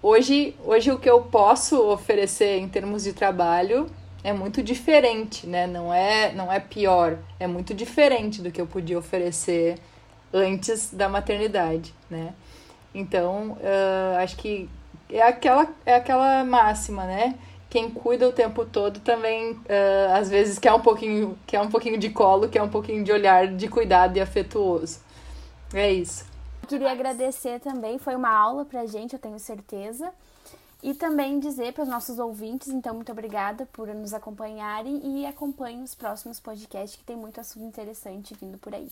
hoje, 0.08 0.56
hoje 0.64 0.90
o 0.90 0.98
que 0.98 1.08
eu 1.08 1.22
posso 1.22 1.80
oferecer 1.90 2.58
em 2.58 2.68
termos 2.68 3.04
de 3.04 3.12
trabalho 3.12 3.86
é 4.24 4.32
muito 4.32 4.62
diferente, 4.62 5.46
né? 5.46 5.66
Não 5.66 5.92
é, 5.92 6.32
não 6.32 6.50
é 6.52 6.58
pior, 6.58 7.18
é 7.38 7.46
muito 7.46 7.74
diferente 7.74 8.42
do 8.42 8.50
que 8.50 8.60
eu 8.60 8.66
podia 8.66 8.98
oferecer 8.98 9.78
antes 10.32 10.92
da 10.92 11.08
maternidade, 11.08 11.94
né? 12.10 12.34
Então, 12.94 13.58
uh, 13.60 14.16
acho 14.18 14.36
que 14.36 14.68
é 15.10 15.22
aquela, 15.22 15.68
é 15.86 15.94
aquela 15.94 16.44
máxima, 16.44 17.04
né? 17.04 17.34
Quem 17.70 17.90
cuida 17.90 18.26
o 18.26 18.32
tempo 18.32 18.64
todo 18.64 19.00
também, 19.00 19.52
uh, 19.52 20.14
às 20.14 20.30
vezes, 20.30 20.58
quer 20.58 20.72
um, 20.72 20.80
pouquinho, 20.80 21.38
quer 21.46 21.60
um 21.60 21.68
pouquinho 21.68 21.98
de 21.98 22.08
colo, 22.10 22.48
quer 22.48 22.62
um 22.62 22.68
pouquinho 22.68 23.04
de 23.04 23.12
olhar 23.12 23.46
de 23.46 23.68
cuidado 23.68 24.16
e 24.16 24.20
afetuoso. 24.20 25.00
É 25.72 25.92
isso. 25.92 26.27
Queria 26.68 26.92
agradecer 26.92 27.60
também, 27.60 27.98
foi 27.98 28.14
uma 28.14 28.30
aula 28.30 28.64
pra 28.64 28.84
gente, 28.84 29.14
eu 29.14 29.18
tenho 29.18 29.38
certeza. 29.38 30.12
E 30.82 30.94
também 30.94 31.40
dizer 31.40 31.72
para 31.72 31.82
os 31.82 31.88
nossos 31.88 32.18
ouvintes, 32.18 32.68
então, 32.68 32.94
muito 32.94 33.10
obrigada 33.10 33.66
por 33.72 33.88
nos 33.88 34.14
acompanharem 34.14 35.00
e 35.02 35.26
acompanhem 35.26 35.82
os 35.82 35.94
próximos 35.94 36.38
podcasts 36.38 36.96
que 36.96 37.04
tem 37.04 37.16
muito 37.16 37.40
assunto 37.40 37.64
interessante 37.64 38.36
vindo 38.40 38.58
por 38.58 38.74
aí. 38.74 38.88